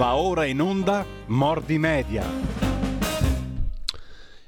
Va 0.00 0.16
ora 0.16 0.46
in 0.46 0.62
onda 0.62 1.04
Mordi 1.26 1.76
Media. 1.76 2.24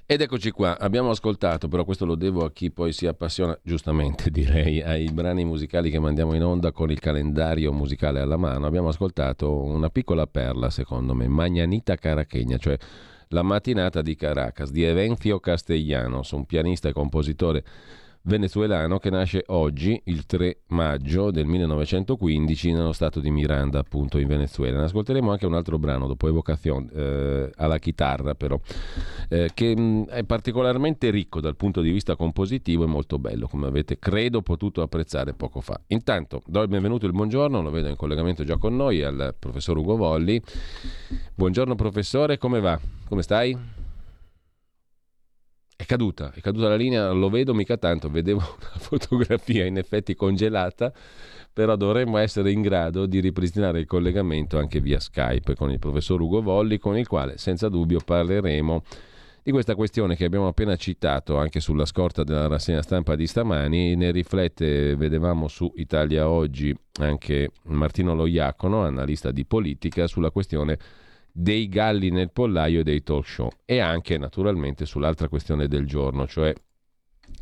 Ed 0.07 0.23
eccoci 0.23 0.51
qua, 0.51 0.79
abbiamo 0.79 1.11
ascoltato, 1.11 1.69
però 1.69 1.85
questo 1.85 2.07
lo 2.07 2.15
devo 2.15 2.47
a 2.47 2.51
chi 2.51 2.71
poi 2.71 2.95
si 2.95 3.07
appassiona, 3.07 3.55
giustamente 3.63 4.31
direi, 4.33 4.81
ai 4.81 5.11
brani 5.13 5.45
musicali 5.45 5.91
che 5.91 5.99
mandiamo 5.99 6.33
in 6.33 6.43
onda 6.43 6.73
con 6.73 6.91
il 6.91 6.99
calendario 7.01 7.71
musicale 7.71 8.21
alla 8.21 8.39
mano. 8.39 8.65
Abbiamo 8.65 8.89
ascoltato 8.89 9.55
una 9.63 9.91
piccola 9.91 10.27
perla, 10.27 10.71
secondo 10.71 11.13
me, 11.13 11.29
Magnanita 11.29 11.97
Carachegna, 11.97 12.57
cioè 12.57 12.79
la 13.29 13.43
mattinata 13.43 14.01
di 14.01 14.15
Caracas, 14.15 14.71
di 14.71 14.85
Evencio 14.85 15.39
Castellanos, 15.39 16.31
un 16.31 16.47
pianista 16.47 16.89
e 16.89 16.95
compositore 16.95 17.63
venezuelano 18.23 18.99
che 18.99 19.11
nasce 19.11 19.43
oggi, 19.49 20.01
il 20.05 20.27
3 20.27 20.59
maggio 20.69 21.31
del 21.31 21.47
1915, 21.47 22.73
nello 22.73 22.93
stato 22.93 23.21
di 23.21 23.31
Miranda, 23.31 23.81
appunto 23.81 24.19
in 24.19 24.27
Venezuela. 24.27 24.79
Ne 24.79 24.85
ascolteremo 24.85 25.31
anche 25.31 25.47
un 25.47 25.55
altro 25.55 25.79
brano 25.79 26.07
dopo 26.07 26.29
Evocazione, 26.29 26.89
eh, 26.93 27.51
alla 27.57 27.79
chitarra 27.79 28.35
però, 28.35 28.59
eh, 29.29 29.51
che 29.55 29.77
mh, 29.77 29.81
mm, 29.81 30.03
è 30.05 30.25
particolarmente 30.25 31.11
ricco 31.11 31.41
dal 31.41 31.57
punto 31.57 31.81
di 31.81 31.91
vista 31.91 32.17
compositivo 32.17 32.85
e 32.85 32.87
molto 32.87 33.19
bello, 33.19 33.49
come 33.49 33.67
avete 33.67 33.99
credo 33.99 34.43
potuto 34.43 34.83
apprezzare 34.83 35.33
poco 35.35 35.61
fa. 35.61 35.81
Intanto 35.89 36.43
do 36.47 36.63
il 36.63 36.69
benvenuto 36.69 37.05
e 37.05 37.09
il 37.09 37.15
buongiorno, 37.15 37.61
lo 37.61 37.71
vedo 37.71 37.89
in 37.89 37.97
collegamento 37.97 38.45
già 38.45 38.57
con 38.57 38.77
noi, 38.77 39.03
al 39.03 39.35
professor 39.39 39.77
Ugo 39.77 39.97
Volli. 39.97 40.41
Buongiorno 41.35 41.75
professore, 41.75 42.39
come 42.39 42.61
va? 42.61 42.79
Come 43.09 43.23
stai? 43.23 43.82
È 45.77 45.85
caduta, 45.85 46.33
è 46.33 46.41
caduta 46.41 46.69
la 46.69 46.77
linea, 46.77 47.11
lo 47.11 47.29
vedo 47.29 47.55
mica 47.55 47.77
tanto, 47.77 48.09
vedevo 48.09 48.39
una 48.61 48.79
fotografia 48.79 49.65
in 49.65 49.79
effetti 49.79 50.15
congelata, 50.15 50.93
però 51.53 51.77
dovremmo 51.77 52.19
essere 52.19 52.51
in 52.53 52.63
grado 52.63 53.07
di 53.07 53.21
ripristinare 53.21 53.81
il 53.81 53.87
collegamento 53.87 54.59
anche 54.59 54.81
via 54.81 55.01
Skype 55.01 55.55
con 55.55 55.71
il 55.71 55.79
professor 55.79 56.21
Ugo 56.21 56.41
Volli, 56.41 56.79
con 56.79 56.97
il 56.97 57.07
quale 57.07 57.37
senza 57.39 57.69
dubbio 57.69 58.01
parleremo 58.05 58.83
di 59.43 59.51
questa 59.51 59.75
questione 59.75 60.15
che 60.15 60.25
abbiamo 60.25 60.47
appena 60.47 60.77
citato 60.77 61.37
anche 61.37 61.59
sulla 61.59 61.85
scorta 61.85 62.23
della 62.23 62.47
rassegna 62.47 62.81
stampa 62.81 63.17
di 63.17 63.27
stamani. 63.27 63.97
Ne 63.97 64.13
riflette, 64.13 64.95
vedevamo 64.95 65.49
su 65.49 65.73
Italia 65.77 66.29
Oggi 66.29 66.75
anche 67.01 67.51
Martino 67.65 68.15
Loiacono, 68.15 68.85
analista 68.85 69.33
di 69.33 69.45
politica, 69.45 70.07
sulla 70.07 70.31
questione 70.31 70.79
dei 71.33 71.69
galli 71.69 72.11
nel 72.11 72.31
pollaio 72.31 72.81
e 72.81 72.85
dei 72.85 73.03
talk 73.03 73.27
show. 73.27 73.51
E 73.65 73.81
anche 73.81 74.19
naturalmente 74.19 74.85
sull'altra 74.85 75.29
questione 75.29 75.67
del 75.67 75.87
giorno, 75.87 76.27
cioè 76.27 76.55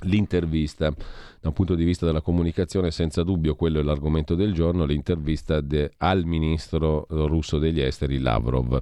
l'intervista. 0.02 0.94
Da 1.42 1.48
un 1.48 1.55
punto 1.55 1.74
di 1.74 1.84
vista 1.84 2.05
della 2.05 2.20
comunicazione, 2.20 2.91
senza 2.91 3.22
dubbio 3.22 3.55
quello 3.55 3.80
è 3.80 3.82
l'argomento 3.82 4.34
del 4.34 4.52
giorno, 4.52 4.84
l'intervista 4.84 5.62
de, 5.62 5.91
al 5.97 6.27
ministro 6.27 7.06
russo 7.08 7.58
degli 7.58 7.80
esteri 7.80 8.19
Lavrov. 8.19 8.78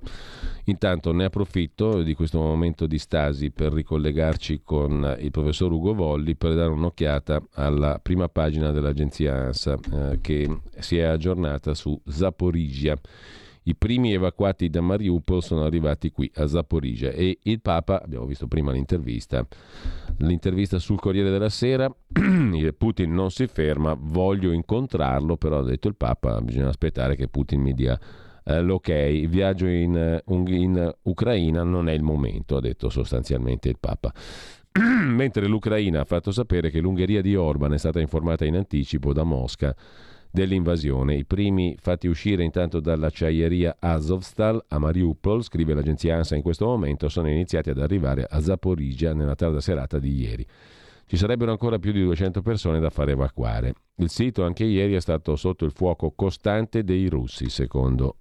Intanto 0.64 1.12
ne 1.12 1.26
approfitto 1.26 2.02
di 2.02 2.14
questo 2.14 2.40
momento 2.40 2.88
di 2.88 2.98
stasi 2.98 3.52
per 3.52 3.72
ricollegarci 3.72 4.62
con 4.64 5.16
il 5.20 5.30
professor 5.30 5.70
Ugo 5.70 5.94
Volli 5.94 6.34
per 6.34 6.56
dare 6.56 6.70
un'occhiata 6.70 7.40
alla 7.54 8.00
prima 8.02 8.28
pagina 8.28 8.72
dell'agenzia 8.72 9.36
ANSA 9.36 9.78
eh, 9.92 10.18
che 10.20 10.58
si 10.78 10.98
è 10.98 11.04
aggiornata 11.04 11.74
su 11.74 11.98
Zaporizia 12.06 12.98
i 13.68 13.74
primi 13.74 14.14
evacuati 14.14 14.70
da 14.70 14.80
Mariupol 14.80 15.42
sono 15.42 15.64
arrivati 15.64 16.10
qui 16.10 16.30
a 16.36 16.46
Zaporizia 16.46 17.10
e 17.10 17.38
il 17.42 17.60
Papa, 17.60 18.02
abbiamo 18.02 18.24
visto 18.24 18.46
prima 18.46 18.72
l'intervista, 18.72 19.46
l'intervista 20.18 20.78
sul 20.78 20.98
Corriere 20.98 21.30
della 21.30 21.50
Sera, 21.50 21.86
Putin 22.78 23.12
non 23.12 23.30
si 23.30 23.46
ferma, 23.46 23.94
voglio 23.98 24.52
incontrarlo, 24.52 25.36
però 25.36 25.58
ha 25.58 25.64
detto 25.64 25.86
il 25.86 25.96
Papa, 25.96 26.40
bisogna 26.40 26.68
aspettare 26.68 27.14
che 27.14 27.28
Putin 27.28 27.60
mi 27.60 27.74
dia 27.74 27.98
eh, 28.44 28.62
l'ok, 28.62 28.88
il 28.88 29.28
viaggio 29.28 29.66
in, 29.66 30.22
in 30.26 30.94
Ucraina 31.02 31.62
non 31.62 31.90
è 31.90 31.92
il 31.92 32.02
momento, 32.02 32.56
ha 32.56 32.60
detto 32.60 32.88
sostanzialmente 32.88 33.68
il 33.68 33.76
Papa. 33.78 34.10
Mentre 34.80 35.46
l'Ucraina 35.46 36.00
ha 36.00 36.04
fatto 36.04 36.30
sapere 36.30 36.70
che 36.70 36.80
l'Ungheria 36.80 37.20
di 37.20 37.36
Orban 37.36 37.74
è 37.74 37.78
stata 37.78 38.00
informata 38.00 38.46
in 38.46 38.56
anticipo 38.56 39.12
da 39.12 39.24
Mosca 39.24 39.76
dell'invasione. 40.30 41.14
I 41.14 41.24
primi 41.24 41.76
fatti 41.80 42.06
uscire 42.06 42.44
intanto 42.44 42.80
dall'acciaieria 42.80 43.76
Azovstal 43.78 44.64
a 44.68 44.78
Mariupol, 44.78 45.42
scrive 45.42 45.74
l'agenzia 45.74 46.16
ANSA 46.16 46.36
in 46.36 46.42
questo 46.42 46.66
momento, 46.66 47.08
sono 47.08 47.28
iniziati 47.28 47.70
ad 47.70 47.78
arrivare 47.78 48.26
a 48.28 48.40
Zaporizia 48.40 49.14
nella 49.14 49.34
tarda 49.34 49.60
serata 49.60 49.98
di 49.98 50.20
ieri. 50.20 50.46
Ci 51.06 51.16
sarebbero 51.16 51.50
ancora 51.50 51.78
più 51.78 51.92
di 51.92 52.02
200 52.02 52.42
persone 52.42 52.80
da 52.80 52.90
far 52.90 53.08
evacuare. 53.08 53.72
Il 53.96 54.10
sito 54.10 54.44
anche 54.44 54.64
ieri 54.64 54.94
è 54.94 55.00
stato 55.00 55.36
sotto 55.36 55.64
il 55.64 55.72
fuoco 55.72 56.12
costante 56.14 56.84
dei 56.84 57.08
russi, 57.08 57.48
secondo 57.48 58.16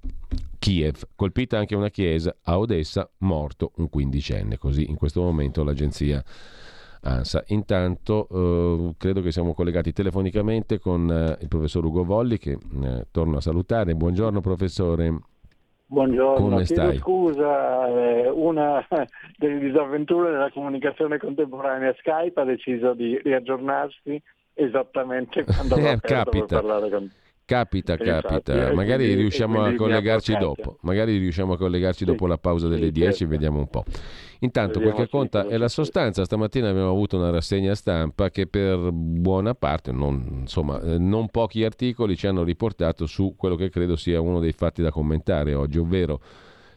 Kiev. 0.58 1.04
Colpita 1.16 1.58
anche 1.58 1.76
una 1.76 1.90
chiesa 1.90 2.34
a 2.44 2.58
Odessa, 2.58 3.10
morto 3.20 3.74
un 3.76 3.90
quindicenne. 3.90 4.58
Così 4.58 4.90
in 4.90 4.96
questo 4.96 5.22
momento 5.22 5.64
l'agenzia 5.64 6.18
ANSA. 6.18 6.67
Intanto 7.48 8.28
eh, 8.30 8.94
credo 8.98 9.22
che 9.22 9.32
siamo 9.32 9.54
collegati 9.54 9.94
telefonicamente 9.94 10.80
con 10.80 11.10
eh, 11.10 11.38
il 11.42 11.48
professor 11.48 11.84
Ugo 11.86 12.04
Volli 12.04 12.38
che 12.38 12.52
eh, 12.52 13.08
torno 13.12 13.38
a 13.38 13.42
salutare. 13.42 13.96
Buongiorno 13.96 14.42
professore. 14.42 15.20
Buongiorno, 15.90 16.50
Come 16.50 16.66
stai? 16.66 16.98
scusa, 16.98 17.88
eh, 17.88 18.30
una 18.30 18.86
delle 19.38 19.60
disavventure 19.60 20.32
della 20.32 20.52
comunicazione 20.52 21.18
contemporanea 21.18 21.96
Skype 22.00 22.42
ha 22.42 22.44
deciso 22.44 22.94
di 22.94 23.18
riaggiornarsi 23.24 24.22
esattamente 24.54 25.46
quando 25.46 25.78
eh, 25.78 25.98
capita. 26.02 26.60
parlare 26.60 26.90
con 26.90 27.08
te. 27.08 27.27
Capita, 27.48 27.96
capita. 27.96 28.54
Infatti, 28.54 28.76
magari 28.76 29.14
riusciamo 29.14 29.64
a 29.64 29.74
collegarci 29.74 30.36
dopo. 30.38 30.80
Magari 30.82 31.18
riusciamo 31.18 31.54
a 31.54 31.58
collegarci 31.58 32.00
sì, 32.00 32.04
dopo 32.04 32.28
la 32.28 32.38
pausa 32.38 32.68
delle 32.68 32.88
sì, 32.88 32.92
10 32.92 33.10
certo. 33.10 33.28
vediamo 33.28 33.60
un 33.60 33.70
po'. 33.70 33.86
Intanto, 34.40 34.82
quel 34.82 34.94
che 34.94 35.08
conta 35.08 35.48
è 35.48 35.56
la 35.56 35.70
sostanza. 35.70 36.26
Stamattina 36.26 36.68
abbiamo 36.68 36.90
avuto 36.90 37.16
una 37.16 37.30
rassegna 37.30 37.74
stampa 37.74 38.32
che 38.32 38.48
per 38.48 38.92
buona 38.92 39.56
parte, 39.56 39.94
non, 39.94 40.40
insomma, 40.42 40.82
eh, 40.82 40.98
non 40.98 41.30
pochi 41.30 41.64
articoli 41.64 42.18
ci 42.18 42.28
hanno 42.28 42.44
riportato 42.44 43.06
su 43.06 43.36
quello 43.38 43.56
che 43.56 43.70
credo 43.70 43.96
sia 43.96 44.20
uno 44.20 44.42
dei 44.42 44.52
fatti 44.52 44.82
da 44.82 44.92
commentare 44.92 45.54
oggi, 45.54 45.78
ovvero 45.78 46.20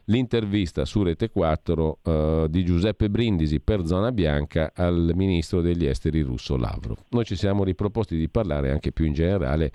l'intervista 0.05 0.85
su 0.85 1.03
Rete 1.03 1.31
4 1.31 1.99
uh, 2.01 2.47
di 2.47 2.65
Giuseppe 2.65 3.11
Brindisi 3.11 3.59
per 3.59 3.85
Zona 3.87 4.13
Bianca 4.13 4.71
al 4.73 5.11
ministro 5.17 5.63
degli 5.63 5.87
esteri 5.87 6.21
russo 6.21 6.57
Lavrov. 6.57 6.97
Noi 7.09 7.25
ci 7.25 7.35
siamo 7.35 7.65
riproposti 7.65 8.17
di 8.17 8.29
parlare 8.29 8.71
anche 8.71 8.93
più 8.93 9.07
in 9.07 9.15
generale 9.15 9.73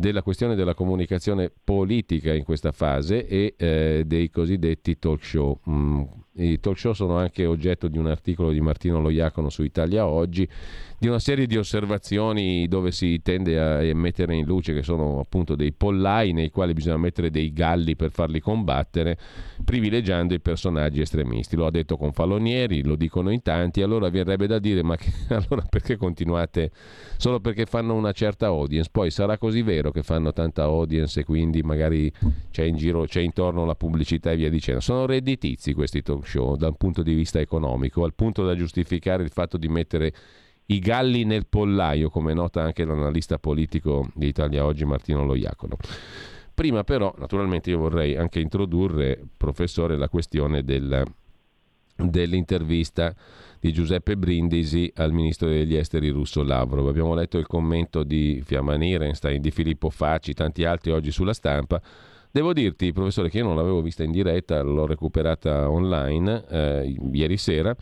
della 0.00 0.22
questione 0.22 0.54
della 0.54 0.72
comunicazione 0.72 1.52
politica 1.62 2.32
in 2.32 2.42
questa 2.42 2.72
fase 2.72 3.26
e 3.26 3.54
eh, 3.58 4.02
dei 4.06 4.30
cosiddetti 4.30 4.98
talk 4.98 5.22
show. 5.22 5.60
Mm, 5.68 6.02
I 6.42 6.60
talk 6.60 6.78
show 6.78 6.92
sono 6.92 7.16
anche 7.16 7.44
oggetto 7.46 7.88
di 7.88 7.98
un 7.98 8.06
articolo 8.06 8.50
di 8.50 8.60
Martino 8.60 9.00
Loiacono 9.00 9.48
su 9.48 9.62
Italia 9.62 10.06
Oggi, 10.06 10.48
di 10.98 11.08
una 11.08 11.18
serie 11.18 11.46
di 11.46 11.56
osservazioni 11.56 12.68
dove 12.68 12.92
si 12.92 13.20
tende 13.22 13.58
a 13.58 13.94
mettere 13.94 14.36
in 14.36 14.44
luce 14.44 14.74
che 14.74 14.82
sono 14.82 15.18
appunto 15.18 15.56
dei 15.56 15.72
pollai 15.72 16.32
nei 16.32 16.50
quali 16.50 16.72
bisogna 16.72 16.98
mettere 16.98 17.30
dei 17.30 17.52
galli 17.52 17.96
per 17.96 18.10
farli 18.10 18.40
combattere, 18.40 19.18
privilegiando 19.64 20.34
i 20.34 20.40
personaggi 20.40 21.00
estremisti. 21.00 21.56
Lo 21.56 21.66
ha 21.66 21.70
detto 21.70 21.96
con 21.96 22.12
Falonieri, 22.12 22.82
lo 22.84 22.96
dicono 22.96 23.30
in 23.30 23.42
tanti, 23.42 23.82
allora 23.82 24.08
verrebbe 24.10 24.46
da 24.46 24.58
dire 24.58 24.82
ma 24.82 24.96
che, 24.96 25.10
allora 25.34 25.64
perché 25.68 25.96
continuate 25.96 26.70
solo 27.16 27.40
perché 27.40 27.66
fanno 27.66 27.94
una 27.94 28.12
certa 28.12 28.46
audience? 28.46 28.88
Poi 28.92 29.10
sarà 29.10 29.36
così 29.36 29.62
vero 29.62 29.80
vero 29.80 29.90
che 29.90 30.02
fanno 30.02 30.32
tanta 30.32 30.62
audience 30.64 31.20
e 31.20 31.24
quindi 31.24 31.62
magari 31.62 32.12
c'è 32.50 32.64
in 32.64 32.76
giro, 32.76 33.04
c'è 33.04 33.20
intorno 33.20 33.64
la 33.64 33.74
pubblicità 33.74 34.30
e 34.30 34.36
via 34.36 34.50
dicendo. 34.50 34.80
Sono 34.80 35.06
redditizi 35.06 35.72
questi 35.72 36.02
talk 36.02 36.26
show 36.26 36.29
dal 36.56 36.76
punto 36.76 37.02
di 37.02 37.14
vista 37.14 37.40
economico, 37.40 38.04
al 38.04 38.14
punto 38.14 38.44
da 38.44 38.54
giustificare 38.54 39.22
il 39.22 39.30
fatto 39.30 39.56
di 39.56 39.68
mettere 39.68 40.12
i 40.66 40.78
galli 40.78 41.24
nel 41.24 41.46
pollaio, 41.46 42.10
come 42.10 42.32
nota 42.32 42.62
anche 42.62 42.84
l'analista 42.84 43.38
politico 43.38 44.08
di 44.14 44.28
Italia 44.28 44.64
Oggi 44.64 44.84
Martino 44.84 45.24
Loiacono. 45.24 45.76
Prima 46.54 46.84
però, 46.84 47.12
naturalmente, 47.18 47.70
io 47.70 47.78
vorrei 47.78 48.16
anche 48.16 48.38
introdurre, 48.38 49.20
professore, 49.36 49.96
la 49.96 50.08
questione 50.08 50.62
del, 50.62 51.02
dell'intervista 51.96 53.14
di 53.58 53.72
Giuseppe 53.72 54.16
Brindisi 54.16 54.90
al 54.96 55.12
ministro 55.12 55.48
degli 55.48 55.74
esteri 55.74 56.08
russo 56.10 56.42
Lavrov. 56.42 56.86
Abbiamo 56.86 57.14
letto 57.14 57.38
il 57.38 57.46
commento 57.46 58.04
di 58.04 58.42
Fiamma 58.44 58.76
Nierenstein, 58.76 59.40
di 59.40 59.50
Filippo 59.50 59.90
Facci, 59.90 60.34
tanti 60.34 60.64
altri 60.64 60.92
oggi 60.92 61.10
sulla 61.10 61.34
stampa. 61.34 61.80
Devo 62.32 62.52
dirti, 62.52 62.92
professore, 62.92 63.28
che 63.28 63.38
io 63.38 63.44
non 63.44 63.56
l'avevo 63.56 63.82
vista 63.82 64.04
in 64.04 64.12
diretta, 64.12 64.62
l'ho 64.62 64.86
recuperata 64.86 65.68
online 65.68 66.44
eh, 66.48 66.96
ieri 67.12 67.36
sera 67.36 67.74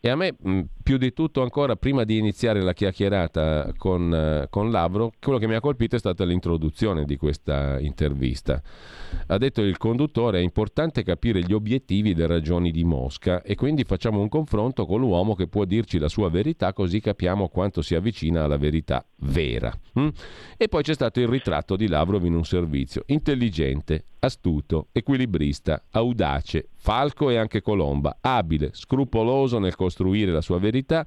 E 0.00 0.08
a 0.08 0.14
me, 0.14 0.36
più 0.80 0.96
di 0.96 1.12
tutto 1.12 1.42
ancora, 1.42 1.74
prima 1.74 2.04
di 2.04 2.18
iniziare 2.18 2.62
la 2.62 2.72
chiacchierata 2.72 3.72
con, 3.76 4.14
eh, 4.14 4.46
con 4.48 4.70
Lavro, 4.70 5.12
quello 5.20 5.38
che 5.38 5.48
mi 5.48 5.54
ha 5.54 5.60
colpito 5.60 5.96
è 5.96 5.98
stata 5.98 6.24
l'introduzione 6.24 7.04
di 7.04 7.16
questa 7.16 7.80
intervista. 7.80 8.62
Ha 9.26 9.38
detto 9.38 9.60
il 9.60 9.76
conduttore, 9.76 10.38
è 10.38 10.42
importante 10.42 11.02
capire 11.02 11.42
gli 11.42 11.52
obiettivi 11.52 12.10
e 12.10 12.14
le 12.14 12.28
ragioni 12.28 12.70
di 12.70 12.84
Mosca 12.84 13.42
e 13.42 13.56
quindi 13.56 13.82
facciamo 13.82 14.20
un 14.20 14.28
confronto 14.28 14.86
con 14.86 15.00
l'uomo 15.00 15.34
che 15.34 15.48
può 15.48 15.64
dirci 15.64 15.98
la 15.98 16.08
sua 16.08 16.30
verità 16.30 16.72
così 16.72 17.00
capiamo 17.00 17.48
quanto 17.48 17.82
si 17.82 17.96
avvicina 17.96 18.44
alla 18.44 18.56
verità 18.56 19.04
vera. 19.16 19.72
Mm? 19.98 20.08
E 20.56 20.68
poi 20.68 20.82
c'è 20.82 20.94
stato 20.94 21.18
il 21.18 21.26
ritratto 21.26 21.74
di 21.74 21.88
Lavrov 21.88 22.24
in 22.24 22.34
un 22.34 22.44
servizio, 22.44 23.02
intelligente, 23.06 24.04
astuto, 24.20 24.88
equilibrista, 24.92 25.84
audace, 25.90 26.68
falco 26.76 27.30
e 27.30 27.36
anche 27.36 27.60
colomba, 27.60 28.18
abile, 28.20 28.70
scrupoloso 28.72 29.58
nel 29.58 29.76
costruire 29.76 30.32
la 30.32 30.40
sua 30.40 30.58
verità, 30.58 31.06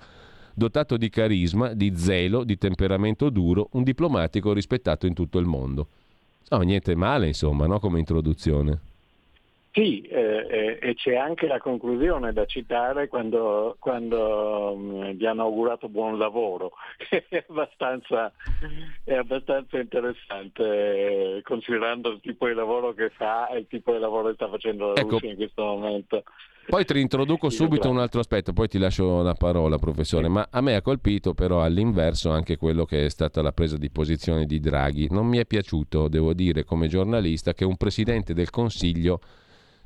dotato 0.54 0.98
di 0.98 1.10
carisma, 1.10 1.74
di 1.74 1.94
zelo, 1.96 2.44
di 2.44 2.58
temperamento 2.58 3.30
duro, 3.30 3.70
un 3.74 3.84
diplomatico 3.84 4.54
rispettato 4.54 5.06
in 5.06 5.14
tutto 5.14 5.40
il 5.40 5.46
mondo. 5.46 5.88
No, 6.50 6.60
niente 6.60 6.96
male, 6.96 7.28
insomma, 7.28 7.66
no? 7.66 7.80
come 7.80 8.00
introduzione. 8.00 8.91
Sì, 9.74 10.02
eh, 10.02 10.80
e 10.82 10.96
c'è 10.96 11.16
anche 11.16 11.48
la 11.48 11.60
conclusione 11.60 12.34
da 12.34 12.44
citare 12.44 13.08
quando, 13.08 13.78
quando 13.80 14.74
um, 14.74 15.14
vi 15.14 15.26
hanno 15.26 15.44
augurato 15.44 15.88
buon 15.88 16.18
lavoro, 16.18 16.74
che 16.98 17.24
è 17.30 17.46
abbastanza, 17.48 18.34
è 19.06 19.14
abbastanza 19.14 19.80
interessante 19.80 21.38
eh, 21.38 21.42
considerando 21.44 22.10
il 22.10 22.20
tipo 22.20 22.48
di 22.48 22.54
lavoro 22.54 22.94
che 22.94 23.12
fa 23.12 23.48
e 23.48 23.60
il 23.60 23.68
tipo 23.70 23.94
di 23.94 24.00
lavoro 24.00 24.28
che 24.28 24.34
sta 24.34 24.50
facendo 24.50 24.88
la 24.88 25.00
ecco. 25.00 25.12
Russia 25.12 25.30
in 25.30 25.38
questo 25.38 25.64
momento. 25.64 26.24
Poi 26.68 26.86
ti 26.86 27.00
introduco 27.00 27.50
subito 27.50 27.90
un 27.90 27.98
altro 27.98 28.20
aspetto, 28.20 28.52
poi 28.54 28.68
ti 28.68 28.78
lascio 28.78 29.22
la 29.22 29.34
parola, 29.34 29.78
professore. 29.78 30.28
Ma 30.28 30.48
a 30.52 30.62
me 30.62 30.76
ha 30.76 30.82
colpito 30.82 31.34
però 31.34 31.64
all'inverso 31.64 32.30
anche 32.30 32.58
quello 32.58 32.86
che 32.86 33.06
è 33.06 33.10
stata 33.10 33.42
la 33.42 33.52
presa 33.52 33.78
di 33.78 33.90
posizione 33.90 34.46
di 34.46 34.60
Draghi. 34.60 35.08
Non 35.10 35.26
mi 35.28 35.38
è 35.38 35.46
piaciuto, 35.46 36.08
devo 36.08 36.34
dire, 36.34 36.64
come 36.64 36.88
giornalista, 36.88 37.54
che 37.54 37.66
un 37.66 37.78
presidente 37.78 38.34
del 38.34 38.50
Consiglio 38.50 39.20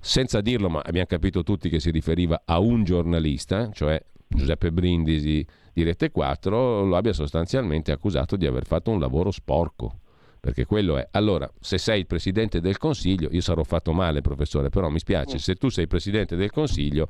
senza 0.06 0.40
dirlo, 0.40 0.70
ma 0.70 0.82
abbiamo 0.86 1.08
capito 1.08 1.42
tutti 1.42 1.68
che 1.68 1.80
si 1.80 1.90
riferiva 1.90 2.44
a 2.46 2.60
un 2.60 2.84
giornalista, 2.84 3.72
cioè 3.72 4.00
Giuseppe 4.28 4.72
Brindisi 4.72 5.44
di 5.74 5.82
Rete 5.82 6.12
4, 6.12 6.86
lo 6.86 6.96
abbia 6.96 7.12
sostanzialmente 7.12 7.92
accusato 7.92 8.36
di 8.36 8.46
aver 8.46 8.68
fatto 8.68 8.92
un 8.92 9.00
lavoro 9.00 9.32
sporco. 9.32 10.02
Perché 10.40 10.66
quello 10.66 10.98
è. 10.98 11.08
Allora, 11.10 11.52
se 11.60 11.80
sei 11.80 12.02
il 12.02 12.06
presidente 12.06 12.62
del 12.62 12.78
Consiglio, 12.78 13.30
io 13.32 13.42
sarò 13.42 13.64
fatto 13.64 13.94
male, 13.94 14.22
professore, 14.22 14.70
però 14.70 14.90
mi 14.90 15.00
spiace, 15.00 15.38
mm. 15.38 15.40
se 15.40 15.56
tu 15.56 15.70
sei 15.70 15.88
presidente 15.88 16.36
del 16.36 16.52
Consiglio 16.52 17.10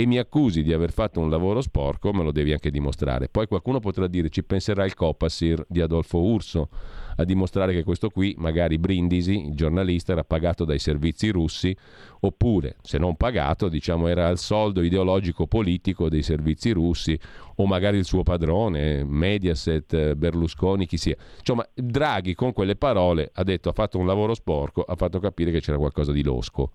e 0.00 0.06
mi 0.06 0.16
accusi 0.16 0.62
di 0.62 0.72
aver 0.72 0.92
fatto 0.92 1.18
un 1.18 1.28
lavoro 1.28 1.60
sporco, 1.60 2.12
me 2.12 2.22
lo 2.22 2.30
devi 2.30 2.52
anche 2.52 2.70
dimostrare. 2.70 3.28
Poi 3.28 3.48
qualcuno 3.48 3.80
potrà 3.80 4.06
dire 4.06 4.28
ci 4.28 4.44
penserà 4.44 4.84
il 4.84 4.94
Copasir 4.94 5.64
di 5.66 5.80
Adolfo 5.80 6.22
Urso 6.22 6.68
a 7.16 7.24
dimostrare 7.24 7.72
che 7.72 7.82
questo 7.82 8.08
qui, 8.08 8.32
magari 8.38 8.78
Brindisi, 8.78 9.48
il 9.48 9.56
giornalista, 9.56 10.12
era 10.12 10.22
pagato 10.22 10.64
dai 10.64 10.78
servizi 10.78 11.30
russi, 11.30 11.76
oppure, 12.20 12.76
se 12.80 12.96
non 12.98 13.16
pagato, 13.16 13.68
diciamo 13.68 14.06
era 14.06 14.28
al 14.28 14.38
soldo 14.38 14.82
ideologico 14.82 15.48
politico 15.48 16.08
dei 16.08 16.22
servizi 16.22 16.70
russi, 16.70 17.18
o 17.56 17.66
magari 17.66 17.98
il 17.98 18.04
suo 18.04 18.22
padrone, 18.22 19.02
Mediaset, 19.02 20.14
Berlusconi, 20.14 20.86
chi 20.86 20.96
sia. 20.96 21.16
Insomma, 21.40 21.68
Draghi 21.74 22.34
con 22.34 22.52
quelle 22.52 22.76
parole 22.76 23.32
ha 23.34 23.42
detto 23.42 23.68
ha 23.68 23.72
fatto 23.72 23.98
un 23.98 24.06
lavoro 24.06 24.34
sporco, 24.34 24.82
ha 24.82 24.94
fatto 24.94 25.18
capire 25.18 25.50
che 25.50 25.58
c'era 25.58 25.76
qualcosa 25.76 26.12
di 26.12 26.22
losco. 26.22 26.70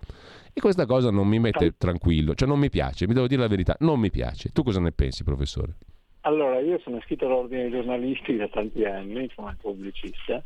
E 0.56 0.60
questa 0.60 0.86
cosa 0.86 1.10
non 1.10 1.26
mi 1.26 1.40
mette 1.40 1.74
tranquillo, 1.76 2.34
cioè 2.34 2.46
non 2.46 2.60
mi 2.60 2.70
piace, 2.70 3.08
mi 3.08 3.14
devo 3.14 3.26
dire 3.26 3.40
la 3.40 3.48
verità, 3.48 3.76
non 3.80 3.98
mi 3.98 4.10
piace. 4.10 4.50
Tu 4.50 4.62
cosa 4.62 4.78
ne 4.78 4.92
pensi, 4.92 5.24
professore? 5.24 5.74
Allora, 6.20 6.60
io 6.60 6.78
sono 6.78 6.98
iscritto 6.98 7.26
all'ordine 7.26 7.62
dei 7.62 7.72
giornalisti 7.72 8.36
da 8.36 8.46
tanti 8.46 8.84
anni, 8.84 9.28
come 9.34 9.56
pubblicista. 9.60 10.42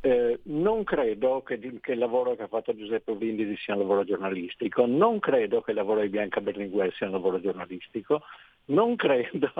Eh, 0.00 0.40
non 0.44 0.82
credo 0.82 1.42
che, 1.42 1.58
che, 1.80 1.92
il 1.92 1.98
lavoro 1.98 2.34
che 2.34 2.42
ha 2.42 2.48
fatto 2.48 2.76
Giuseppe 2.76 3.14
Brindisi 3.14 3.56
sia 3.56 3.74
un 3.74 3.80
lavoro 3.80 4.04
giornalistico, 4.04 4.84
non 4.86 5.20
credo 5.20 5.62
che 5.62 5.70
il 5.70 5.76
lavoro 5.76 6.00
di 6.00 6.08
Bianca 6.08 6.40
Berlinguer 6.42 6.92
sia 6.92 7.06
un 7.06 7.12
lavoro 7.12 7.40
giornalistico, 7.40 8.22
non 8.66 8.96
credo 8.96 9.50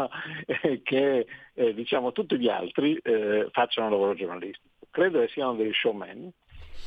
eh, 0.44 0.82
che 0.82 1.26
eh, 1.54 1.72
diciamo, 1.72 2.10
tutti 2.12 2.36
gli 2.36 2.48
altri 2.48 2.98
eh, 3.00 3.48
facciano 3.52 3.86
un 3.86 3.92
lavoro 3.92 4.14
giornalistico. 4.14 4.68
Credo 4.90 5.20
che 5.20 5.28
siano 5.28 5.54
degli 5.54 5.72
showman 5.72 6.30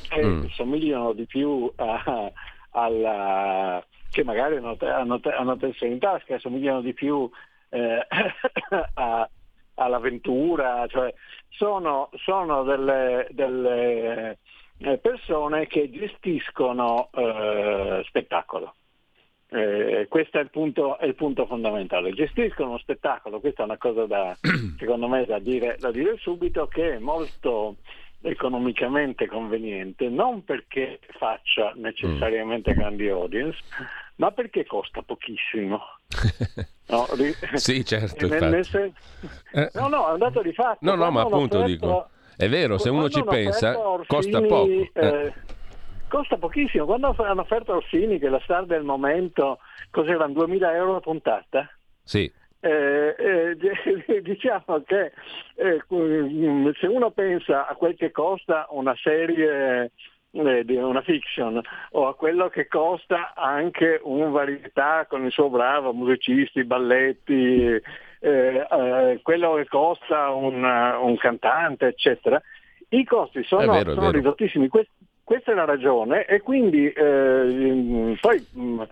che 0.08 0.24
mm. 0.24 0.44
somigliano 0.50 1.12
di 1.12 1.26
più 1.26 1.70
a, 1.76 2.30
alla, 2.70 3.84
che 4.10 4.24
magari 4.24 4.56
hanno, 4.56 4.76
hanno, 4.80 5.20
hanno 5.22 5.56
tessere 5.56 5.90
in 5.92 5.98
tasca 5.98 6.34
e 6.34 6.38
somigliano 6.38 6.80
di 6.80 6.92
più 6.92 7.28
eh, 7.70 8.06
a, 8.94 9.28
all'avventura, 9.74 10.86
cioè 10.88 11.12
sono, 11.48 12.10
sono 12.24 12.62
delle, 12.62 13.26
delle, 13.30 14.38
eh, 14.78 14.98
persone 14.98 15.66
che 15.66 15.90
gestiscono 15.90 17.10
eh, 17.12 18.02
spettacolo. 18.06 18.74
Eh, 19.50 20.06
questo 20.10 20.38
è 20.38 20.42
il, 20.42 20.50
punto, 20.50 20.98
è 20.98 21.06
il, 21.06 21.14
punto, 21.14 21.46
fondamentale. 21.46 22.12
Gestiscono 22.12 22.68
uno 22.70 22.78
spettacolo, 22.78 23.40
questa 23.40 23.62
è 23.62 23.64
una 23.64 23.78
cosa 23.78 24.04
da, 24.04 24.36
secondo 24.78 25.08
me 25.08 25.24
da 25.24 25.38
dire, 25.38 25.76
da 25.78 25.90
dire 25.90 26.16
subito, 26.18 26.66
che 26.66 26.96
è 26.96 26.98
molto, 26.98 27.76
economicamente 28.20 29.26
conveniente, 29.26 30.08
non 30.08 30.44
perché 30.44 31.00
faccia 31.18 31.72
necessariamente 31.76 32.72
mm. 32.72 32.76
grandi 32.76 33.08
audience, 33.08 33.58
ma 34.16 34.30
perché 34.30 34.64
costa 34.66 35.02
pochissimo. 35.02 35.80
No, 36.88 37.06
ri... 37.16 37.34
sì, 37.56 37.84
certo. 37.84 38.26
Nel, 38.26 38.64
sen... 38.64 38.90
eh. 39.52 39.70
No, 39.74 39.88
no, 39.88 40.08
è 40.08 40.12
un 40.12 40.18
dato 40.18 40.40
di 40.40 40.54
fatto. 40.54 40.78
No, 40.80 40.94
no, 40.94 41.10
ma 41.10 41.20
appunto 41.20 41.58
offerto... 41.58 41.66
dico, 41.66 42.08
è 42.34 42.48
vero, 42.48 42.78
se 42.78 42.88
uno 42.88 43.10
ci 43.10 43.22
pensa, 43.24 43.78
Orsini, 43.78 44.06
costa 44.06 44.40
poco. 44.40 44.70
Eh. 44.70 44.90
Eh, 44.94 45.32
costa 46.08 46.38
pochissimo. 46.38 46.86
Quando 46.86 47.14
hanno 47.18 47.42
offerto 47.42 47.74
Orsini, 47.74 48.18
che 48.18 48.28
è 48.28 48.30
la 48.30 48.40
star 48.42 48.64
del 48.64 48.84
momento, 48.84 49.58
cos'erano 49.90 50.32
2000 50.32 50.74
euro 50.76 50.96
a 50.96 51.00
puntata? 51.00 51.70
Sì. 52.02 52.32
Eh, 52.60 53.14
eh, 53.16 53.56
diciamo 54.20 54.82
che 54.84 55.12
eh, 55.54 55.80
se 56.80 56.86
uno 56.88 57.10
pensa 57.12 57.68
a 57.68 57.74
quel 57.76 57.94
che 57.94 58.10
costa 58.10 58.66
una 58.70 58.96
serie 59.00 59.92
eh, 60.32 60.64
di 60.64 60.74
una 60.74 61.00
fiction 61.02 61.60
o 61.92 62.08
a 62.08 62.16
quello 62.16 62.48
che 62.48 62.66
costa 62.66 63.32
anche 63.34 64.00
un 64.02 64.32
varietà 64.32 65.06
con 65.08 65.24
il 65.24 65.30
suo 65.30 65.48
bravo 65.50 65.92
musicisti, 65.92 66.64
balletti, 66.64 67.62
eh, 67.64 67.82
eh, 68.20 69.20
quello 69.22 69.54
che 69.54 69.66
costa 69.66 70.30
un, 70.30 70.64
un, 70.64 71.16
cantante, 71.16 71.86
eccetera, 71.86 72.42
i 72.88 73.04
costi 73.04 73.44
sono, 73.44 73.72
vero, 73.72 73.94
sono 73.94 74.10
ridottissimi. 74.10 74.66
Quest, 74.66 74.90
questa 75.22 75.52
è 75.52 75.54
la 75.54 75.64
ragione 75.64 76.24
e 76.24 76.40
quindi 76.40 76.90
poi 76.92 78.46
mh, 78.52 78.82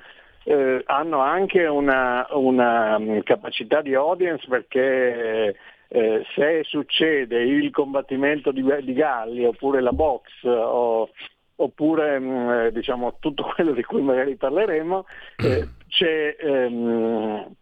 eh, 0.48 0.80
hanno 0.86 1.18
anche 1.18 1.66
una, 1.66 2.24
una, 2.30 2.98
mm, 3.00 3.18
capacità 3.24 3.82
di 3.82 3.94
audience 3.94 4.46
perché 4.48 5.56
eh, 5.88 6.24
se 6.36 6.62
succede 6.62 7.42
il 7.42 7.72
combattimento 7.72 8.52
di, 8.52 8.64
di, 8.82 8.92
galli 8.92 9.44
oppure 9.44 9.80
la 9.80 9.90
box 9.90 10.44
o, 10.44 11.10
oppure 11.56 12.20
mh, 12.20 12.24
mm, 12.24 12.50
eh, 12.50 12.72
diciamo, 12.72 13.16
tutto 13.18 13.42
quello 13.54 13.72
di 13.72 13.82
cui 13.82 14.02
magari 14.02 14.36
parleremo, 14.36 15.04
eh, 15.36 15.68
c'è, 15.88 16.36
ehm, 16.38 17.52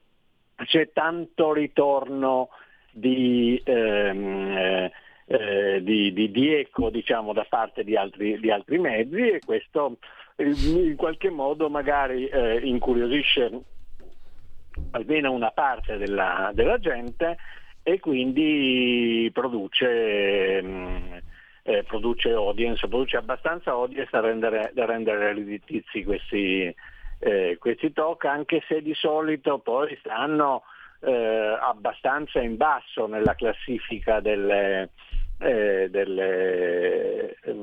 c'è, 0.67 0.91
tanto 0.93 1.55
ritorno 1.55 2.51
di, 2.93 3.59
ehm, 3.65 4.57
eh, 4.59 4.93
eh, 5.27 5.83
di, 5.83 6.13
di, 6.13 6.31
di 6.31 6.55
eco 6.55 6.91
diciamo, 6.91 7.33
da 7.33 7.47
parte 7.49 7.83
di 7.83 7.97
altri, 7.97 8.39
di 8.39 8.51
altri 8.51 8.79
mezzi 8.79 9.31
e 9.31 9.41
questo 9.43 9.97
in 10.37 10.97
qualche 10.97 11.31
modo 11.31 11.69
magari 11.71 12.27
eh, 12.27 12.59
incuriosisce 12.59 13.51
almeno 14.91 15.31
una 15.31 15.51
parte 15.51 15.97
della, 15.97 16.51
della 16.53 16.79
gente 16.79 17.37
e 17.83 18.01
quindi 18.01 19.31
produce, 19.33 20.61
mm, 20.63 21.13
eh, 21.63 21.85
produce, 21.85 22.31
audience, 22.31 22.89
produce 22.89 23.17
abbastanza 23.17 23.71
audience 23.71 24.09
da 24.11 24.21
rendere, 24.21 24.71
da 24.75 24.87
rendere 24.87 25.35
redditizi 25.35 26.03
questi, 26.03 26.75
eh, 27.19 27.57
questi 27.61 27.93
talk, 27.93 28.25
anche 28.25 28.63
se 28.67 28.83
di 28.83 28.95
solito 28.95 29.59
poi 29.59 29.97
stanno 30.01 30.63
eh, 31.01 31.59
abbastanza 31.61 32.41
in 32.41 32.57
basso 32.57 33.07
nella 33.07 33.35
classifica 33.35 34.21
delle, 34.21 34.91
eh, 35.39 35.89
delle, 35.91 37.37
eh, 37.43 37.55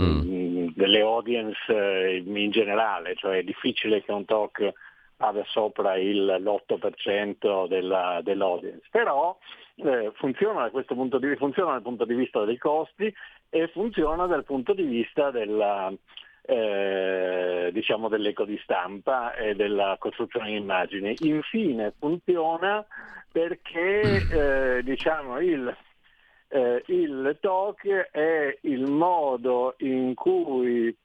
mm. 0.00 0.53
Delle, 0.74 1.00
audience 1.00 1.58
eh, 1.68 2.22
in 2.24 2.50
generale, 2.50 3.14
cioè 3.16 3.38
è 3.38 3.42
difficile 3.42 4.02
che 4.02 4.12
un 4.12 4.24
talk 4.24 4.72
abbia 5.18 5.44
sopra 5.46 5.96
il, 5.96 6.24
l'8% 6.24 7.68
della, 7.68 8.20
dell'audience, 8.22 8.86
però 8.90 9.36
eh, 9.76 10.12
funziona, 10.14 10.62
da 10.62 10.70
questo 10.70 10.94
punto 10.94 11.18
di, 11.18 11.34
funziona 11.36 11.72
dal 11.72 11.82
punto 11.82 12.04
di 12.04 12.14
vista 12.14 12.44
dei 12.44 12.58
costi 12.58 13.12
e 13.48 13.68
funziona 13.68 14.26
dal 14.26 14.44
punto 14.44 14.72
di 14.72 14.82
vista 14.82 15.30
della, 15.30 15.92
eh, 16.42 17.70
diciamo 17.72 18.08
dell'eco 18.08 18.44
di 18.44 18.58
stampa 18.62 19.34
e 19.34 19.54
della 19.54 19.96
costruzione 19.98 20.50
di 20.50 20.56
immagini. 20.56 21.14
Infine 21.20 21.92
funziona 21.98 22.84
perché 23.32 24.78
eh, 24.78 24.82
diciamo, 24.84 25.40
il, 25.40 25.74
eh, 26.54 26.84
il 26.86 27.36
talk 27.40 27.84
è 28.12 28.58
il 28.60 28.88
modo 28.88 29.74
in 29.78 30.14
cui 30.14 30.96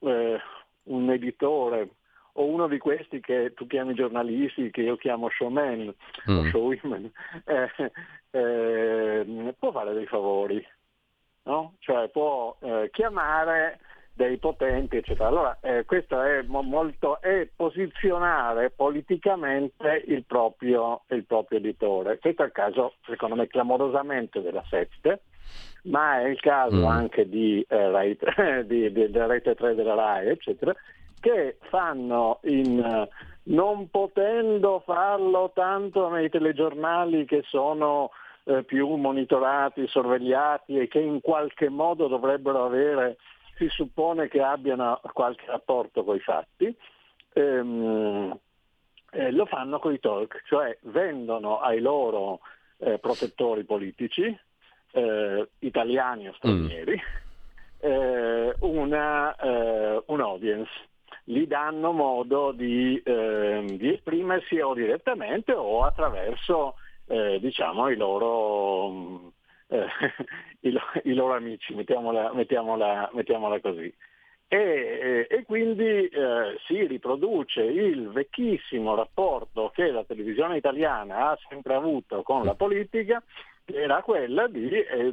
eh, 0.00 0.40
un 0.82 1.10
editore 1.10 1.88
o 2.32 2.44
uno 2.44 2.68
di 2.68 2.76
questi 2.76 3.18
che 3.20 3.54
tu 3.54 3.66
chiami 3.66 3.94
giornalisti, 3.94 4.70
che 4.70 4.82
io 4.82 4.96
chiamo 4.96 5.30
showman 5.30 5.94
mm. 6.30 6.38
o 6.38 6.44
showwomen, 6.50 7.10
eh, 7.46 7.92
eh, 8.30 9.54
può 9.58 9.72
fare 9.72 9.94
dei 9.94 10.06
favori, 10.06 10.64
no? 11.44 11.76
cioè 11.78 12.08
può 12.08 12.54
eh, 12.60 12.90
chiamare 12.92 13.80
dei 14.12 14.38
potenti, 14.38 14.96
eccetera. 14.96 15.28
Allora, 15.28 15.58
eh, 15.60 15.84
questo 15.84 16.20
è 16.20 16.42
molto, 16.42 17.20
è 17.20 17.48
posizionare 17.54 18.70
politicamente 18.70 20.04
il 20.06 20.24
proprio, 20.24 21.02
il 21.08 21.24
proprio 21.24 21.58
editore. 21.58 22.18
Questo 22.18 22.42
è 22.42 22.46
il 22.46 22.52
caso, 22.52 22.94
secondo 23.06 23.34
me, 23.34 23.46
clamorosamente 23.46 24.42
della 24.42 24.64
Sette, 24.68 25.22
ma 25.84 26.20
è 26.20 26.28
il 26.28 26.40
caso 26.40 26.76
mm. 26.76 26.86
anche 26.86 27.28
di, 27.28 27.64
eh, 27.68 27.90
Rete, 27.90 28.64
di, 28.68 28.92
di, 28.92 29.10
della 29.10 29.26
rete 29.26 29.54
3 29.54 29.74
della 29.74 29.94
RAI, 29.94 30.28
eccetera, 30.28 30.74
che 31.20 31.56
fanno 31.68 32.40
in, 32.44 33.08
non 33.44 33.88
potendo 33.90 34.82
farlo 34.84 35.50
tanto 35.54 36.08
nei 36.08 36.28
telegiornali 36.28 37.24
che 37.24 37.42
sono 37.46 38.10
eh, 38.44 38.64
più 38.64 38.88
monitorati, 38.94 39.86
sorvegliati 39.86 40.78
e 40.78 40.88
che 40.88 41.00
in 41.00 41.20
qualche 41.20 41.68
modo 41.68 42.08
dovrebbero 42.08 42.64
avere, 42.64 43.16
si 43.60 43.68
suppone 43.68 44.28
che 44.28 44.40
abbiano 44.40 44.98
qualche 45.12 45.44
rapporto 45.46 46.02
con 46.02 46.16
i 46.16 46.20
fatti, 46.20 46.74
ehm, 47.34 48.38
eh, 49.12 49.30
lo 49.32 49.44
fanno 49.44 49.78
con 49.78 49.92
i 49.92 50.00
talk, 50.00 50.42
cioè 50.46 50.78
vendono 50.82 51.60
ai 51.60 51.80
loro 51.80 52.40
eh, 52.78 52.98
protettori 52.98 53.64
politici, 53.64 54.34
eh, 54.92 55.48
italiani 55.58 56.28
o 56.28 56.32
stranieri, 56.32 56.94
mm. 56.96 57.90
eh, 57.90 58.54
una, 58.60 59.36
eh, 59.36 60.02
un 60.06 60.20
audience 60.20 60.88
gli 61.24 61.46
danno 61.46 61.92
modo 61.92 62.50
di, 62.50 63.00
eh, 63.04 63.64
di 63.78 63.92
esprimersi 63.92 64.58
o 64.58 64.74
direttamente 64.74 65.52
o 65.52 65.84
attraverso 65.84 66.74
eh, 67.06 67.38
diciamo, 67.40 67.88
i, 67.88 67.96
loro, 67.96 69.32
eh, 69.68 69.86
i, 70.60 70.78
i, 71.04 71.14
loro, 71.14 71.34
amici, 71.34 71.74
mettiamola, 71.74 72.32
mettiamola, 72.32 73.10
mettiamola 73.12 73.60
così. 73.60 73.92
E, 74.52 75.28
e, 75.30 75.44
quindi 75.44 76.08
eh, 76.08 76.58
si 76.66 76.84
riproduce 76.86 77.62
il 77.62 78.08
vecchissimo 78.08 78.96
rapporto 78.96 79.70
che 79.72 79.92
la 79.92 80.02
televisione 80.02 80.56
italiana 80.56 81.30
ha 81.30 81.38
sempre 81.48 81.74
avuto 81.74 82.22
con 82.22 82.44
la 82.44 82.54
politica, 82.54 83.22
che 83.64 83.80
era 83.80 84.02
quella 84.02 84.48
di, 84.48 84.68
eh, 84.68 85.12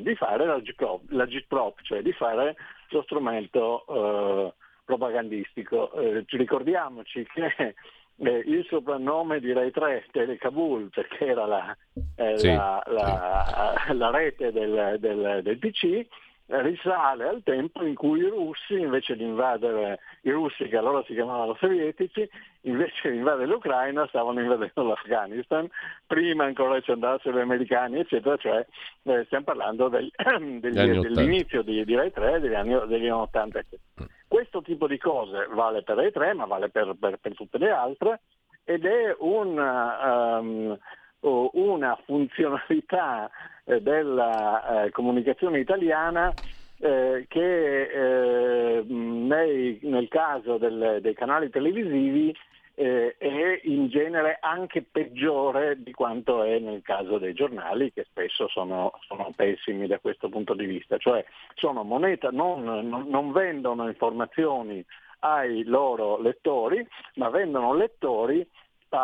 di 0.00 0.14
fare 0.14 0.46
la 0.46 1.26
G-Prop, 1.26 1.80
cioè 1.82 2.00
di 2.00 2.12
fare 2.12 2.54
lo 2.90 3.02
strumento 3.02 3.84
eh, 3.88 4.52
propagandistico. 4.84 5.92
Eh, 5.92 6.24
ricordiamoci 6.28 7.26
che 7.34 7.74
eh, 8.18 8.42
il 8.46 8.64
soprannome 8.68 9.40
di 9.40 9.52
Rai 9.52 9.70
3 9.70 10.06
Tele 10.10 10.36
Kabul, 10.38 10.88
perché 10.94 11.26
era 11.26 11.46
la, 11.46 11.76
eh, 12.16 12.38
sì, 12.38 12.46
la, 12.48 12.82
sì. 12.86 13.94
la, 13.96 14.10
rete 14.10 14.52
del, 14.52 14.96
del, 14.98 15.40
del 15.42 15.58
PC, 15.58 16.06
risale 16.48 17.28
al 17.28 17.42
tempo 17.42 17.84
in 17.84 17.94
cui 17.94 18.20
i 18.20 18.28
russi, 18.28 18.78
invece 18.78 19.16
di 19.16 19.24
invadere 19.24 19.98
i 20.22 20.30
russi 20.30 20.68
che 20.68 20.76
allora 20.76 21.02
si 21.04 21.14
chiamavano 21.14 21.54
sovietici, 21.56 22.28
invece 22.62 23.10
di 23.10 23.16
invadere 23.16 23.46
l'Ucraina 23.46 24.06
stavano 24.06 24.40
invadendo 24.40 24.82
l'Afghanistan, 24.84 25.68
prima 26.06 26.44
ancora 26.44 26.80
ci 26.80 26.92
andassero 26.92 27.36
gli 27.36 27.40
americani, 27.40 27.98
eccetera, 27.98 28.36
cioè 28.36 28.66
eh, 29.02 29.24
stiamo 29.26 29.44
parlando 29.44 29.88
del, 29.88 30.10
degli, 30.60 31.00
dell'inizio 31.00 31.62
di, 31.62 31.84
di 31.84 31.94
Rai 31.94 32.12
3 32.12 32.40
degli 32.40 32.54
anni, 32.54 32.78
degli 32.86 33.08
anni 33.08 33.10
80. 33.10 33.58
Eccetera. 33.58 34.08
Questo 34.28 34.62
tipo 34.62 34.86
di 34.86 34.98
cose 34.98 35.46
vale 35.50 35.82
per 35.82 35.96
Rai 35.96 36.12
3, 36.12 36.34
ma 36.34 36.46
vale 36.46 36.68
per, 36.68 36.94
per, 36.98 37.18
per 37.18 37.34
tutte 37.34 37.58
le 37.58 37.70
altre 37.70 38.20
ed 38.68 38.84
è 38.84 39.14
un, 39.20 39.56
um, 39.56 40.78
una 41.20 41.98
funzionalità 42.04 43.30
eh, 43.64 43.80
della 43.80 44.84
eh, 44.84 44.90
comunicazione 44.90 45.58
italiana 45.58 46.32
eh, 46.78 47.24
che 47.28 48.82
nel 48.86 50.08
caso 50.08 50.58
dei 50.58 51.14
canali 51.14 51.48
televisivi 51.48 52.36
è 52.74 53.60
in 53.62 53.88
genere 53.88 54.36
anche 54.38 54.82
peggiore 54.82 55.82
di 55.82 55.92
quanto 55.92 56.42
è 56.42 56.58
nel 56.58 56.82
caso 56.82 57.16
dei 57.16 57.32
giornali 57.32 57.90
che 57.90 58.04
spesso 58.04 58.48
sono, 58.48 58.92
sono 59.06 59.32
pessimi 59.34 59.86
da 59.86 59.98
questo 59.98 60.28
punto 60.28 60.52
di 60.52 60.66
vista, 60.66 60.98
cioè 60.98 61.24
sono 61.54 61.82
moneta, 61.84 62.28
non, 62.30 62.62
non, 62.64 63.06
non 63.08 63.32
vendono 63.32 63.86
informazioni 63.88 64.84
ai 65.20 65.64
loro 65.64 66.20
lettori, 66.20 66.86
ma 67.14 67.30
vendono 67.30 67.74
lettori 67.74 68.46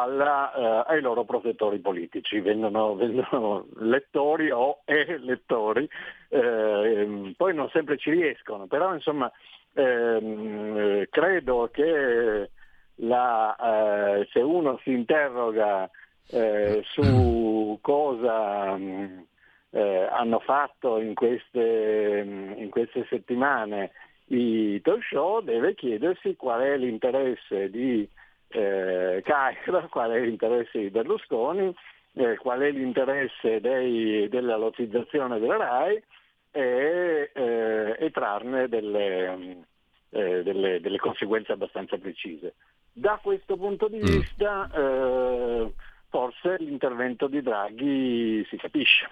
alla, 0.00 0.52
eh, 0.52 0.92
ai 0.94 1.00
loro 1.00 1.24
protettori 1.24 1.78
politici, 1.78 2.40
vendono, 2.40 2.94
vendono 2.96 3.66
lettori 3.76 4.50
o 4.50 4.80
e 4.84 5.18
lettori, 5.18 5.88
eh, 6.28 7.34
poi 7.36 7.54
non 7.54 7.68
sempre 7.70 7.98
ci 7.98 8.10
riescono, 8.10 8.66
però 8.66 8.94
insomma 8.94 9.30
ehm, 9.74 11.06
credo 11.10 11.68
che 11.72 12.50
la, 12.96 13.56
eh, 13.56 14.28
se 14.32 14.40
uno 14.40 14.78
si 14.82 14.92
interroga 14.92 15.88
eh, 16.30 16.82
su 16.84 17.78
cosa 17.80 18.76
mh, 18.76 19.26
eh, 19.70 20.08
hanno 20.10 20.38
fatto 20.40 20.98
in 20.98 21.14
queste, 21.14 22.22
mh, 22.24 22.54
in 22.58 22.70
queste 22.70 23.06
settimane 23.08 23.90
i 24.26 24.80
talk 24.80 25.02
show, 25.02 25.40
deve 25.40 25.74
chiedersi 25.74 26.36
qual 26.36 26.60
è 26.60 26.76
l'interesse 26.76 27.70
di 27.70 28.08
eh, 28.52 29.22
Cairo, 29.22 29.88
qual 29.90 30.10
è 30.10 30.20
l'interesse 30.20 30.78
di 30.78 30.90
Berlusconi, 30.90 31.74
eh, 32.14 32.36
qual 32.36 32.60
è 32.60 32.70
l'interesse 32.70 33.60
dei, 33.60 34.28
della 34.28 34.56
lottizzazione 34.56 35.38
della 35.38 35.56
RAI 35.56 36.02
e, 36.50 37.30
eh, 37.32 37.96
e 37.98 38.10
trarne 38.10 38.68
delle, 38.68 39.66
eh, 40.10 40.42
delle, 40.42 40.80
delle, 40.80 40.98
conseguenze 40.98 41.52
abbastanza 41.52 41.96
precise. 41.96 42.54
Da 42.92 43.18
questo 43.22 43.56
punto 43.56 43.88
di 43.88 43.98
mm. 43.98 44.04
vista 44.04 44.70
eh, 44.74 45.72
forse 46.08 46.56
l'intervento 46.58 47.26
di 47.26 47.40
Draghi 47.40 48.44
si 48.48 48.56
capisce. 48.58 49.08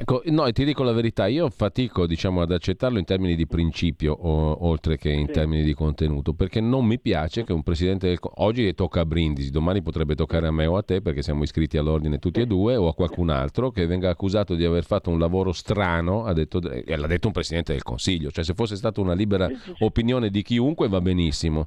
Ecco, 0.00 0.22
no, 0.26 0.48
ti 0.52 0.64
dico 0.64 0.84
la 0.84 0.92
verità, 0.92 1.26
io 1.26 1.50
fatico 1.50 2.06
diciamo, 2.06 2.40
ad 2.40 2.52
accettarlo 2.52 3.00
in 3.00 3.04
termini 3.04 3.34
di 3.34 3.48
principio 3.48 4.12
o, 4.12 4.64
oltre 4.64 4.96
che 4.96 5.10
in 5.10 5.26
sì. 5.26 5.32
termini 5.32 5.64
di 5.64 5.74
contenuto, 5.74 6.34
perché 6.34 6.60
non 6.60 6.84
mi 6.84 7.00
piace 7.00 7.42
che 7.42 7.52
un 7.52 7.64
presidente 7.64 8.06
del 8.06 8.18
oggi 8.36 8.72
tocca 8.74 9.00
a 9.00 9.04
Brindisi, 9.04 9.50
domani 9.50 9.82
potrebbe 9.82 10.14
toccare 10.14 10.46
a 10.46 10.52
me 10.52 10.66
o 10.66 10.76
a 10.76 10.82
te 10.82 11.02
perché 11.02 11.20
siamo 11.22 11.42
iscritti 11.42 11.78
all'ordine 11.78 12.20
tutti 12.20 12.38
e 12.38 12.46
due 12.46 12.76
o 12.76 12.86
a 12.86 12.94
qualcun 12.94 13.28
altro 13.28 13.72
che 13.72 13.86
venga 13.86 14.08
accusato 14.08 14.54
di 14.54 14.64
aver 14.64 14.84
fatto 14.84 15.10
un 15.10 15.18
lavoro 15.18 15.50
strano, 15.50 16.26
ha 16.26 16.32
detto, 16.32 16.60
e 16.70 16.96
l'ha 16.96 17.06
detto 17.08 17.26
un 17.26 17.32
presidente 17.32 17.72
del 17.72 17.82
Consiglio, 17.82 18.30
cioè 18.30 18.44
se 18.44 18.54
fosse 18.54 18.76
stata 18.76 19.00
una 19.00 19.14
libera 19.14 19.48
opinione 19.80 20.30
di 20.30 20.42
chiunque 20.42 20.86
va 20.86 21.00
benissimo. 21.00 21.66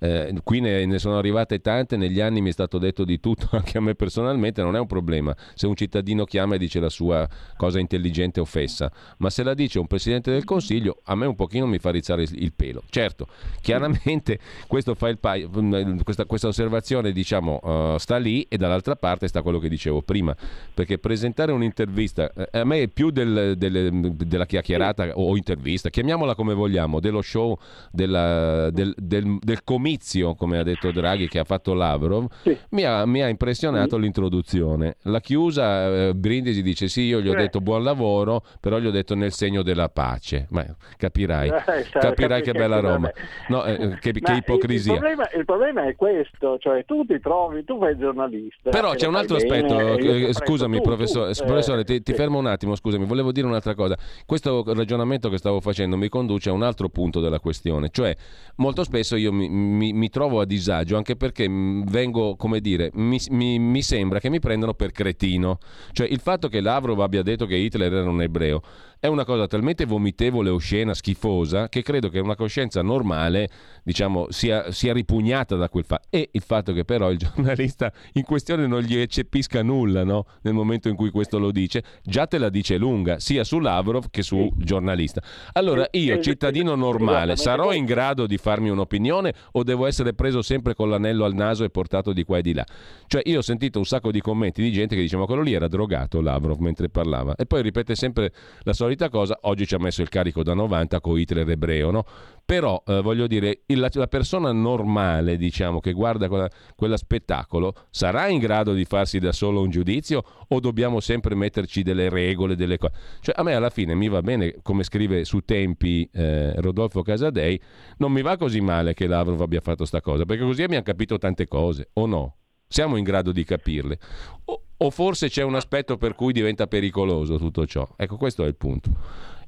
Eh, 0.00 0.34
qui 0.44 0.60
ne, 0.60 0.84
ne 0.84 0.98
sono 0.98 1.16
arrivate 1.16 1.62
tante, 1.62 1.96
negli 1.96 2.20
anni 2.20 2.42
mi 2.42 2.50
è 2.50 2.52
stato 2.52 2.76
detto 2.76 3.04
di 3.04 3.18
tutto, 3.20 3.48
anche 3.56 3.78
a 3.78 3.80
me 3.80 3.94
personalmente, 3.94 4.60
non 4.60 4.76
è 4.76 4.78
un 4.78 4.86
problema 4.86 5.34
se 5.54 5.66
un 5.66 5.74
cittadino 5.74 6.26
chiama 6.26 6.56
e 6.56 6.58
dice 6.58 6.78
la 6.78 6.90
sua 6.90 7.26
cosa 7.56 7.69
cosa 7.70 7.78
intelligente 7.78 8.40
o 8.40 8.44
fessa, 8.44 8.90
ma 9.18 9.30
se 9.30 9.42
la 9.42 9.54
dice 9.54 9.78
un 9.78 9.86
Presidente 9.86 10.30
del 10.30 10.44
Consiglio, 10.44 10.98
a 11.04 11.14
me 11.14 11.26
un 11.26 11.36
pochino 11.36 11.66
mi 11.66 11.78
fa 11.78 11.90
rizzare 11.90 12.26
il 12.28 12.52
pelo. 12.52 12.82
Certo, 12.90 13.28
chiaramente 13.62 14.38
questo 14.66 14.94
fa 14.94 15.08
il 15.08 15.18
paio, 15.18 15.48
mm, 15.56 16.00
questa, 16.00 16.24
questa 16.26 16.48
osservazione 16.48 17.12
diciamo, 17.12 17.60
uh, 17.62 17.98
sta 17.98 18.16
lì 18.18 18.44
e 18.48 18.56
dall'altra 18.56 18.96
parte 18.96 19.28
sta 19.28 19.42
quello 19.42 19.58
che 19.58 19.68
dicevo 19.68 20.02
prima, 20.02 20.36
perché 20.74 20.98
presentare 20.98 21.52
un'intervista, 21.52 22.32
eh, 22.32 22.58
a 22.58 22.64
me 22.64 22.82
è 22.82 22.88
più 22.88 23.10
del, 23.10 23.54
del, 23.56 24.12
della 24.14 24.46
chiacchierata 24.46 25.12
o 25.14 25.36
intervista, 25.36 25.88
chiamiamola 25.88 26.34
come 26.34 26.54
vogliamo, 26.54 26.98
dello 26.98 27.22
show, 27.22 27.56
della, 27.92 28.70
del, 28.70 28.94
del, 28.98 29.62
comizio, 29.62 30.34
come 30.34 30.58
ha 30.58 30.62
detto 30.64 30.90
Draghi, 30.90 31.28
che 31.28 31.38
ha 31.38 31.44
fatto 31.44 31.72
Lavrov, 31.74 32.26
mi, 32.70 32.82
ha, 32.82 33.06
mi, 33.06 33.22
ha, 33.22 33.28
impressionato 33.28 33.96
sì. 33.96 34.02
l'introduzione. 34.02 34.96
La 35.02 35.20
chiusa, 35.20 36.08
eh, 36.08 36.14
Brindisi 36.14 36.62
dice 36.62 36.88
sì, 36.88 37.02
io 37.02 37.20
gli 37.20 37.28
ho 37.28 37.34
detto 37.34 37.59
detto 37.60 37.62
buon 37.62 37.84
lavoro, 37.84 38.42
però 38.58 38.78
gli 38.78 38.86
ho 38.86 38.90
detto 38.90 39.14
nel 39.14 39.32
segno 39.32 39.62
della 39.62 39.88
pace. 39.88 40.46
Ma 40.50 40.64
capirai, 40.96 41.48
eh, 41.48 41.86
capirai 41.90 42.42
che 42.42 42.52
bella 42.52 42.80
Roma. 42.80 43.10
No, 43.48 43.64
eh, 43.64 43.98
che, 44.00 44.12
che 44.12 44.32
ipocrisia. 44.32 44.94
Il, 44.94 44.98
problema, 44.98 45.28
il, 45.34 45.44
problema, 45.44 45.86
è 45.86 45.94
questo, 45.94 46.58
cioè 46.58 46.84
tu 46.84 47.04
ti 47.04 47.20
trovi, 47.20 47.64
tu 47.64 47.78
fai 47.78 47.96
giornalista. 47.96 48.70
Però 48.70 48.94
c'è 48.94 49.06
un 49.06 49.14
altro 49.14 49.36
aspetto, 49.36 49.78
eh, 49.78 50.32
scusami 50.32 50.78
tu, 50.78 50.82
professore, 50.82 51.34
tu, 51.34 51.44
professore 51.44 51.84
ti, 51.84 52.02
ti, 52.02 52.14
fermo 52.14 52.38
un 52.38 52.46
attimo, 52.46 52.74
scusami, 52.74 53.04
volevo 53.04 53.32
dire 53.32 53.46
un'altra 53.46 53.74
cosa. 53.74 53.96
Questo 54.26 54.64
ragionamento 54.74 55.28
che 55.28 55.38
stavo 55.38 55.60
facendo 55.60 55.96
mi 55.96 56.08
conduce 56.08 56.48
a 56.50 56.52
un 56.52 56.62
altro 56.62 56.88
punto 56.88 57.20
della 57.20 57.40
questione, 57.40 57.90
cioè 57.90 58.16
molto 58.56 58.84
spesso 58.84 59.16
io 59.16 59.32
mi, 59.32 59.48
mi, 59.48 59.92
mi 59.92 60.08
trovo 60.08 60.40
a 60.40 60.44
disagio 60.44 60.96
anche 60.96 61.16
perché 61.16 61.46
vengo, 61.48 62.36
come 62.36 62.60
dire, 62.60 62.90
mi, 62.94 63.18
mi 63.30 63.82
sembra 63.82 64.18
che 64.18 64.30
mi 64.30 64.40
prendano 64.40 64.74
per 64.74 64.92
cretino. 64.92 65.58
Cioè 65.92 66.06
il 66.06 66.20
fatto 66.20 66.48
che 66.48 66.60
Lavrov 66.60 67.00
abbia 67.00 67.22
detto 67.22 67.46
che 67.46 67.49
Hitler 67.58 67.92
era 67.92 68.04
un 68.10 68.22
ebreo 68.22 68.62
è 69.00 69.06
una 69.06 69.24
cosa 69.24 69.46
talmente 69.46 69.86
vomitevole, 69.86 70.50
oscena, 70.50 70.92
schifosa, 70.92 71.70
che 71.70 71.80
credo 71.80 72.10
che 72.10 72.18
una 72.18 72.36
coscienza 72.36 72.82
normale 72.82 73.48
diciamo, 73.82 74.26
sia, 74.28 74.70
sia 74.72 74.92
ripugnata 74.92 75.56
da 75.56 75.70
quel 75.70 75.84
fatto. 75.84 76.06
E 76.10 76.28
il 76.32 76.42
fatto 76.42 76.74
che 76.74 76.84
però 76.84 77.10
il 77.10 77.16
giornalista 77.18 77.90
in 78.12 78.24
questione 78.24 78.66
non 78.66 78.82
gli 78.82 78.98
eccepisca 78.98 79.62
nulla 79.62 80.04
no? 80.04 80.26
nel 80.42 80.52
momento 80.52 80.88
in 80.88 80.96
cui 80.96 81.10
questo 81.10 81.38
lo 81.38 81.50
dice, 81.50 81.82
già 82.02 82.26
te 82.26 82.36
la 82.36 82.50
dice 82.50 82.76
lunga, 82.76 83.18
sia 83.18 83.42
su 83.42 83.58
Lavrov 83.58 84.10
che 84.10 84.22
sul 84.22 84.50
giornalista. 84.56 85.22
Allora 85.54 85.86
io, 85.92 86.20
cittadino 86.20 86.74
normale, 86.74 87.36
sarò 87.36 87.72
in 87.72 87.86
grado 87.86 88.26
di 88.26 88.36
farmi 88.36 88.68
un'opinione 88.68 89.32
o 89.52 89.62
devo 89.62 89.86
essere 89.86 90.12
preso 90.12 90.42
sempre 90.42 90.74
con 90.74 90.90
l'anello 90.90 91.24
al 91.24 91.32
naso 91.34 91.64
e 91.64 91.70
portato 91.70 92.12
di 92.12 92.22
qua 92.22 92.36
e 92.36 92.42
di 92.42 92.52
là? 92.52 92.66
Cioè 93.06 93.22
io 93.24 93.38
ho 93.38 93.42
sentito 93.42 93.78
un 93.78 93.86
sacco 93.86 94.10
di 94.10 94.20
commenti 94.20 94.60
di 94.60 94.70
gente 94.72 94.94
che 94.94 95.00
diceva 95.00 95.24
quello 95.24 95.40
lì 95.40 95.54
era 95.54 95.68
drogato 95.68 96.20
Lavrov 96.20 96.58
mentre 96.58 96.90
parlava 96.90 97.34
e 97.34 97.46
poi 97.46 97.62
ripete 97.62 97.94
sempre 97.94 98.32
la 98.62 98.74
solita 98.74 98.89
solita 98.90 99.08
cosa, 99.08 99.38
oggi 99.42 99.66
ci 99.66 99.74
ha 99.76 99.78
messo 99.78 100.02
il 100.02 100.08
carico 100.08 100.42
da 100.42 100.52
90 100.52 101.00
con 101.00 101.16
Hitler 101.16 101.48
ebreo, 101.48 101.92
no? 101.92 102.04
Però 102.44 102.82
eh, 102.84 103.00
voglio 103.00 103.28
dire, 103.28 103.60
il, 103.66 103.88
la 103.92 104.06
persona 104.08 104.50
normale, 104.50 105.36
diciamo, 105.36 105.78
che 105.78 105.92
guarda 105.92 106.26
quella, 106.26 106.50
quella 106.74 106.96
spettacolo, 106.96 107.72
sarà 107.90 108.26
in 108.26 108.40
grado 108.40 108.72
di 108.72 108.84
farsi 108.84 109.20
da 109.20 109.30
solo 109.30 109.60
un 109.60 109.70
giudizio 109.70 110.24
o 110.48 110.58
dobbiamo 110.58 110.98
sempre 110.98 111.36
metterci 111.36 111.82
delle 111.82 112.08
regole, 112.08 112.56
delle 112.56 112.78
cose? 112.78 112.94
Cioè 113.20 113.34
a 113.38 113.44
me 113.44 113.54
alla 113.54 113.70
fine 113.70 113.94
mi 113.94 114.08
va 114.08 114.22
bene, 114.22 114.56
come 114.62 114.82
scrive 114.82 115.24
su 115.24 115.40
Tempi 115.40 116.08
eh, 116.12 116.60
Rodolfo 116.60 117.02
Casadei, 117.02 117.60
non 117.98 118.10
mi 118.10 118.22
va 118.22 118.36
così 118.36 118.60
male 118.60 118.94
che 118.94 119.06
Lavrov 119.06 119.40
abbia 119.40 119.60
fatto 119.60 119.84
sta 119.84 120.00
cosa, 120.00 120.24
perché 120.24 120.42
così 120.42 120.64
abbiamo 120.64 120.82
capito 120.82 121.16
tante 121.16 121.46
cose, 121.46 121.90
o 121.92 122.06
no? 122.06 122.39
Siamo 122.72 122.96
in 122.96 123.02
grado 123.02 123.32
di 123.32 123.42
capirle. 123.42 123.98
O, 124.44 124.62
o 124.76 124.90
forse 124.90 125.28
c'è 125.28 125.42
un 125.42 125.56
aspetto 125.56 125.96
per 125.96 126.14
cui 126.14 126.32
diventa 126.32 126.68
pericoloso 126.68 127.36
tutto 127.36 127.66
ciò? 127.66 127.86
Ecco, 127.96 128.16
questo 128.16 128.44
è 128.44 128.46
il 128.46 128.54
punto. 128.54 128.90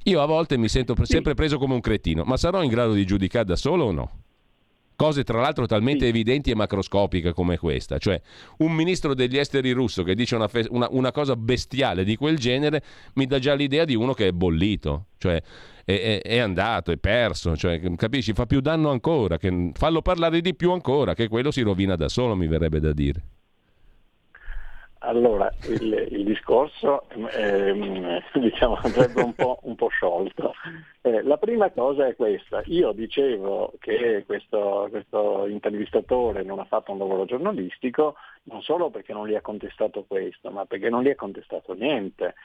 Io 0.03 0.21
a 0.21 0.25
volte 0.25 0.57
mi 0.57 0.67
sento 0.67 0.93
sempre 1.05 1.33
preso 1.33 1.57
come 1.57 1.73
un 1.73 1.79
cretino, 1.79 2.25
ma 2.25 2.35
sarò 2.35 2.61
in 2.61 2.69
grado 2.69 2.91
di 2.91 3.05
giudicare 3.05 3.45
da 3.45 3.55
solo 3.55 3.85
o 3.85 3.91
no? 3.93 4.11
Cose 4.97 5.23
tra 5.23 5.39
l'altro 5.39 5.65
talmente 5.65 6.05
evidenti 6.05 6.51
e 6.51 6.55
macroscopiche 6.55 7.31
come 7.31 7.57
questa, 7.57 7.97
cioè 7.97 8.21
un 8.57 8.73
ministro 8.73 9.13
degli 9.13 9.37
esteri 9.37 9.71
russo 9.71 10.03
che 10.03 10.15
dice 10.15 10.35
una, 10.35 10.49
fe- 10.49 10.67
una, 10.69 10.89
una, 10.91 11.13
cosa 11.13 11.37
bestiale 11.37 12.03
di 12.03 12.17
quel 12.17 12.37
genere 12.37 12.83
mi 13.13 13.25
dà 13.25 13.39
già 13.39 13.53
l'idea 13.53 13.85
di 13.85 13.95
uno 13.95 14.13
che 14.13 14.27
è 14.27 14.31
bollito, 14.33 15.05
cioè 15.17 15.41
è, 15.85 16.21
è, 16.21 16.37
andato, 16.37 16.91
è 16.91 16.97
perso, 16.97 17.55
cioè, 17.55 17.79
capisci? 17.95 18.33
Fa 18.33 18.45
più 18.45 18.61
danno 18.61 18.89
ancora, 18.89 19.37
che, 19.37 19.71
fallo 19.73 20.01
parlare 20.01 20.41
di 20.41 20.55
più 20.55 20.71
ancora, 20.71 21.13
che 21.13 21.27
quello 21.27 21.51
si 21.51 21.61
rovina 21.61 21.95
da 21.95 22.07
solo, 22.07 22.35
mi 22.35 22.47
verrebbe 22.47 22.79
da 22.79 22.93
dire. 22.93 23.21
Allora, 25.05 25.53
il, 25.67 26.07
il 26.11 26.23
discorso 26.23 27.03
eh, 27.09 28.21
diciamo, 28.39 28.79
andrebbe 28.81 29.21
un 29.21 29.33
po', 29.33 29.59
un 29.63 29.75
po 29.75 29.89
sciolto. 29.89 30.53
Eh, 31.01 31.21
la 31.23 31.35
prima 31.35 31.69
cosa 31.71 32.07
è 32.07 32.15
questa, 32.15 32.61
io 32.67 32.93
dicevo 32.93 33.73
che 33.79 34.23
questo, 34.25 34.87
questo, 34.89 35.45
intervistatore 35.47 36.43
non 36.43 36.59
ha 36.59 36.63
fatto 36.63 36.93
un 36.93 36.99
lavoro 36.99 37.25
giornalistico 37.25 38.15
non 38.43 38.61
solo 38.61 38.89
perché 38.89 39.11
non 39.11 39.27
gli 39.27 39.35
ha 39.35 39.41
contestato 39.41 40.05
questo, 40.07 40.49
ma 40.51 40.65
perché 40.65 40.89
non 40.89 41.03
gli 41.03 41.09
ha 41.09 41.15
contestato 41.15 41.73
niente 41.73 42.35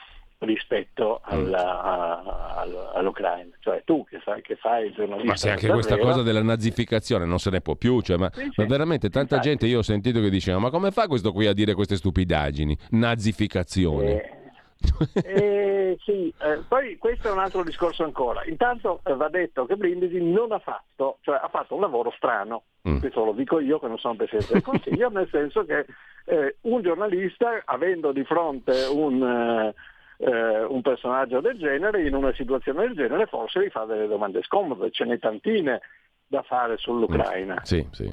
rispetto 0.40 1.20
mm. 1.20 1.32
alla, 1.32 1.82
a, 1.82 2.22
a, 2.22 2.90
all'Ucraina. 2.94 3.50
Cioè 3.60 3.82
tu 3.84 4.04
che, 4.04 4.20
sai, 4.24 4.42
che 4.42 4.56
fai 4.56 4.86
il 4.86 4.92
giornalista... 4.94 5.30
Ma 5.30 5.36
se 5.36 5.50
anche 5.50 5.68
questa 5.68 5.98
cosa 5.98 6.22
della 6.22 6.42
nazificazione 6.42 7.24
non 7.24 7.38
se 7.38 7.50
ne 7.50 7.60
può 7.60 7.74
più, 7.74 8.00
cioè, 8.00 8.16
ma, 8.16 8.30
sì, 8.32 8.50
ma, 8.56 8.64
veramente 8.66 9.08
tanta 9.10 9.36
infatti. 9.36 9.48
gente 9.48 9.66
io 9.66 9.78
ho 9.78 9.82
sentito 9.82 10.20
che 10.20 10.30
diceva 10.30 10.58
ma 10.58 10.70
come 10.70 10.90
fa 10.90 11.06
questo 11.06 11.32
qui 11.32 11.46
a 11.46 11.52
dire 11.52 11.74
queste 11.74 11.96
stupidaggini? 11.96 12.76
Nazificazione. 12.90 14.22
Eh, 14.22 14.32
eh, 15.24 15.96
sì, 16.04 16.32
eh, 16.40 16.62
poi 16.68 16.96
questo 16.98 17.28
è 17.28 17.32
un 17.32 17.40
altro 17.40 17.64
discorso 17.64 18.04
ancora. 18.04 18.44
Intanto 18.44 19.00
eh, 19.04 19.14
va 19.14 19.28
detto 19.28 19.66
che 19.66 19.76
Brindisi 19.76 20.22
non 20.22 20.52
ha 20.52 20.60
fatto, 20.60 21.18
cioè 21.22 21.40
ha 21.42 21.48
fatto 21.48 21.74
un 21.74 21.80
lavoro 21.80 22.12
strano, 22.16 22.62
mm. 22.88 22.98
questo 22.98 23.24
lo 23.24 23.32
dico 23.32 23.58
io 23.58 23.80
che 23.80 23.88
non 23.88 23.98
sono 23.98 24.14
Presidente 24.14 24.52
del 24.52 24.62
Consiglio, 24.62 25.08
nel 25.10 25.28
senso 25.30 25.64
che 25.64 25.84
eh, 26.26 26.56
un 26.62 26.82
giornalista 26.82 27.62
avendo 27.64 28.12
di 28.12 28.24
fronte 28.24 28.84
un 28.84 29.72
eh, 30.18 30.64
un 30.64 30.82
personaggio 30.82 31.40
del 31.40 31.56
genere, 31.58 32.06
in 32.06 32.14
una 32.14 32.32
situazione 32.34 32.86
del 32.86 32.94
genere 32.94 33.26
forse 33.26 33.64
gli 33.64 33.70
fa 33.70 33.84
delle 33.84 34.06
domande 34.06 34.42
scomode, 34.42 34.90
ce 34.90 35.04
n'è 35.04 35.18
tantine 35.18 35.80
da 36.26 36.42
fare 36.42 36.76
sull'Ucraina. 36.76 37.54
Mm, 37.54 37.62
sì, 37.62 37.88
sì. 37.92 38.12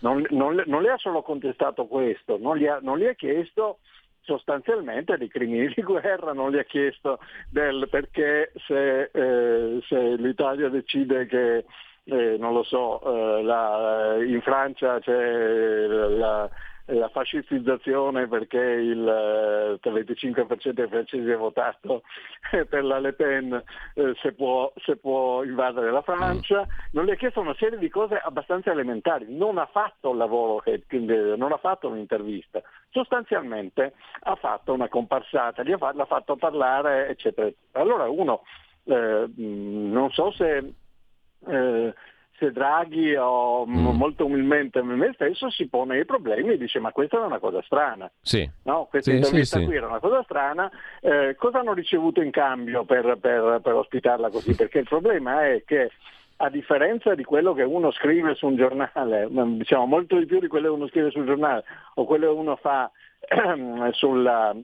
Non, 0.00 0.24
non, 0.30 0.62
non, 0.66 0.82
le 0.82 0.90
ha 0.90 0.98
solo 0.98 1.22
contestato 1.22 1.86
questo, 1.86 2.36
non 2.38 2.56
gli 2.56 2.66
ha, 2.66 2.78
non 2.82 2.98
gli 2.98 3.06
ha 3.06 3.14
chiesto 3.14 3.78
sostanzialmente 4.20 5.16
dei 5.16 5.28
crimini 5.28 5.72
di 5.74 5.82
guerra, 5.82 6.32
non 6.32 6.50
gli 6.50 6.58
ha 6.58 6.64
chiesto 6.64 7.18
del 7.48 7.88
perché 7.90 8.52
se, 8.66 9.10
eh, 9.12 9.80
se 9.88 10.16
l'Italia 10.16 10.68
decide 10.68 11.26
che, 11.26 11.64
eh, 12.04 12.36
non 12.38 12.52
lo 12.52 12.62
so, 12.62 13.00
eh, 13.02 13.42
la, 13.42 14.16
in 14.20 14.42
Francia 14.42 14.98
c'è 15.00 15.86
la, 15.86 16.50
la 16.86 17.08
fascistizzazione 17.08 18.28
perché 18.28 18.58
il 18.58 19.78
25% 19.82 20.68
eh, 20.68 20.72
dei 20.72 20.86
francesi 20.86 21.30
ha 21.30 21.36
votato 21.36 22.02
per 22.68 22.84
la 22.84 22.98
Le 22.98 23.12
Pen 23.12 23.60
eh, 23.94 24.12
se, 24.22 24.32
può, 24.32 24.72
se, 24.76 24.96
può, 24.96 25.42
invadere 25.42 25.90
la 25.90 26.02
Francia, 26.02 26.64
non 26.92 27.04
le 27.04 27.12
ha 27.12 27.16
chiesto 27.16 27.40
una 27.40 27.54
serie 27.58 27.78
di 27.78 27.88
cose 27.88 28.16
abbastanza 28.16 28.70
elementari, 28.70 29.26
non 29.28 29.58
ha 29.58 29.66
fatto 29.66 30.10
un 30.10 30.18
lavoro, 30.18 30.62
non 31.36 31.52
ha 31.52 31.58
fatto 31.58 31.88
un'intervista, 31.88 32.62
sostanzialmente 32.90 33.94
ha 34.20 34.36
fatto 34.36 34.72
una 34.72 34.88
comparsata, 34.88 35.62
l'ha 35.64 36.06
fatto 36.06 36.36
parlare, 36.36 37.08
eccetera. 37.08 37.50
Allora 37.72 38.08
uno, 38.08 38.42
eh, 38.84 39.28
non 39.36 40.10
so 40.10 40.30
se... 40.32 40.72
Eh, 41.48 41.94
se 42.38 42.52
Draghi 42.52 43.14
o 43.16 43.66
mm. 43.66 43.96
molto 43.96 44.26
umilmente 44.26 44.82
me 44.82 45.10
stesso 45.14 45.50
si 45.50 45.68
pone 45.68 45.98
i 45.98 46.04
problemi 46.04 46.52
e 46.52 46.58
dice 46.58 46.78
ma 46.78 46.92
questa 46.92 47.22
è 47.22 47.24
una 47.24 47.38
cosa 47.38 47.62
strana. 47.62 48.10
Sì. 48.20 48.48
No, 48.64 48.86
questa 48.90 49.10
sì, 49.10 49.16
intervista 49.16 49.58
sì, 49.58 49.64
qui 49.64 49.76
era 49.76 49.86
una 49.86 50.00
cosa 50.00 50.22
strana, 50.22 50.70
eh, 51.00 51.34
cosa 51.38 51.60
hanno 51.60 51.72
ricevuto 51.72 52.20
in 52.20 52.30
cambio 52.30 52.84
per, 52.84 53.18
per, 53.20 53.60
per 53.62 53.74
ospitarla 53.74 54.30
così? 54.30 54.54
Perché 54.56 54.78
il 54.78 54.88
problema 54.88 55.46
è 55.46 55.62
che 55.64 55.90
a 56.38 56.50
differenza 56.50 57.14
di 57.14 57.24
quello 57.24 57.54
che 57.54 57.62
uno 57.62 57.90
scrive 57.92 58.34
su 58.34 58.46
un 58.46 58.56
giornale, 58.56 59.28
diciamo 59.56 59.86
molto 59.86 60.18
di 60.18 60.26
più 60.26 60.38
di 60.40 60.48
quello 60.48 60.68
che 60.68 60.74
uno 60.74 60.88
scrive 60.88 61.10
sul 61.10 61.26
giornale 61.26 61.64
o 61.94 62.04
quello 62.04 62.32
che 62.32 62.38
uno 62.38 62.56
fa 62.56 62.90
sulla, 63.92 64.54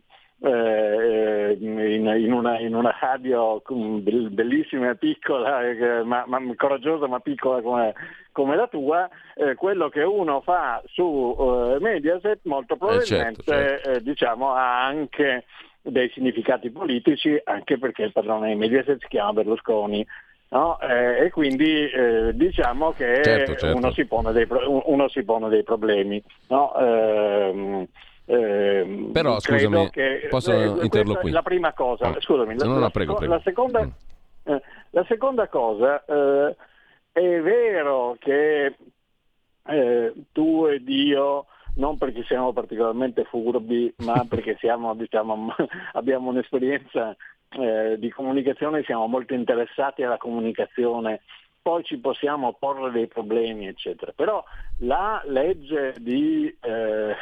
eh, 0.43 1.57
in, 1.61 1.79
in, 1.79 2.33
una, 2.33 2.59
in, 2.59 2.75
una, 2.75 2.97
radio 3.01 3.63
bellissima 4.01 4.91
e 4.91 4.97
piccola, 4.97 5.69
eh, 5.69 6.03
ma, 6.03 6.25
ma, 6.27 6.41
coraggiosa 6.57 7.07
ma 7.07 7.21
piccola 7.21 7.63
come, 7.63 7.95
come 8.33 8.57
la 8.57 8.67
tua, 8.67 9.09
eh, 9.35 9.55
quello 9.55 9.89
che 9.89 10.03
uno 10.03 10.41
fa 10.41 10.83
su 10.87 11.37
eh, 11.39 11.79
Mediaset 11.81 12.41
molto 12.43 12.77
probabilmente 12.77 13.43
certo, 13.43 13.53
certo. 13.53 13.91
Eh, 13.91 14.03
diciamo, 14.03 14.53
ha 14.53 14.85
anche 14.85 15.45
dei 15.81 16.11
significati 16.11 16.71
politici, 16.71 17.41
anche 17.45 17.79
perché 17.79 18.03
il 18.03 18.13
padrone 18.13 18.49
di 18.49 18.57
Mediaset 18.57 19.01
si 19.01 19.09
chiama 19.09 19.35
Berlusconi. 19.35 20.05
No? 20.49 20.79
Eh, 20.81 21.25
e 21.25 21.31
quindi 21.31 21.89
eh, 21.89 22.33
diciamo 22.35 22.93
che 22.93 23.23
certo, 23.23 23.55
certo. 23.57 23.75
Uno, 23.75 23.91
si 23.93 24.07
dei, 24.33 24.47
uno, 24.85 25.09
si 25.09 25.23
pone 25.23 25.49
dei, 25.49 25.63
problemi. 25.63 26.23
No? 26.49 26.75
Eh, 26.77 27.89
eh, 28.25 29.09
Però 29.13 29.41
scusami, 29.41 29.91
che, 29.91 30.27
posso 30.29 30.53
eh, 30.53 30.85
interloquire? 30.85 31.33
La 31.33 31.43
prima 31.43 31.73
cosa, 31.73 32.09
ah, 32.09 32.21
scusami, 32.21 32.57
la, 32.57 32.65
no, 32.67 32.79
la, 32.79 32.91
prego, 32.91 33.15
prego. 33.15 33.35
la, 33.35 33.41
seconda, 33.43 33.85
mm. 33.85 33.91
eh, 34.45 34.63
la 34.91 35.05
seconda 35.09 35.49
cosa, 35.49 36.05
eh, 36.05 36.57
è 37.13 37.41
vero 37.41 38.17
che 38.19 38.77
eh, 39.65 40.13
tu 40.33 40.67
ed 40.67 40.89
io 40.89 41.47
non 41.75 41.97
perché 41.99 42.23
siamo 42.25 42.53
particolarmente 42.53 43.25
furbi, 43.25 43.93
ma 43.99 44.25
perché 44.29 44.57
siamo, 44.59 44.95
diciamo, 44.95 45.55
abbiamo 45.93 46.31
un'esperienza 46.31 47.17
eh, 47.51 47.97
di 47.99 48.11
comunicazione, 48.11 48.83
siamo 48.85 49.07
molto 49.07 49.35
interessati 49.35 50.03
alla 50.03 50.17
comunicazione, 50.17 51.23
poi 51.61 51.85
ci 51.85 51.99
possiamo 51.99 52.57
porre 52.59 52.91
dei 52.91 53.07
problemi, 53.07 53.69
eccetera. 53.69 54.13
Però 54.15 54.45
la 54.79 55.23
legge 55.27 55.95
di, 55.99 56.55
eh, 56.61 57.15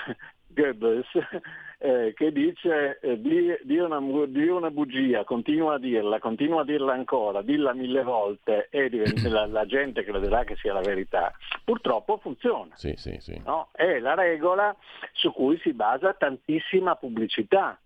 Goebbels 0.53 1.07
eh, 1.79 2.13
che 2.15 2.33
dice 2.33 2.99
eh, 3.01 3.21
di, 3.21 3.57
di, 3.63 3.79
una, 3.79 4.01
di, 4.27 4.49
una, 4.49 4.71
bugia, 4.71 5.25
continua 5.25 5.75
a 5.75 5.79
dirla, 5.79 6.19
continua 6.19 6.61
a 6.61 6.65
dirla 6.65 6.93
ancora, 6.93 7.43
dilla 7.43 7.73
mille 7.73 8.03
volte 8.03 8.69
e 8.71 8.91
la, 9.29 9.47
la, 9.47 9.65
gente 9.65 10.05
crederà 10.05 10.45
che 10.45 10.57
sia 10.57 10.73
la 10.73 10.81
verità, 10.81 11.33
purtroppo 11.65 12.19
funziona. 12.19 12.75
Sì, 12.77 12.95
sì, 12.97 13.17
sì. 13.21 13.41
No? 13.45 13.69
È 13.73 13.99
la 13.99 14.15
regola 14.15 14.75
su 15.13 15.33
cui 15.33 15.59
si 15.61 15.73
basa 15.73 16.13
tantissima 16.15 16.97
pubblicità. 16.97 17.79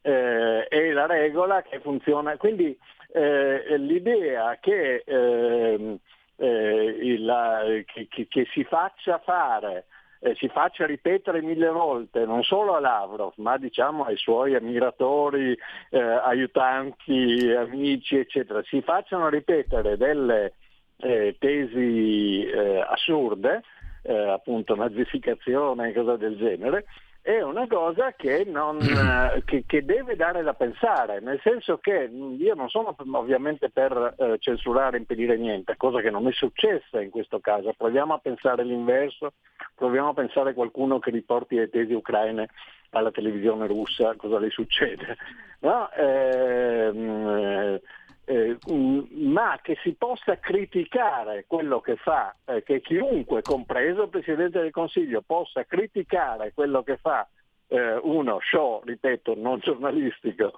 Eh, 0.00 0.66
è 0.68 0.90
la 0.90 1.06
regola 1.06 1.62
che 1.62 1.78
funziona. 1.80 2.36
Quindi 2.36 2.76
eh, 3.12 3.76
l'idea 3.76 4.56
che, 4.60 5.02
ehm, 5.04 5.98
eh, 6.36 7.18
la, 7.18 7.62
che, 7.84 8.08
che, 8.08 8.26
che 8.28 8.46
si 8.52 8.64
faccia 8.64 9.18
fare 9.18 9.84
eh, 10.22 10.36
si 10.36 10.48
faccia 10.48 10.86
ripetere 10.86 11.42
mille 11.42 11.68
volte, 11.68 12.24
non 12.24 12.44
solo 12.44 12.74
a 12.74 12.80
Lavrov, 12.80 13.32
ma 13.36 13.58
diciamo 13.58 14.04
ai 14.04 14.16
suoi 14.16 14.54
ammiratori, 14.54 15.58
eh, 15.90 16.00
aiutanti, 16.00 17.50
amici, 17.50 18.16
eccetera, 18.16 18.62
si 18.62 18.80
facciano 18.82 19.28
ripetere 19.28 19.96
delle 19.96 20.54
eh, 20.98 21.34
tesi 21.40 22.44
eh, 22.44 22.84
assurde, 22.88 23.62
eh, 24.02 24.14
appunto 24.14 24.76
nazificazione 24.76 25.88
e 25.88 25.92
cose 25.92 26.16
del 26.18 26.36
genere, 26.36 26.84
è 27.22 27.40
una 27.40 27.68
cosa 27.68 28.12
che, 28.16 28.44
non, 28.44 28.78
eh, 28.82 29.42
che, 29.44 29.62
che, 29.64 29.84
deve 29.84 30.16
dare 30.16 30.42
da 30.42 30.54
pensare, 30.54 31.20
nel 31.20 31.40
senso 31.42 31.78
che 31.78 32.10
io 32.10 32.54
non 32.54 32.68
sono 32.68 32.94
ovviamente 33.12 33.70
per 33.70 34.14
eh, 34.18 34.36
censurare 34.40 34.98
impedire 34.98 35.36
niente, 35.36 35.76
cosa 35.76 36.00
che 36.00 36.10
non 36.10 36.26
è 36.26 36.32
successa 36.32 37.00
in 37.00 37.10
questo 37.10 37.38
caso. 37.38 37.72
Proviamo 37.76 38.14
a 38.14 38.18
pensare 38.18 38.64
l'inverso, 38.64 39.34
proviamo 39.76 40.08
a 40.08 40.14
pensare 40.14 40.50
a 40.50 40.54
qualcuno 40.54 40.98
che 40.98 41.10
riporti 41.10 41.54
le 41.54 41.70
tesi 41.70 41.92
ucraine 41.92 42.48
alla 42.90 43.12
televisione 43.12 43.68
russa, 43.68 44.14
cosa 44.16 44.38
le 44.38 44.50
succede. 44.50 45.16
No? 45.62 45.88
Eh, 45.92 47.80
eh, 48.24 48.56
ma 48.68 49.58
che 49.62 49.76
si 49.82 49.94
possa 49.94 50.38
criticare 50.38 51.44
quello 51.46 51.80
che 51.80 51.96
fa, 51.96 52.34
eh, 52.44 52.62
che 52.62 52.80
chiunque, 52.80 53.42
compreso 53.42 54.02
il 54.02 54.08
Presidente 54.08 54.60
del 54.60 54.70
Consiglio, 54.70 55.22
possa 55.22 55.64
criticare 55.64 56.52
quello 56.54 56.82
che 56.82 56.96
fa 56.98 57.26
eh, 57.68 57.98
uno 58.02 58.38
show, 58.40 58.82
ripeto, 58.84 59.34
non 59.36 59.58
giornalistico, 59.58 60.52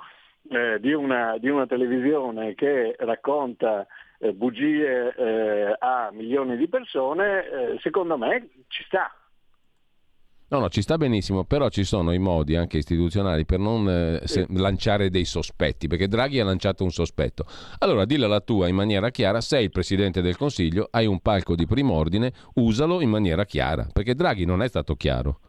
eh, 0.50 0.78
di 0.78 0.92
una, 0.92 1.38
di, 1.38 1.48
una, 1.48 1.66
televisione 1.66 2.54
che 2.54 2.94
racconta 2.98 3.86
eh, 4.18 4.32
bugie 4.32 5.14
eh, 5.14 5.76
a 5.78 6.10
milioni 6.12 6.56
di 6.56 6.68
persone, 6.68 7.78
secondo 7.80 8.18
me 8.18 8.48
ci 8.68 8.82
sta. 8.84 9.10
No, 10.48 10.58
no, 10.58 10.68
ci 10.68 10.82
sta 10.82 10.96
benissimo, 10.96 11.44
però 11.44 11.68
ci 11.68 11.84
sono 11.84 12.12
i 12.12 12.18
modi 12.18 12.54
anche 12.54 12.76
istituzionali 12.78 13.44
per 13.44 13.58
non 13.58 13.88
eh, 13.88 14.20
se, 14.26 14.46
lanciare 14.50 15.08
dei 15.08 15.24
sospetti, 15.24 15.88
perché 15.88 16.06
Draghi 16.06 16.38
ha 16.38 16.44
lanciato 16.44 16.84
un 16.84 16.90
sospetto. 16.90 17.46
Allora, 17.78 18.04
dilla 18.04 18.26
la 18.26 18.40
tua 18.40 18.68
in 18.68 18.74
maniera 18.74 19.10
chiara, 19.10 19.40
sei 19.40 19.64
il 19.64 19.70
Presidente 19.70 20.20
del 20.20 20.36
Consiglio, 20.36 20.88
hai 20.90 21.06
un 21.06 21.20
palco 21.20 21.54
di 21.54 21.66
prim'ordine, 21.66 22.32
usalo 22.54 23.00
in 23.00 23.08
maniera 23.08 23.44
chiara, 23.44 23.88
perché 23.90 24.14
Draghi 24.14 24.44
non 24.44 24.62
è 24.62 24.68
stato 24.68 24.94
chiaro. 24.96 25.40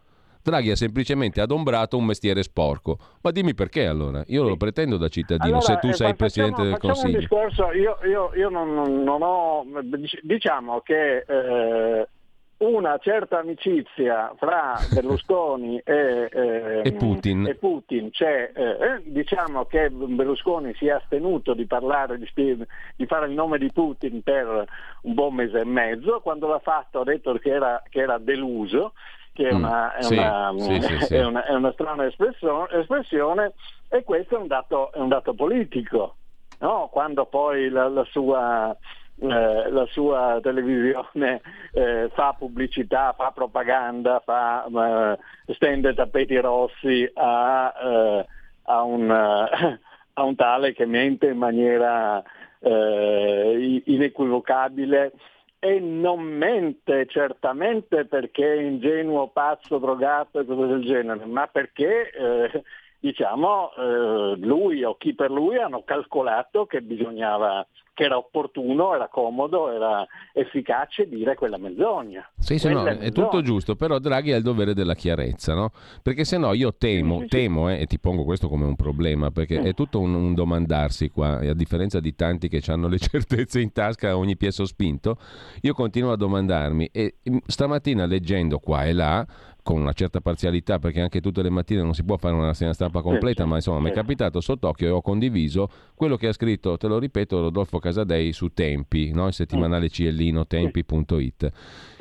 Draghi 0.46 0.70
ha 0.70 0.76
semplicemente 0.76 1.42
adombrato 1.42 1.98
un 1.98 2.06
mestiere 2.06 2.44
sporco. 2.44 3.00
Ma 3.22 3.32
dimmi 3.32 3.56
perché 3.56 3.88
allora? 3.88 4.24
Io 4.28 4.44
lo 4.44 4.58
pretendo 4.58 4.96
da 4.96 5.08
cittadino, 5.08 5.58
allora, 5.58 5.62
se 5.62 5.80
tu 5.80 5.88
eh, 5.88 5.94
sei 5.94 6.14
facciamo, 6.14 6.16
Presidente 6.16 6.62
del 6.62 6.78
Consiglio. 6.78 7.14
Un 7.14 7.20
discorso, 7.20 7.72
io, 7.72 7.98
io, 8.08 8.32
io 8.36 8.50
non, 8.50 9.04
non, 9.04 9.22
ho, 9.24 9.66
diciamo 10.22 10.82
che 10.82 11.26
eh, 11.28 12.08
una 12.58 12.98
certa 13.00 13.40
amicizia 13.40 14.34
fra 14.38 14.76
Berlusconi 14.94 15.78
e, 15.84 16.30
eh, 16.32 16.82
e 16.84 16.94
Putin, 16.94 17.48
e 17.48 17.56
Putin 17.56 18.12
cioè, 18.12 18.52
eh, 18.54 19.02
diciamo 19.04 19.66
che 19.66 19.90
Berlusconi 19.90 20.74
si 20.76 20.88
è 20.88 20.92
astenuto 20.92 21.54
di 21.54 21.66
parlare, 21.66 22.18
di, 22.18 22.30
di, 22.96 23.06
fare 23.06 23.28
il 23.28 23.34
nome 23.34 23.58
di 23.58 23.72
Putin 23.72 24.22
per 24.24 24.66
un 25.02 25.14
buon 25.14 25.34
mese 25.36 25.60
e 25.60 25.66
mezzo, 25.66 26.22
quando 26.22 26.48
l'ha 26.48 26.60
fatto 26.60 27.02
ha 27.02 27.04
detto 27.04 27.34
che 27.34 27.50
era, 27.50 27.84
che 27.90 28.00
era 28.00 28.18
deluso, 28.18 28.94
che 29.34 29.50
è 29.50 29.54
una, 29.54 29.94
è, 29.94 30.06
è, 30.06 31.68
è 31.68 31.72
strana 31.74 32.06
espressione, 32.06 33.54
e 33.90 34.04
questo 34.04 34.38
è 34.38 34.40
un 34.40 34.48
dato, 34.48 34.92
un 34.94 35.10
dato 35.10 35.34
politico, 35.34 36.16
no? 36.60 36.88
quando 36.90 37.26
poi 37.26 37.70
la, 37.70 37.90
la 37.90 38.06
sua 38.06 38.76
eh, 39.18 39.70
la 39.70 39.86
sua 39.92 40.40
televisione 40.42 41.42
eh, 41.72 42.10
fa 42.14 42.36
pubblicità, 42.38 43.14
fa 43.18 43.32
propaganda, 43.32 44.22
fa, 44.24 44.66
eh, 44.66 45.54
stende 45.54 45.94
tappeti 45.94 46.36
rossi 46.38 47.10
a, 47.14 47.74
eh, 47.82 48.26
a, 48.64 48.84
un, 48.84 49.10
a, 49.10 50.24
un, 50.24 50.36
tale 50.36 50.74
che 50.74 50.86
mente 50.86 51.28
in 51.28 51.38
maniera 51.38 52.22
eh, 52.60 53.82
inequivocabile 53.86 55.14
e 55.60 55.80
non 55.80 56.22
mente 56.22 57.08
certamente 57.08 58.06
perché 58.06 58.54
è 58.54 58.62
ingenuo, 58.62 59.30
pazzo, 59.30 59.78
drogato 59.78 60.40
e 60.40 60.46
cose 60.46 60.68
del 60.68 60.84
genere, 60.84 61.26
ma 61.26 61.48
perché 61.48 62.12
eh, 63.06 63.12
diciamo, 63.12 63.72
lui 64.38 64.84
o 64.84 64.96
chi 64.98 65.14
per 65.14 65.32
lui 65.32 65.58
hanno 65.58 65.84
calcolato 65.84 66.66
che 66.66 66.82
bisognava 66.82 67.66
che 67.96 68.04
era 68.04 68.18
opportuno, 68.18 68.94
era 68.94 69.08
comodo, 69.08 69.72
era 69.72 70.06
efficace 70.34 71.08
dire 71.08 71.34
quella 71.36 71.58
menzogna. 71.58 72.30
Sì, 72.38 72.60
sì, 72.60 72.70
no, 72.72 72.84
è, 72.86 73.12
tutto 73.14 73.42
giusto, 73.42 73.78
però 73.78 74.00
Draghi 74.00 74.34
ha 74.34 74.36
il 74.36 74.44
dovere 74.44 74.74
della 74.74 74.96
chiarezza, 74.96 75.54
no? 75.54 75.72
Perché 76.02 76.26
se 76.26 76.38
no 76.38 76.52
io 76.52 76.76
temo, 76.76 77.20
sì, 77.20 77.22
sì, 77.22 77.28
temo 77.30 77.70
eh, 77.70 77.80
e 77.80 77.86
ti 77.86 77.98
pongo 77.98 78.26
questo 78.26 78.50
come 78.50 78.66
un 78.66 78.76
problema, 78.76 79.32
perché 79.32 79.62
è 79.62 79.74
tutto 79.74 80.02
un, 80.02 80.14
un, 80.14 80.34
domandarsi 80.34 81.10
qua, 81.10 81.40
e 81.40 81.48
a 81.48 81.54
differenza 81.54 82.02
di 82.02 82.14
tanti 82.16 82.50
che 82.50 82.62
hanno 82.70 82.90
le 82.90 83.00
certezze 83.00 83.62
in 83.62 83.72
tasca 83.72 84.10
a 84.10 84.18
ogni 84.18 84.36
piede 84.36 84.54
sospinto, 84.54 85.18
io 85.62 85.74
continuo 85.74 86.12
a 86.12 86.18
domandarmi 86.18 86.90
e 86.92 87.16
mm, 87.30 87.38
stamattina 87.46 88.06
leggendo 88.06 88.60
qua 88.60 88.84
e 88.84 88.92
là 88.92 89.26
con 89.66 89.82
una 89.82 89.94
certa 89.94 90.22
parzialità, 90.22 90.78
perché 90.78 91.02
anche 91.02 91.22
tutte 91.22 91.42
le 91.42 91.50
mattine 91.50 91.82
non 91.82 91.96
si 91.96 92.04
può 92.04 92.18
fare 92.18 92.36
una 92.36 92.46
rassegna 92.46 92.72
stampa 92.72 93.02
completa, 93.02 93.46
ma 93.46 93.56
insomma 93.56 93.80
mi 93.80 93.90
è 93.90 93.94
capitato 93.94 94.40
sott'occhio 94.40 94.86
e 94.86 94.92
ho 94.92 95.02
condiviso 95.02 95.68
quello 95.96 96.18
che 96.18 96.28
ha 96.28 96.34
scritto, 96.34 96.78
te 96.78 96.86
lo 96.86 97.00
ripeto, 97.00 97.42
Rodolfo 97.42 97.80
Casadei 97.80 98.32
su 98.32 98.50
Tempi, 98.50 99.12
no? 99.12 99.26
il 99.26 99.34
settimanale 99.34 99.90
Ciellino, 99.90 100.46
tempi.it, 100.46 101.52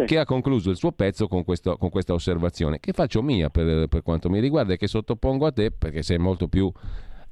che 0.05 0.19
ha 0.19 0.27
concluso 0.27 0.69
il 0.69 0.77
suo 0.77 0.93
pezzo 0.93 1.27
con, 1.27 1.43
questo, 1.43 1.79
con 1.79 1.89
questa 1.89 2.13
osservazione, 2.13 2.81
che 2.81 2.93
faccio 2.93 3.23
mia 3.23 3.49
per, 3.49 3.89
per 3.89 4.03
quanto 4.03 4.29
mi 4.29 4.41
riguarda 4.41 4.75
e 4.75 4.77
che 4.77 4.87
sottopongo 4.87 5.47
a 5.47 5.51
te, 5.51 5.71
perché 5.71 6.03
sei 6.03 6.19
molto 6.19 6.49
più 6.49 6.71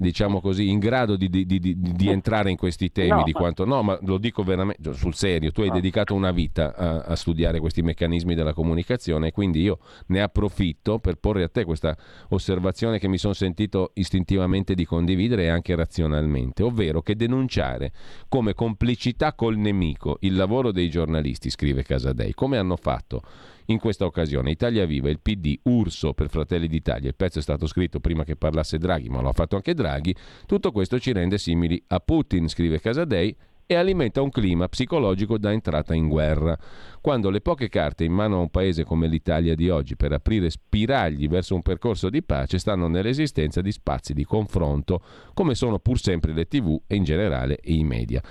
diciamo 0.02 0.40
così, 0.40 0.68
in 0.68 0.78
grado 0.78 1.16
di, 1.16 1.30
di, 1.30 1.46
di, 1.46 1.60
di 1.78 2.08
entrare 2.08 2.50
in 2.50 2.56
questi 2.56 2.90
temi 2.90 3.08
no, 3.08 3.22
di 3.22 3.32
quanto 3.32 3.64
no, 3.64 3.82
ma 3.82 3.98
lo 4.02 4.18
dico 4.18 4.42
veramente 4.42 4.92
sul 4.92 5.14
serio, 5.14 5.52
tu 5.52 5.62
hai 5.62 5.68
no. 5.68 5.74
dedicato 5.74 6.14
una 6.14 6.32
vita 6.32 6.74
a, 6.74 6.98
a, 7.02 7.16
studiare 7.16 7.60
questi 7.60 7.82
meccanismi 7.82 8.34
della 8.34 8.52
comunicazione 8.52 9.28
e 9.28 9.32
quindi 9.32 9.62
io 9.62 9.78
ne 10.08 10.20
approfitto 10.20 10.98
per 10.98 11.16
porre 11.16 11.44
a 11.44 11.48
te 11.48 11.64
questa 11.64 11.96
osservazione 12.30 12.98
che 12.98 13.08
mi 13.08 13.18
sono 13.18 13.32
sentito 13.32 13.92
istintivamente 13.94 14.74
di 14.74 14.84
condividere 14.84 15.44
e 15.44 15.48
anche 15.48 15.74
razionalmente, 15.74 16.62
ovvero 16.62 17.00
che 17.00 17.14
denunciare 17.14 17.92
come 18.28 18.54
complicità 18.54 19.34
col 19.34 19.56
nemico 19.56 20.18
il 20.20 20.34
lavoro 20.34 20.72
dei 20.72 20.90
giornalisti, 20.90 21.48
scrive 21.48 21.84
Casadei, 21.84 22.34
come 22.34 22.58
hanno 22.58 22.76
fatto 22.76 23.22
in 23.66 23.79
questa 23.79 24.05
occasione. 24.05 24.51
Italia 24.51 24.87
Viva, 24.87 25.11
il 25.11 25.20
PD, 25.20 25.59
Urso 25.64 26.14
per 26.14 26.29
Fratelli 26.29 26.68
d'Italia. 26.68 27.09
Il 27.09 27.16
pezzo 27.16 27.38
è 27.38 27.42
stato 27.42 27.66
scritto 27.66 28.01
prima 28.01 28.25
che 28.25 28.37
parlasse 28.37 28.79
Draghi, 28.79 29.09
ma 29.09 29.20
lo 29.20 29.29
ha 29.29 29.33
fatto 29.33 29.57
anche 29.57 29.75
Draghi. 29.75 30.14
Tutto 30.46 30.72
questo 30.72 30.98
ci 30.98 31.12
rende 31.12 31.38
simili 31.38 31.83
a 31.88 32.01
Putin, 32.01 32.48
scrive 32.48 32.81
Casadei, 32.81 33.37
e 33.66 33.75
alimenta 33.75 34.20
un 34.20 34.31
clima 34.31 34.68
psicologico 34.68 35.38
da 35.38 35.53
entrata 35.53 35.94
in 35.94 36.09
guerra. 36.09 36.57
Quando 37.01 37.31
le 37.31 37.40
poche 37.40 37.68
carte 37.68 38.05
in 38.05 38.12
mano 38.12 38.37
a 38.37 38.40
un 38.40 38.51
paese 38.51 38.85
come 38.85 39.09
l'Italia 39.09 39.55
di 39.55 39.70
oggi 39.70 39.96
per 39.96 40.12
aprire 40.12 40.51
spiragli 40.51 41.29
verso 41.29 41.55
un 41.55 41.62
percorso 41.62 42.11
di 42.11 42.22
pace 42.22 42.59
stanno 42.59 42.88
nell'esistenza 42.88 43.61
di 43.61 43.72
spazi 43.72 44.12
di 44.12 44.25
confronto, 44.25 45.03
come 45.35 45.55
sono 45.55 45.79
pur 45.79 45.98
sempre 45.98 46.33
le 46.33 46.46
tv 46.46 46.81
e 46.87 46.96
in 46.96 47.05
generale 47.05 47.59
i 47.64 47.83
media 47.85 48.22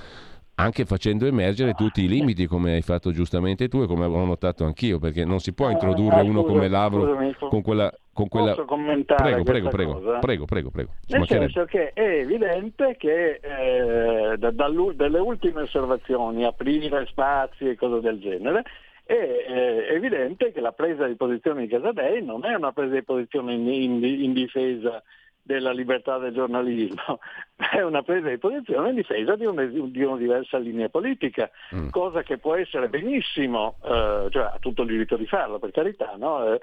anche 0.61 0.85
facendo 0.85 1.25
emergere 1.25 1.73
tutti 1.73 2.03
i 2.03 2.07
limiti 2.07 2.45
come 2.45 2.73
hai 2.73 2.81
fatto 2.81 3.11
giustamente 3.11 3.67
tu 3.67 3.81
e 3.81 3.87
come 3.87 4.05
avevo 4.05 4.25
notato 4.25 4.63
anch'io 4.63 4.99
perché 4.99 5.25
non 5.25 5.39
si 5.39 5.53
può 5.53 5.69
eh, 5.69 5.73
introdurre 5.73 6.21
uno 6.21 6.43
come 6.43 6.67
Lavro 6.67 7.33
con 7.49 7.61
quella 7.61 7.91
con 8.13 8.27
quella... 8.27 8.49
Posso 8.49 8.65
commentare 8.65 9.41
prego, 9.41 9.69
prego, 9.69 9.69
prego, 9.69 10.19
prego, 10.19 10.45
prego, 10.45 10.69
prego. 10.69 10.91
Nel 11.07 11.25
senso 11.27 11.63
che 11.63 11.91
è 11.93 12.19
evidente 12.19 12.95
che 12.97 13.39
eh, 13.41 14.37
da, 14.37 14.51
dalle 14.51 15.19
ultime 15.19 15.61
osservazioni, 15.61 16.43
aprire 16.43 17.05
spazi 17.07 17.69
e 17.69 17.75
cose 17.75 18.01
del 18.01 18.19
genere, 18.19 18.63
è 19.05 19.13
eh, 19.13 19.93
evidente 19.95 20.51
che 20.51 20.59
la 20.59 20.73
presa 20.73 21.07
di 21.07 21.15
posizione 21.15 21.61
di 21.61 21.67
Casadei 21.67 22.21
non 22.23 22.45
è 22.45 22.53
una 22.53 22.73
presa 22.73 22.95
di 22.95 23.03
posizione 23.03 23.53
in, 23.53 23.67
in, 23.67 24.03
in 24.03 24.33
difesa 24.33 25.01
della 25.51 25.71
libertà 25.71 26.17
del 26.17 26.33
giornalismo, 26.33 27.19
è 27.55 27.81
una 27.81 28.01
presa 28.03 28.29
di 28.29 28.37
posizione 28.37 28.89
in 28.89 28.95
difesa 28.95 29.35
di, 29.35 29.45
un, 29.45 29.91
di 29.91 30.03
una 30.03 30.17
diversa 30.17 30.57
linea 30.57 30.89
politica, 30.89 31.49
mm. 31.75 31.89
cosa 31.89 32.23
che 32.23 32.37
può 32.37 32.55
essere 32.55 32.89
benissimo, 32.89 33.77
eh, 33.83 34.27
cioè 34.29 34.43
ha 34.43 34.57
tutto 34.59 34.83
il 34.83 34.89
diritto 34.89 35.17
di 35.17 35.27
farlo 35.27 35.59
per 35.59 35.71
carità, 35.71 36.15
no? 36.17 36.53
eh, 36.53 36.61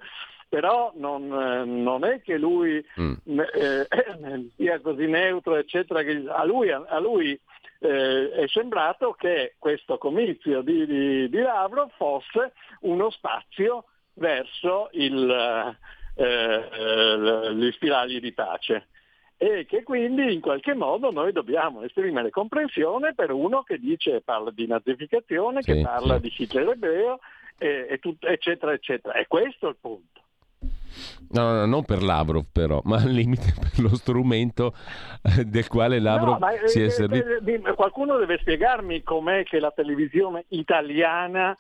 però 0.49 0.93
non, 0.97 1.27
non 1.27 2.05
è 2.05 2.23
che 2.23 2.39
lui 2.39 2.85
mm. 3.01 3.41
eh, 3.55 3.87
sia 4.57 4.81
così 4.81 5.07
neutro, 5.07 5.57
eccetera, 5.57 6.03
che 6.03 6.25
a 6.27 6.45
lui, 6.45 6.71
a 6.71 6.99
lui 6.99 7.39
eh, 7.81 8.31
è 8.31 8.49
sembrato 8.49 9.13
che 9.13 9.55
questo 9.59 9.99
comizio 9.99 10.63
di, 10.63 10.87
di, 10.87 11.29
di 11.29 11.39
Lavrov 11.39 11.91
fosse 11.97 12.53
uno 12.81 13.11
spazio 13.11 13.85
verso 14.15 14.89
il, 14.93 15.77
eh, 16.19 17.55
gli 17.55 17.71
spiragli 17.73 18.21
di 18.21 18.33
pace 18.33 18.89
e 19.41 19.67
che 19.67 19.85
quindi 19.85 20.33
in 20.33 20.41
qualche 20.41 20.75
modo 20.75 21.13
noi 21.13 21.31
dobbiamo 21.31 21.83
esprimere 21.83 22.29
comprensione 22.29 23.15
per 23.15 23.31
uno 23.31 23.63
che 23.63 23.79
dice 23.79 24.21
parla 24.21 24.51
di 24.51 24.67
nazificazione, 24.67 25.63
sì, 25.63 25.73
che 25.73 25.81
parla 25.83 26.17
sì. 26.17 26.23
di 26.23 26.35
Hitler 26.37 26.71
ebreo, 26.71 27.21
e, 27.57 27.87
e 27.89 27.99
tut, 27.99 28.25
eccetera, 28.25 28.73
eccetera. 28.73 29.15
E 29.15 29.27
questo 29.29 29.67
è 29.67 29.71
il 29.71 29.77
punto. 29.81 30.21
No, 31.31 31.53
no, 31.53 31.67
non 31.67 31.85
per 31.85 32.03
Lavrov 32.03 32.47
però, 32.51 32.81
ma 32.85 32.97
al 32.97 33.11
limite 33.11 33.55
per 33.61 33.79
lo 33.79 33.95
strumento 33.95 34.75
eh, 35.23 35.45
del 35.45 35.69
quale 35.69 36.01
Lavrov 36.01 36.41
no, 36.41 36.49
si 36.65 36.81
è 36.81 36.87
eh, 36.87 36.91
servito. 36.91 37.29
Eh, 37.45 37.75
qualcuno 37.75 38.17
deve 38.17 38.39
spiegarmi 38.39 39.05
com'è 39.05 39.45
che 39.45 39.61
la 39.61 39.71
televisione 39.71 40.47
italiana 40.49 41.57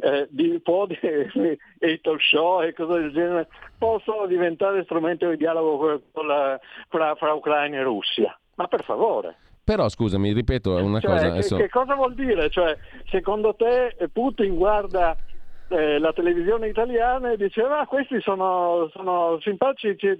eh, 0.00 0.26
di, 0.30 0.60
può, 0.60 0.86
e 0.86 1.90
i 1.90 2.00
talk 2.00 2.22
show 2.22 2.62
e 2.62 2.72
cose 2.72 3.00
del 3.00 3.12
genere 3.12 3.48
possono 3.76 4.26
diventare 4.26 4.84
strumento 4.84 5.28
di 5.30 5.36
dialogo 5.36 6.00
fra, 6.88 7.14
fra 7.14 7.32
Ucraina 7.32 7.78
e 7.78 7.82
Russia. 7.82 8.38
Ma 8.54 8.66
per 8.66 8.84
favore. 8.84 9.36
Però 9.62 9.88
scusami, 9.88 10.32
ripeto 10.32 10.82
una 10.82 10.98
cioè, 10.98 11.10
cosa. 11.10 11.26
Adesso... 11.26 11.56
Che 11.56 11.68
cosa 11.68 11.94
vuol 11.94 12.14
dire? 12.14 12.48
Cioè, 12.48 12.76
secondo 13.10 13.54
te 13.54 13.94
Putin 14.12 14.54
guarda 14.56 15.14
eh, 15.68 15.98
la 15.98 16.12
televisione 16.12 16.68
italiana 16.68 17.32
e 17.32 17.36
diceva 17.36 17.80
ah, 17.80 17.86
questi 17.86 18.20
sono, 18.20 18.88
sono 18.92 19.38
simpatici, 19.40 20.16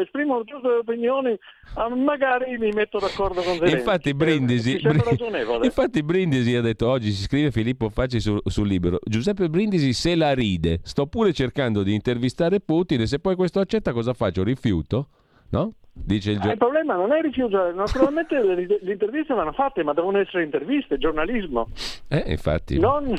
esprimono 0.00 0.44
tutte 0.44 0.68
le 0.68 0.76
opinioni, 0.76 1.38
ah, 1.74 1.88
magari 1.88 2.56
mi 2.58 2.70
metto 2.70 2.98
d'accordo 2.98 3.42
con 3.42 3.58
te. 3.58 3.70
Infatti 3.70 4.14
Brindisi, 4.14 4.78
Br- 4.80 5.62
infatti 5.62 6.02
Brindisi 6.02 6.54
ha 6.54 6.60
detto 6.60 6.88
oggi 6.88 7.10
si 7.10 7.22
scrive 7.24 7.50
Filippo 7.50 7.88
Facci 7.88 8.20
sul, 8.20 8.40
sul 8.44 8.68
libro, 8.68 8.98
Giuseppe 9.02 9.48
Brindisi 9.48 9.92
se 9.92 10.14
la 10.14 10.32
ride, 10.32 10.80
sto 10.82 11.06
pure 11.06 11.32
cercando 11.32 11.82
di 11.82 11.92
intervistare 11.92 12.60
Putin 12.60 13.00
e 13.00 13.06
se 13.06 13.18
poi 13.18 13.34
questo 13.34 13.60
accetta 13.60 13.92
cosa 13.92 14.12
faccio? 14.14 14.44
Rifiuto? 14.44 15.08
No? 15.54 15.72
Dice 15.96 16.32
il, 16.32 16.40
gio- 16.40 16.50
il 16.50 16.58
problema 16.58 16.94
non 16.94 17.12
è 17.12 17.20
rifiutare, 17.20 17.72
naturalmente 17.72 18.42
le, 18.42 18.66
le, 18.80 18.92
interviste 18.92 19.32
vanno 19.32 19.52
fatte, 19.52 19.84
ma 19.84 19.92
devono 19.92 20.18
essere 20.18 20.42
interviste, 20.42 20.98
giornalismo. 20.98 21.68
Eh, 22.08 22.24
infatti. 22.26 22.80
Non, 22.80 23.14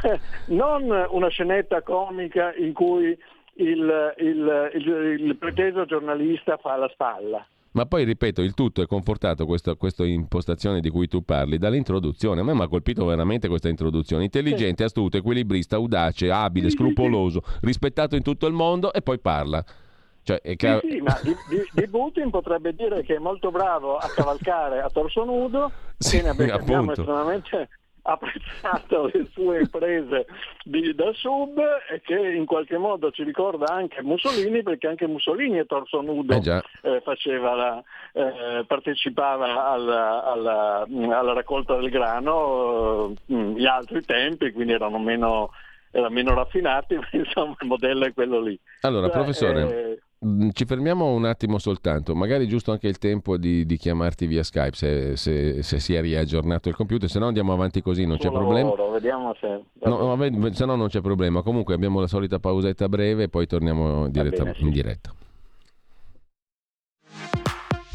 non 0.48 1.08
una 1.10 1.30
scenetta 1.30 1.82
comica 1.82 2.54
in 2.54 2.74
cui 2.74 3.18
il, 3.56 4.14
il, 4.18 4.72
il, 4.74 5.18
il, 5.22 5.36
preteso 5.38 5.86
giornalista 5.86 6.58
fa 6.58 6.76
la 6.76 6.90
spalla. 6.92 7.48
Ma 7.72 7.86
poi 7.86 8.04
ripeto, 8.04 8.42
il 8.42 8.54
tutto 8.54 8.82
è 8.82 8.86
confortato, 8.86 9.46
questa, 9.46 9.76
questa 9.76 10.06
impostazione 10.06 10.80
di 10.82 10.90
cui 10.90 11.08
tu 11.08 11.24
parli, 11.24 11.58
dall'introduzione. 11.58 12.42
A 12.42 12.44
me 12.44 12.54
mi 12.54 12.62
ha 12.62 12.68
colpito 12.68 13.06
veramente 13.06 13.48
questa 13.48 13.70
introduzione. 13.70 14.24
Intelligente, 14.26 14.84
astuto, 14.84 15.18
equilibrista, 15.18 15.76
audace, 15.78 16.30
abile, 16.30 16.70
scrupoloso, 16.70 17.42
rispettato 17.62 18.16
in 18.16 18.22
tutto 18.22 18.48
il 18.48 18.54
mondo 18.54 18.94
e 18.94 19.02
poi 19.02 19.20
parla. 19.20 19.64
Cioè, 20.26 20.42
ca- 20.56 20.80
sì, 20.80 20.90
sì, 20.90 21.02
ma 21.02 21.20
di, 21.22 21.36
di, 21.48 21.70
di, 21.72 21.88
Putin 21.88 22.32
potrebbe 22.32 22.74
dire 22.74 23.04
che 23.04 23.18
è 23.18 23.20
molto 23.20 23.52
bravo 23.52 23.98
a 23.98 24.10
cavalcare 24.10 24.82
a 24.82 24.90
torso 24.90 25.24
nudo, 25.24 25.72
sì, 26.00 26.18
abbiamo 26.18 26.94
estremamente 26.94 27.70
apprezzato 28.02 29.12
le 29.14 29.28
sue 29.32 29.60
imprese 29.60 30.26
di, 30.64 30.96
da 30.96 31.12
sub 31.14 31.60
e 31.92 32.02
che 32.02 32.16
in 32.16 32.48
qualche 32.48 32.80
modo 32.80 33.12
ci 33.12 33.22
ricorda 33.24 33.68
anche 33.68 34.02
Mussolini 34.02 34.64
perché 34.64 34.88
anche 34.88 35.06
Mussolini 35.06 35.60
a 35.60 35.66
torso 35.66 36.02
nudo 36.02 36.34
eh 36.34 36.64
eh, 36.82 37.40
la, 37.40 37.84
eh, 38.14 38.66
partecipava 38.66 39.70
alla, 39.70 40.24
alla, 40.24 40.88
alla, 40.88 41.34
raccolta 41.34 41.76
del 41.78 41.92
grano 41.92 43.14
eh, 43.28 43.36
gli 43.36 43.66
altri 43.66 44.02
tempi 44.02 44.52
quindi 44.52 44.74
erano 44.74 44.98
meno, 44.98 45.52
erano 45.92 46.14
meno 46.14 46.34
raffinati 46.34 46.96
ma 46.98 47.08
insomma 47.12 47.56
il 47.60 47.68
modello 47.68 48.06
è 48.06 48.14
quello 48.14 48.40
lì. 48.40 48.60
Allora 48.82 49.08
cioè, 49.08 49.16
professore 49.16 49.62
eh, 49.62 50.00
Mm, 50.00 50.05
ci 50.52 50.66
fermiamo 50.66 51.14
un 51.14 51.26
attimo 51.26 51.58
soltanto, 51.58 52.16
magari 52.16 52.48
giusto 52.48 52.72
anche 52.72 52.88
il 52.88 52.98
tempo 52.98 53.38
di, 53.38 53.66
di 53.66 53.78
chiamarti 53.78 54.26
via 54.26 54.44
Skype 54.44 54.76
se, 54.76 55.16
se, 55.16 55.62
se, 55.62 55.80
si 55.80 55.94
è 55.94 56.02
riaggiornato 56.02 56.70
il 56.70 56.76
computer, 56.76 57.10
se 57.10 57.20
no 57.20 57.28
andiamo 57.28 57.54
avanti 57.54 57.82
così, 57.82 58.06
non 58.06 58.18
c'è 58.18 58.30
problema. 58.30 58.72
vediamo 58.92 59.34
se... 59.40 59.64
No, 59.84 60.16
no, 60.16 60.54
se 60.54 60.66
no 60.66 60.76
non 60.76 60.88
c'è 60.88 61.02
problema, 61.02 61.42
comunque 61.42 61.74
abbiamo 61.76 62.00
la 62.00 62.08
solita 62.08 62.40
pausetta 62.40 62.90
breve 62.90 63.24
e 63.24 63.30
poi 63.30 63.46
torniamo 63.46 64.10
diretta, 64.10 64.44
bene, 64.44 64.56
sì. 64.56 64.64
in 64.64 64.70
diretta. 64.72 65.14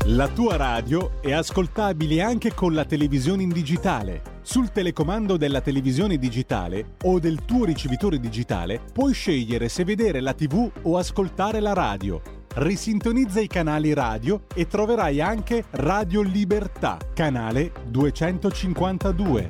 La 0.07 0.29
tua 0.29 0.57
radio 0.57 1.21
è 1.21 1.33
ascoltabile 1.33 2.23
anche 2.23 2.55
con 2.55 2.75
la 2.75 2.85
televisione 2.85 3.43
in 3.43 3.51
digitale. 3.51 4.40
Sul 4.51 4.73
telecomando 4.73 5.37
della 5.37 5.61
televisione 5.61 6.17
digitale 6.17 6.97
o 7.05 7.21
del 7.21 7.45
tuo 7.45 7.65
ricevitore 7.65 8.19
digitale 8.19 8.81
puoi 8.93 9.13
scegliere 9.13 9.69
se 9.69 9.85
vedere 9.85 10.19
la 10.19 10.35
TV 10.35 10.69
o 10.83 10.99
ascoltare 10.99 11.61
la 11.61 11.73
radio. 11.73 12.21
Risintonizza 12.57 13.39
i 13.39 13.47
canali 13.47 13.95
radio 13.95 14.47
e 14.53 14.67
troverai 14.67 15.21
anche 15.21 15.67
Radio 15.71 16.23
Libertà, 16.23 16.99
canale 17.15 17.71
252. 17.87 19.47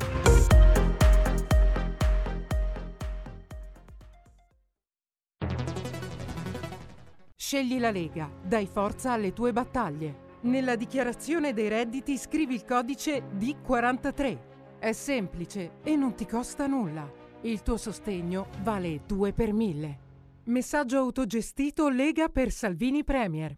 Scegli 7.37 7.79
la 7.79 7.91
Lega, 7.91 8.31
dai 8.45 8.69
forza 8.71 9.13
alle 9.13 9.33
tue 9.33 9.55
battaglie. 9.55 10.29
Nella 10.43 10.77
dichiarazione 10.77 11.55
dei 11.55 11.69
redditi 11.69 12.19
scrivi 12.19 12.53
il 12.53 12.67
codice 12.67 13.23
D43. 13.39 14.50
È 14.81 14.93
semplice 14.93 15.73
e 15.85 15.95
non 15.95 16.15
ti 16.15 16.25
costa 16.25 16.67
nulla. 16.67 17.07
Il 17.43 17.61
tuo 17.61 17.77
sostegno 17.77 18.47
vale 18.63 19.03
2 19.07 19.35
per 19.35 19.53
1000. 19.53 19.99
Messaggio 20.45 20.97
autogestito 20.97 21.91
Lega 21.91 22.31
per 22.31 22.51
Salvini 22.51 23.05
Premier. 23.05 23.55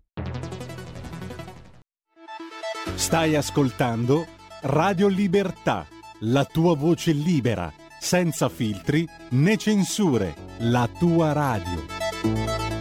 Stai 2.96 3.36
ascoltando 3.36 4.26
Radio 4.62 5.06
Libertà, 5.06 5.86
la 6.22 6.44
tua 6.44 6.74
voce 6.74 7.12
libera, 7.12 7.72
senza 8.00 8.48
filtri 8.48 9.08
né 9.30 9.56
censure, 9.56 10.34
la 10.58 10.88
tua 10.88 11.30
radio. 11.30 12.71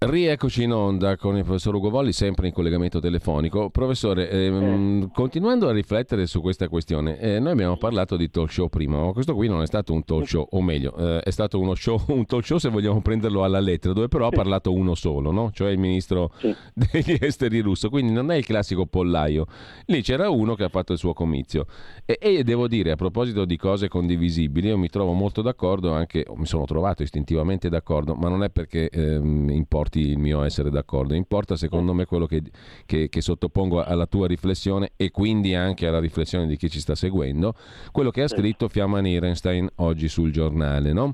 Rieccoci 0.00 0.62
in 0.62 0.72
onda 0.72 1.16
con 1.16 1.36
il 1.36 1.42
professor 1.42 1.74
Ugo 1.74 1.90
Volli, 1.90 2.12
sempre 2.12 2.46
in 2.46 2.52
collegamento 2.52 3.00
telefonico. 3.00 3.68
Professore, 3.68 4.30
ehm, 4.30 5.02
eh. 5.02 5.08
continuando 5.12 5.66
a 5.66 5.72
riflettere 5.72 6.28
su 6.28 6.40
questa 6.40 6.68
questione, 6.68 7.18
eh, 7.18 7.40
noi 7.40 7.50
abbiamo 7.50 7.76
parlato 7.76 8.16
di 8.16 8.30
talk 8.30 8.48
show 8.48 8.68
prima, 8.68 9.04
ma 9.04 9.10
questo 9.10 9.34
qui 9.34 9.48
non 9.48 9.60
è 9.60 9.66
stato 9.66 9.92
un 9.92 10.04
talk 10.04 10.28
show, 10.28 10.46
o 10.50 10.62
meglio, 10.62 10.94
eh, 10.96 11.18
è 11.18 11.30
stato 11.30 11.58
uno 11.58 11.74
show, 11.74 12.00
un 12.14 12.24
talk 12.26 12.46
show 12.46 12.58
se 12.58 12.68
vogliamo 12.68 13.02
prenderlo 13.02 13.42
alla 13.42 13.58
lettera, 13.58 13.92
dove 13.92 14.06
però 14.06 14.28
ha 14.28 14.30
parlato 14.30 14.72
uno 14.72 14.94
solo, 14.94 15.32
no? 15.32 15.50
cioè 15.52 15.70
il 15.70 15.78
ministro 15.78 16.32
sì. 16.38 16.54
degli 16.72 17.18
esteri 17.20 17.58
russo, 17.58 17.88
quindi 17.90 18.12
non 18.12 18.30
è 18.30 18.36
il 18.36 18.46
classico 18.46 18.86
pollaio. 18.86 19.46
Lì 19.86 20.00
c'era 20.02 20.30
uno 20.30 20.54
che 20.54 20.62
ha 20.62 20.68
fatto 20.68 20.92
il 20.92 20.98
suo 20.98 21.12
comizio. 21.12 21.66
E, 22.04 22.18
e 22.20 22.44
devo 22.44 22.68
dire, 22.68 22.92
a 22.92 22.96
proposito 22.96 23.44
di 23.44 23.56
cose 23.56 23.88
condivisibili, 23.88 24.68
io 24.68 24.78
mi 24.78 24.90
trovo 24.90 25.10
molto 25.12 25.42
d'accordo, 25.42 25.90
anche 25.90 26.24
mi 26.36 26.46
sono 26.46 26.66
trovato 26.66 27.02
istintivamente 27.02 27.68
d'accordo, 27.68 28.14
ma 28.14 28.28
non 28.28 28.44
è 28.44 28.48
perché 28.48 28.88
ehm, 28.90 29.50
importa 29.50 29.86
importi 29.88 30.00
il 30.00 30.18
mio 30.18 30.42
essere 30.42 30.70
d'accordo, 30.70 31.14
importa 31.14 31.56
secondo 31.56 31.94
me 31.94 32.04
quello 32.04 32.26
che, 32.26 32.42
che, 32.84 33.08
che, 33.08 33.20
sottopongo 33.20 33.82
alla 33.82 34.06
tua 34.06 34.26
riflessione 34.26 34.92
e 34.96 35.10
quindi 35.10 35.54
anche 35.54 35.86
alla 35.86 35.98
riflessione 35.98 36.46
di 36.46 36.56
chi 36.56 36.68
ci 36.68 36.80
sta 36.80 36.94
seguendo, 36.94 37.54
quello 37.90 38.10
che 38.10 38.22
ha 38.22 38.28
scritto 38.28 38.68
Fiamma 38.68 39.00
Nierenstein 39.00 39.68
oggi 39.76 40.08
sul 40.08 40.30
giornale, 40.30 40.92
no? 40.92 41.12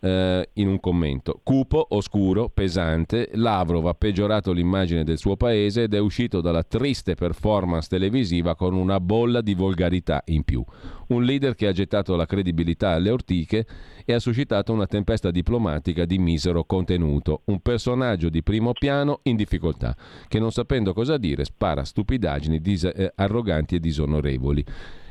eh, 0.00 0.48
in 0.54 0.68
un 0.68 0.80
commento. 0.80 1.40
Cupo, 1.42 1.86
oscuro, 1.90 2.48
pesante, 2.48 3.30
Lavrov 3.34 3.86
ha 3.86 3.94
peggiorato 3.94 4.52
l'immagine 4.52 5.04
del 5.04 5.18
suo 5.18 5.36
paese 5.36 5.84
ed 5.84 5.94
è 5.94 5.98
uscito 5.98 6.40
dalla 6.40 6.62
triste 6.62 7.14
performance 7.14 7.88
televisiva 7.88 8.56
con 8.56 8.74
una 8.74 9.00
bolla 9.00 9.40
di 9.40 9.54
volgarità 9.54 10.22
in 10.26 10.42
più. 10.42 10.64
Un 11.08 11.24
leader 11.24 11.54
che 11.54 11.66
ha 11.66 11.72
gettato 11.72 12.16
la 12.16 12.26
credibilità 12.26 12.90
alle 12.90 13.10
ortiche 13.10 13.66
e 14.04 14.12
ha 14.12 14.18
suscitato 14.18 14.72
una 14.72 14.86
tempesta 14.86 15.30
diplomatica 15.30 16.04
di 16.04 16.18
misero 16.18 16.64
contenuto. 16.64 17.42
Un 17.46 17.60
personaggio 17.60 18.28
di 18.28 18.42
primo 18.42 18.72
piano 18.72 19.20
in 19.22 19.36
difficoltà, 19.36 19.96
che 20.28 20.38
non 20.38 20.52
sapendo 20.52 20.92
cosa 20.92 21.16
dire 21.16 21.44
spara 21.44 21.84
stupidaggini 21.84 22.60
dis- 22.60 22.84
eh, 22.84 23.12
arroganti 23.14 23.76
e 23.76 23.80
disonorevoli. 23.80 24.64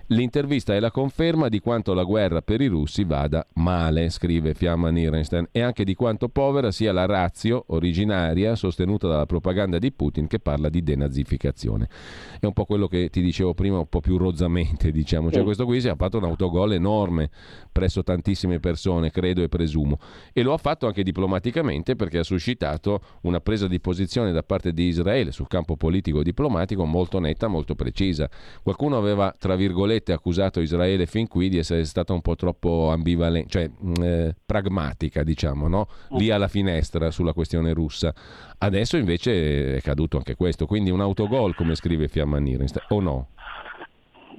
L'intervista 0.10 0.76
è 0.76 0.80
la 0.80 0.92
conferma 0.92 1.50
di 1.50 1.60
quanto 1.60 1.96
la 1.96 2.04
guerra 2.04 2.44
per 2.44 2.62
i 2.62 2.68
russi 2.68 3.06
vada 3.06 3.44
male, 3.54 4.12
scrive 4.12 4.54
Fiamma 4.54 4.92
Nirenstein, 4.92 5.48
e 5.52 5.62
anche 5.62 5.84
di 5.84 5.96
quanto 5.96 6.30
povera 6.30 6.70
sia 6.70 6.94
la 6.94 7.08
razio 7.08 7.64
originaria 7.70 8.56
sostenuta 8.56 9.08
dalla 9.08 9.26
propaganda 9.26 9.80
di 9.80 9.92
Putin 9.92 10.28
che 10.28 10.38
parla 10.38 10.70
di 10.70 10.84
denazificazione. 10.84 11.90
È 12.40 12.46
un 12.46 12.54
po' 12.54 12.66
quello 12.66 12.88
che 12.88 13.10
ti 13.10 13.24
dicevo 13.24 13.56
prima, 13.56 13.80
un 13.80 13.90
po' 13.90 14.00
più 14.00 14.18
rozzamente, 14.18 14.92
diciamo. 14.92 15.32
Cioè, 15.32 15.42
questo 15.42 15.66
qui 15.66 15.82
si 15.82 15.88
è 15.88 15.96
fatto 15.96 16.20
un 16.20 16.26
autogol 16.26 16.74
enorme 16.74 17.32
presso 17.72 18.04
tantissime 18.04 18.60
persone, 18.60 19.10
credo 19.10 19.42
e 19.42 19.50
presumo. 19.50 19.98
E 20.34 20.44
lo 20.44 20.54
ha 20.54 20.58
fatto 20.58 20.86
anche 20.86 21.02
diplomaticamente 21.02 21.96
perché 21.96 22.20
ha 22.20 22.24
suscitato 22.24 23.02
una 23.22 23.40
presa 23.42 23.68
di 23.68 23.80
posizione 23.80 24.32
da 24.32 24.44
parte 24.44 24.72
di 24.72 24.84
Israele 24.84 25.32
sul 25.32 25.48
campo 25.48 25.76
politico 25.78 26.20
e 26.20 26.24
diplomatico 26.24 26.86
molto 26.86 27.18
netta, 27.18 27.48
molto 27.48 27.74
precisa. 27.74 28.30
Qualcuno 28.62 28.98
aveva, 28.98 29.34
tra 29.36 29.56
virgolette, 29.56 29.94
accusato 30.04 30.60
Israele 30.60 31.06
fin 31.06 31.28
qui 31.28 31.50
di 31.50 31.58
essere 31.58 31.86
stata 31.86 32.14
un 32.14 32.22
po' 32.22 32.36
troppo 32.36 32.90
ambivalente, 32.90 33.50
cioè 33.50 33.70
mm, 33.70 33.94
eh, 34.04 34.36
pragmatica, 34.46 35.24
diciamo, 35.24 35.68
no? 35.68 35.88
lì 36.12 36.30
alla 36.32 36.48
finestra 36.48 37.12
sulla 37.12 37.34
questione 37.34 37.74
russa. 37.74 38.14
Adesso 38.58 38.98
invece 38.98 39.76
è 39.76 39.82
caduto 39.82 40.18
anche 40.18 40.36
questo, 40.36 40.66
quindi 40.66 40.90
un 40.90 41.02
autogol, 41.02 41.56
come 41.56 41.76
scrive 41.76 42.08
Fiamma 42.08 42.40
Nirenstein, 42.40 42.86
o 42.90 43.00
no? 43.00 43.28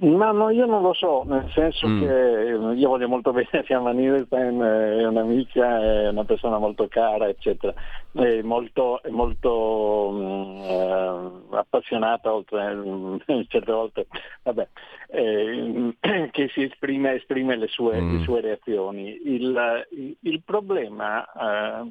Ma 0.00 0.30
no, 0.30 0.50
io 0.50 0.66
non 0.66 0.82
lo 0.82 0.92
so, 0.92 1.22
nel 1.24 1.50
senso 1.52 1.88
mm. 1.88 2.00
che 2.00 2.76
io 2.76 2.88
voglio 2.88 3.08
molto 3.08 3.32
bene 3.32 3.62
Fiamma 3.64 3.92
Nielsen, 3.92 4.60
è 4.60 5.06
un'amica, 5.06 5.80
è 5.80 6.08
una 6.08 6.24
persona 6.24 6.58
molto 6.58 6.86
cara, 6.88 7.28
eccetera, 7.28 7.72
è 8.12 8.42
molto, 8.42 9.02
è 9.02 9.08
molto 9.08 10.10
mm, 10.12 10.60
eh, 10.62 11.30
appassionata, 11.56 12.34
oltre 12.34 12.74
mm, 12.74 13.16
certe 13.48 13.72
volte, 13.72 14.06
vabbè, 14.42 14.68
eh, 15.08 15.94
che 16.30 16.48
si 16.48 16.62
esprime, 16.62 17.14
esprime 17.14 17.56
le, 17.56 17.68
sue, 17.68 17.98
mm. 17.98 18.18
le, 18.18 18.24
sue, 18.24 18.40
reazioni. 18.42 19.18
Il, 19.24 20.16
il 20.20 20.42
problema 20.44 21.24
eh, 21.24 21.90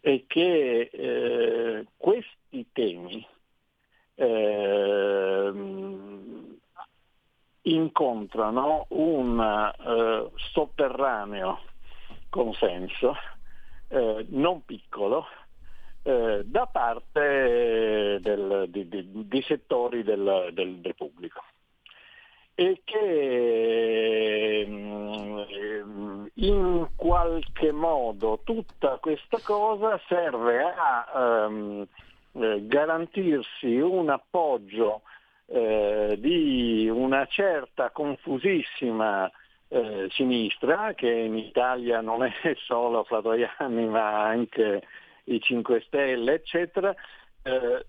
è 0.00 0.22
che 0.26 0.90
eh, 0.92 1.84
questi 1.96 2.66
temi 2.72 3.26
eh, 4.14 5.52
incontrano 7.74 8.86
un 8.90 9.40
eh, 9.40 10.30
sotterraneo 10.36 11.60
consenso 12.28 13.14
eh, 13.88 14.26
non 14.28 14.64
piccolo 14.64 15.26
eh, 16.02 16.42
da 16.44 16.66
parte 16.66 18.18
del, 18.20 18.66
di, 18.68 18.88
di, 18.88 19.08
di, 19.26 19.42
settori 19.42 20.02
del, 20.02 20.50
del, 20.52 20.76
del, 20.76 20.94
pubblico. 20.94 21.42
E 22.54 22.80
che 22.84 24.64
mm, 24.66 26.26
in 26.34 26.88
qualche 26.96 27.72
modo 27.72 28.40
tutta 28.44 28.98
questa 28.98 29.38
cosa 29.44 30.00
serve 30.08 30.64
a 30.64 31.46
um, 31.46 31.86
garantirsi 32.32 33.78
un 33.78 34.10
appoggio 34.10 35.02
eh, 35.50 36.16
di 36.18 36.88
una 36.92 37.26
certa 37.26 37.90
confusissima 37.90 39.30
eh, 39.68 40.08
sinistra, 40.10 40.92
che 40.94 41.10
in 41.10 41.36
Italia 41.36 42.00
non 42.00 42.22
è 42.22 42.32
solo 42.66 43.04
Fladoiani 43.04 43.86
ma 43.86 44.24
anche 44.24 44.82
i 45.24 45.40
5 45.40 45.82
Stelle, 45.86 46.34
eccetera, 46.34 46.94
eh, 47.42 47.84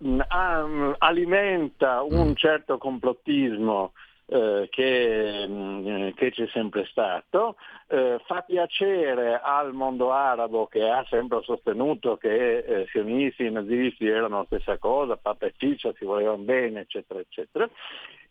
alimenta 0.98 2.02
un 2.02 2.30
mm. 2.30 2.34
certo 2.36 2.78
complottismo 2.78 3.94
eh, 4.32 4.68
che, 4.70 5.46
mm, 5.48 6.10
che, 6.12 6.32
c'è 6.32 6.48
sempre 6.54 6.86
stato, 6.86 7.56
eh, 7.88 8.20
fa 8.26 8.42
piacere 8.42 9.40
al 9.42 9.74
mondo 9.74 10.12
arabo 10.12 10.68
che 10.68 10.88
ha 10.88 11.04
sempre 11.10 11.42
sostenuto 11.42 12.16
che 12.18 12.58
eh, 12.60 12.88
sionisti 12.92 13.46
e 13.46 13.50
nazisti 13.50 14.08
erano 14.08 14.38
la 14.38 14.46
stessa 14.46 14.78
cosa, 14.78 15.18
Papa 15.18 15.48
e 15.48 15.54
Ciccia 15.58 15.94
si 15.98 16.06
volevano 16.06 16.44
bene, 16.44 16.82
eccetera, 16.82 17.20
eccetera. 17.20 17.68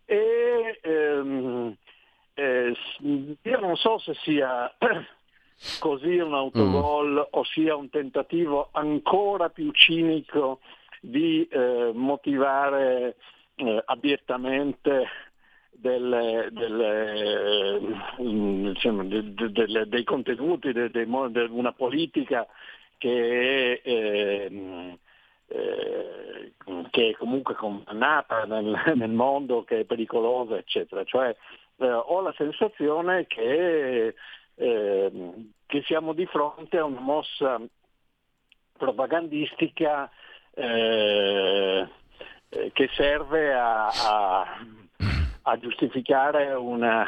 E, 0.05 0.79
ehm, 0.81 1.77
eh, 2.35 2.77
io 3.43 3.61
non 3.61 3.77
so 3.77 3.99
se 3.99 4.15
sia 4.23 4.73
così 5.81 6.17
un 6.19 6.35
autogol 6.35 7.13
mm. 7.13 7.29
o 7.31 7.45
sia 7.45 7.75
un 7.75 7.91
tentativo 7.91 8.69
ancora 8.71 9.49
più 9.49 9.73
cinico 9.73 10.61
di 11.01 11.47
eh, 11.51 11.91
motivare 11.93 13.17
eh, 13.57 13.83
abiettamente 13.87 15.07
delle, 15.81 16.49
delle, 16.51 17.81
diciamo, 18.17 19.05
de, 19.05 19.33
de, 19.35 19.87
dei 19.89 20.05
contenuti, 20.05 20.73
di 20.73 20.91
una 21.51 21.73
politica 21.73 22.47
che 22.97 23.81
è, 23.81 23.89
eh, 23.89 24.99
eh, 25.47 26.53
che 26.91 27.09
è 27.09 27.13
comunque 27.13 27.55
condannata 27.55 28.45
nel, 28.45 28.93
nel, 28.97 29.11
mondo, 29.11 29.63
che 29.63 29.81
è 29.81 29.85
pericolosa, 29.85 30.57
eccetera. 30.57 31.05
Cioè, 31.05 31.35
eh, 31.77 31.91
ho 31.93 32.21
la 32.21 32.35
sensazione 32.37 33.27
che, 33.27 34.15
ehm, 34.57 35.53
che, 35.65 35.83
siamo 35.87 36.13
di 36.13 36.27
fronte 36.27 36.79
a 36.79 36.85
una 36.85 37.01
mossa 37.01 37.61
propagandistica 38.77 40.11
eh, 40.55 41.87
eh, 42.49 42.71
che 42.73 42.89
serve 42.95 43.55
a, 43.55 43.87
a 43.87 44.67
a 45.49 45.59
giustificare 45.59 46.53
una, 46.53 47.07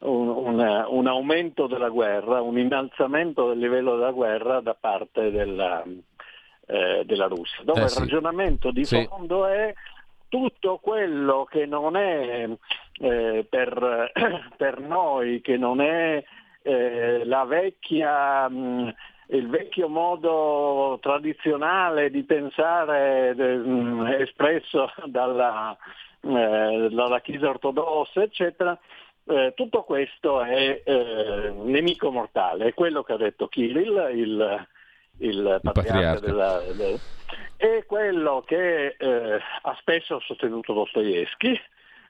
un, 0.00 0.28
un, 0.28 0.84
un, 0.88 1.06
aumento 1.06 1.66
della 1.66 1.88
guerra, 1.88 2.40
un 2.40 2.58
innalzamento 2.58 3.48
del 3.48 3.58
livello 3.58 3.96
della 3.96 4.10
guerra 4.10 4.60
da 4.60 4.74
parte 4.74 5.30
della, 5.30 5.82
eh, 6.66 7.02
della 7.04 7.26
Russia, 7.26 7.62
dove 7.62 7.82
eh 7.82 7.88
sì. 7.88 7.98
il 7.98 8.04
ragionamento 8.04 8.70
di 8.70 8.84
sì. 8.84 9.06
fondo 9.06 9.46
è 9.46 9.72
tutto 10.28 10.78
quello 10.78 11.46
che 11.48 11.66
non 11.66 11.96
è 11.96 12.48
eh, 13.00 13.46
per, 13.48 14.12
per, 14.56 14.80
noi, 14.80 15.40
che 15.40 15.56
non 15.56 15.80
è 15.80 16.22
eh, 16.62 17.24
la 17.24 17.44
vecchia... 17.44 18.48
Mh, 18.48 18.94
il 19.30 19.46
vecchio 19.48 19.88
modo 19.88 20.98
tradizionale 21.02 22.08
di 22.10 22.22
pensare 22.22 23.34
mh, 23.34 24.16
espresso 24.20 24.90
dalla, 25.04 25.76
eh, 26.20 26.88
dalla 26.90 27.20
Chiesa 27.20 27.48
ortodossa, 27.48 28.22
eccetera, 28.22 28.78
eh, 29.24 29.52
tutto 29.54 29.82
questo 29.82 30.42
è 30.42 30.82
eh, 30.84 31.52
nemico 31.64 32.10
mortale, 32.10 32.66
è 32.66 32.74
quello 32.74 33.02
che 33.02 33.12
ha 33.12 33.18
detto 33.18 33.48
Kirill, 33.48 34.10
il, 34.16 34.66
il 35.18 35.60
patriarca, 35.62 36.20
della, 36.20 36.60
del, 36.60 36.98
è 37.56 37.84
quello 37.86 38.42
che 38.46 38.96
eh, 38.98 39.40
ha 39.62 39.76
spesso 39.80 40.20
sostenuto 40.20 40.72
Dostoevsky, 40.72 41.60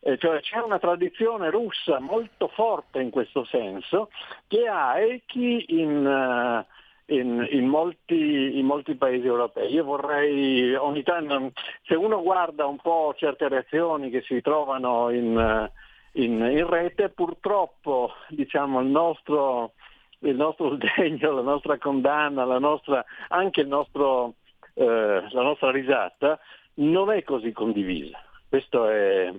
eh, 0.01 0.17
cioè 0.19 0.41
c'è 0.41 0.59
una 0.59 0.79
tradizione 0.79 1.51
russa 1.51 1.99
molto 1.99 2.49
forte 2.49 3.01
in 3.01 3.11
questo 3.11 3.45
senso 3.45 4.11
che 4.47 4.69
ha 4.69 4.99
echi 5.01 5.65
in, 5.69 6.07
uh, 6.07 6.65
in, 7.09 7.47
in, 7.51 7.67
molti, 7.67 8.59
in, 8.59 8.67
molti, 8.67 8.95
paesi 8.95 9.27
europei. 9.27 9.73
Io 9.73 9.85
vorrei 9.85 10.75
ogni 10.75 11.03
tanto, 11.03 11.53
se 11.85 11.95
uno 11.95 12.23
guarda 12.23 12.67
un 12.67 12.77
po' 12.79 13.15
certe 13.17 13.49
reazioni 13.49 14.11
che 14.11 14.23
si 14.23 14.41
trovano 14.41 15.11
in, 15.11 15.71
in 16.13 16.67
rete, 16.69 17.09
purtroppo 17.11 18.13
diciamo, 18.29 18.81
il 18.81 18.89
nostro, 18.89 19.73
il 20.21 20.37
nostro 20.37 20.77
sdegno, 20.77 21.33
la 21.33 21.43
nostra 21.43 21.79
condanna, 21.79 22.45
la 22.45 22.59
nostra, 22.59 23.05
anche 23.29 23.63
nostro, 23.65 24.35
eh, 24.75 24.85
la 25.31 25.43
nostra 25.43 25.71
risata 25.71 26.39
non 26.75 27.11
è 27.11 27.23
così 27.23 27.53
condivisa. 27.53 28.19
Questo 28.49 28.89
è, 28.89 29.33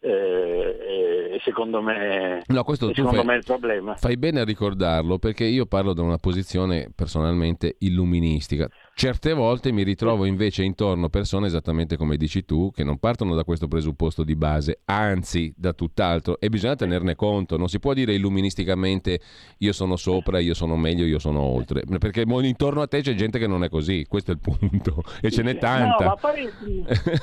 eh, 0.00 1.38
secondo 1.44 1.82
me, 1.82 2.42
no, 2.46 2.64
questo 2.64 2.88
secondo 2.94 3.18
fai, 3.18 3.26
me 3.26 3.34
il 3.34 3.44
problema. 3.44 3.96
Fai 3.96 4.16
bene 4.16 4.40
a 4.40 4.44
ricordarlo 4.44 5.18
perché 5.18 5.44
io 5.44 5.66
parlo 5.66 5.92
da 5.92 6.02
una 6.02 6.16
posizione 6.16 6.90
personalmente 6.94 7.76
illuministica. 7.80 8.68
Certe 9.00 9.32
volte 9.32 9.72
mi 9.72 9.82
ritrovo 9.82 10.26
invece 10.26 10.62
intorno 10.62 11.08
persone 11.08 11.46
esattamente 11.46 11.96
come 11.96 12.18
dici 12.18 12.44
tu, 12.44 12.70
che 12.70 12.84
non 12.84 12.98
partono 12.98 13.34
da 13.34 13.44
questo 13.44 13.66
presupposto 13.66 14.24
di 14.24 14.36
base, 14.36 14.82
anzi 14.84 15.54
da 15.56 15.72
tutt'altro, 15.72 16.38
e 16.38 16.50
bisogna 16.50 16.74
tenerne 16.74 17.14
conto. 17.14 17.56
Non 17.56 17.68
si 17.68 17.78
può 17.78 17.94
dire 17.94 18.12
illuministicamente 18.12 19.18
io 19.60 19.72
sono 19.72 19.96
sopra, 19.96 20.38
io 20.38 20.52
sono 20.52 20.76
meglio, 20.76 21.06
io 21.06 21.18
sono 21.18 21.40
oltre, 21.40 21.84
perché 21.98 22.24
intorno 22.26 22.82
a 22.82 22.86
te 22.88 23.00
c'è 23.00 23.14
gente 23.14 23.38
che 23.38 23.46
non 23.46 23.64
è 23.64 23.70
così, 23.70 24.04
questo 24.06 24.32
è 24.32 24.34
il 24.34 24.40
punto, 24.40 25.02
e 25.22 25.30
ce 25.30 25.44
n'è 25.44 25.56
tanta. 25.56 26.04
No, 26.04 26.10
ma 26.10 26.16
poi, 26.16 26.50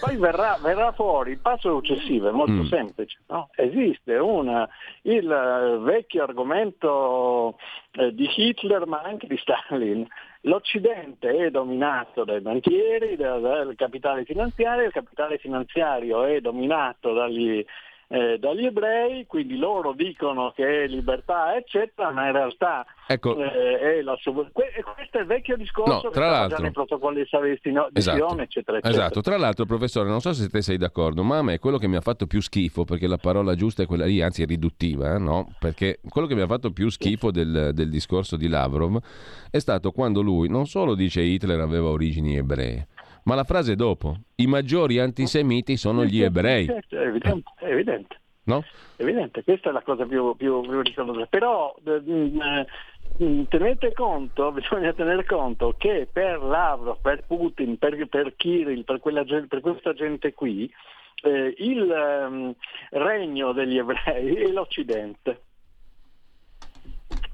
poi 0.01 0.15
verrà, 0.15 0.57
verrà, 0.59 0.91
fuori, 0.93 1.33
il 1.33 1.39
passo 1.39 1.69
successivo 1.75 2.27
è 2.27 2.31
molto 2.31 2.63
mm. 2.63 2.69
semplice. 2.69 3.19
No? 3.27 3.51
Esiste 3.55 4.15
una, 4.15 4.67
il 5.03 5.79
vecchio 5.83 6.23
argomento 6.23 7.55
eh, 7.91 8.11
di 8.15 8.27
Hitler, 8.35 8.87
ma 8.87 9.01
anche 9.01 9.27
di 9.27 9.37
Stalin 9.37 10.07
L'Occidente 10.47 11.29
è 11.29 11.51
dominato 11.51 12.23
dai 12.23 12.39
banchieri, 12.39 13.17
dal 13.17 13.73
capitale 13.75 14.23
finanziario, 14.23 14.85
il 14.85 14.93
capitale 14.93 15.37
finanziario 15.39 16.23
è 16.23 16.39
dominato 16.39 17.11
dagli, 17.11 17.63
eh, 18.09 18.37
dagli 18.39 18.65
ebrei, 18.65 19.25
quindi 19.25 19.57
loro 19.57 19.91
dicono 19.91 20.53
che 20.55 20.83
è 20.83 20.87
libertà, 20.87 21.55
eccetera, 21.55 22.11
ma 22.11 22.27
in 22.27 22.31
realtà 22.31 22.85
ecco. 23.05 23.37
eh, 23.37 23.97
è 23.97 24.01
la 24.01 24.15
sub... 24.21 24.49
questo 24.51 25.17
è 25.17 25.19
il 25.19 25.25
vecchio 25.25 25.57
discorso 25.57 26.01
no, 26.03 26.09
tra 26.09 26.29
l'altro... 26.29 26.61
nei 26.61 26.71
protocolli 26.71 27.25
Savesti, 27.27 27.71
no, 27.71 27.87
di 27.91 27.99
esatto. 27.99 28.17
Sione, 28.17 28.43
eccetera, 28.43 28.77
eccetera. 28.77 29.03
Esatto, 29.03 29.21
tra 29.21 29.37
l'altro 29.37 29.65
professore, 29.65 30.07
non 30.07 30.21
so 30.21 30.31
se 30.31 30.47
te 30.47 30.61
sei 30.61 30.77
d'accordo, 30.77 31.23
ma 31.23 31.39
a 31.39 31.43
me 31.43 31.59
quello 31.59 31.77
che 31.77 31.87
mi 31.87 31.97
ha 31.97 32.01
fatto 32.01 32.27
più 32.27 32.41
schifo, 32.41 32.85
perché 32.85 33.07
la 33.07 33.17
parola 33.17 33.55
giusta 33.55 33.83
è 33.83 33.85
quella 33.85 34.05
lì, 34.05 34.21
anzi 34.21 34.41
è 34.41 34.45
riduttiva, 34.45 35.15
eh, 35.15 35.19
no? 35.19 35.53
perché 35.59 35.99
quello 36.07 36.27
che 36.27 36.35
mi 36.35 36.41
ha 36.41 36.47
fatto 36.47 36.71
più 36.71 36.89
schifo 36.89 37.29
del, 37.29 37.71
del 37.73 37.89
discorso 37.89 38.37
di 38.37 38.47
Lavrov 38.47 38.99
è 39.51 39.59
stato 39.59 39.91
quando 39.91 40.21
lui 40.21 40.47
non 40.47 40.65
solo 40.65 40.95
dice 40.95 41.21
Hitler 41.21 41.59
aveva 41.59 41.89
origini 41.89 42.37
ebree, 42.37 42.87
ma 43.27 43.35
la 43.35 43.43
frase 43.43 43.75
dopo, 43.75 44.15
i 44.35 44.47
maggiori 44.47 44.99
antisemiti 44.99 45.75
sono 45.75 46.05
gli 46.05 46.21
ebrei. 46.21 46.65
È 46.65 46.95
evidente, 46.95 47.51
è 47.59 47.65
evidente. 47.65 48.21
No? 48.43 48.63
È 48.95 49.01
evidente, 49.01 49.43
questa 49.43 49.69
è 49.69 49.73
la 49.73 49.81
cosa 49.81 50.05
più, 50.05 50.33
più, 50.37 50.61
più 50.61 50.81
riconosciuta. 50.81 51.25
Però 51.25 51.75
eh, 51.83 52.65
tenete 53.49 53.91
conto, 53.91 54.51
bisogna 54.53 54.93
tenere 54.93 55.25
conto 55.25 55.75
che 55.77 56.07
per 56.09 56.41
Lavrov, 56.41 57.01
per 57.01 57.25
Putin, 57.27 57.77
per, 57.77 58.07
per 58.07 58.33
Kirill, 58.37 58.83
per, 58.83 59.01
quella, 59.01 59.25
per, 59.25 59.59
questa 59.59 59.93
gente 59.93 60.33
qui, 60.33 60.73
eh, 61.23 61.53
il 61.57 61.81
um, 61.81 62.55
regno 62.91 63.51
degli 63.51 63.77
ebrei 63.77 64.35
è 64.35 64.47
l'Occidente 64.47 65.46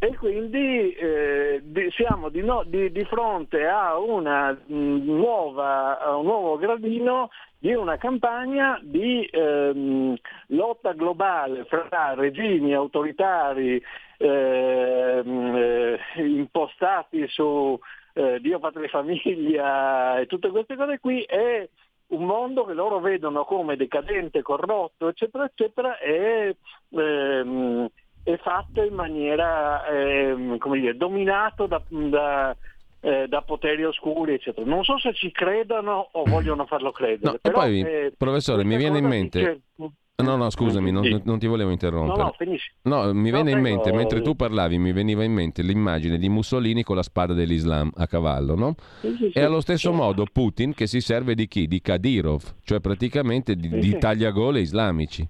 e 0.03 0.17
quindi 0.17 0.91
eh, 0.91 1.61
di, 1.63 1.89
siamo 1.91 2.27
di, 2.27 2.41
no, 2.41 2.63
di, 2.65 2.91
di, 2.91 3.05
fronte 3.05 3.65
a, 3.65 3.97
una, 3.97 4.51
mh, 4.51 4.75
nuova, 4.75 5.97
a, 5.97 6.17
un 6.17 6.25
nuovo 6.25 6.57
gradino 6.57 7.29
di 7.57 7.73
una 7.73 7.95
campagna 7.95 8.77
di 8.83 9.23
ehm, 9.31 10.13
lotta 10.47 10.91
globale 10.91 11.63
fra 11.63 12.15
regimi 12.17 12.73
autoritari 12.73 13.81
ehm, 14.17 15.55
eh, 15.55 15.99
impostati 16.17 17.25
su 17.29 17.79
eh, 18.15 18.41
Dio, 18.41 18.59
patria 18.59 18.87
e 18.87 18.89
famiglia 18.89 20.19
e 20.19 20.25
tutte 20.25 20.49
queste 20.49 20.75
cose 20.75 20.99
qui 20.99 21.23
e 21.23 21.69
un 22.07 22.25
mondo 22.25 22.65
che 22.65 22.73
loro 22.73 22.99
vedono 22.99 23.45
come 23.45 23.77
decadente, 23.77 24.41
corrotto, 24.41 25.07
eccetera, 25.07 25.45
eccetera, 25.45 25.97
e 25.97 26.57
ehm, 26.89 27.87
è 28.23 28.37
fatto 28.37 28.81
in 28.81 28.93
maniera, 28.93 29.85
eh, 29.85 30.55
come 30.57 30.79
dire, 30.79 30.95
dominato 30.95 31.67
da, 31.67 31.81
da, 31.87 32.55
eh, 33.01 33.27
da, 33.27 33.41
poteri 33.41 33.83
oscuri, 33.83 34.33
eccetera. 34.33 34.65
Non 34.65 34.83
so 34.83 34.97
se 34.97 35.13
ci 35.13 35.31
credono 35.31 36.09
o 36.11 36.23
vogliono 36.23 36.65
farlo 36.65 36.91
credere. 36.91 37.31
No, 37.33 37.37
però, 37.41 37.59
poi, 37.59 37.81
eh, 37.81 38.13
professore, 38.17 38.63
mi 38.63 38.77
viene 38.77 38.99
in 38.99 39.05
mente... 39.05 39.61
Dice... 39.75 39.91
No, 40.15 40.37
no, 40.37 40.49
scusami, 40.49 40.91
non, 40.91 41.21
non, 41.25 41.39
ti 41.39 41.47
volevo 41.47 41.71
interrompere. 41.71 42.17
No, 42.17 42.23
no, 42.25 42.35
finisci. 42.37 42.71
No, 42.83 43.13
mi 43.13 43.29
no, 43.29 43.35
viene 43.35 43.51
in 43.51 43.59
mente, 43.59 43.91
mentre 43.91 44.21
tu 44.21 44.35
parlavi, 44.35 44.77
mi 44.77 44.93
veniva 44.93 45.23
in 45.23 45.33
mente 45.33 45.63
l'immagine 45.63 46.17
di 46.17 46.29
Mussolini 46.29 46.83
con 46.83 46.95
la 46.95 47.03
spada 47.03 47.33
dell'Islam 47.33 47.91
a 47.95 48.07
cavallo, 48.07 48.55
no? 48.55 48.75
Sì, 49.01 49.15
sì, 49.17 49.31
e 49.33 49.41
allo 49.41 49.59
stesso 49.59 49.91
modo 49.91 50.25
Putin 50.31 50.73
che 50.73 50.85
si 50.87 51.01
serve 51.01 51.33
di 51.33 51.47
chi? 51.47 51.67
Di 51.67 51.81
Kadyrov, 51.81 52.57
cioè 52.63 52.79
praticamente 52.79 53.55
di, 53.55 53.67
di 53.67 53.97
tagliagole 53.97 54.61
islamici. 54.61 55.27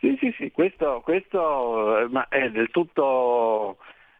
Sì, 0.00 0.16
sì, 0.18 0.34
sì, 0.38 0.50
questo, 0.50 1.02
questo 1.04 2.08
è, 2.30 2.48
del 2.48 2.70
tutto, 2.70 3.76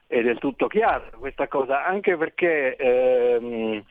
è, 0.06 0.20
del 0.20 0.38
tutto, 0.38 0.66
chiaro 0.66 1.08
questa 1.18 1.48
cosa, 1.48 1.86
anche 1.86 2.18
perché 2.18 2.76
ehm, 2.76 3.82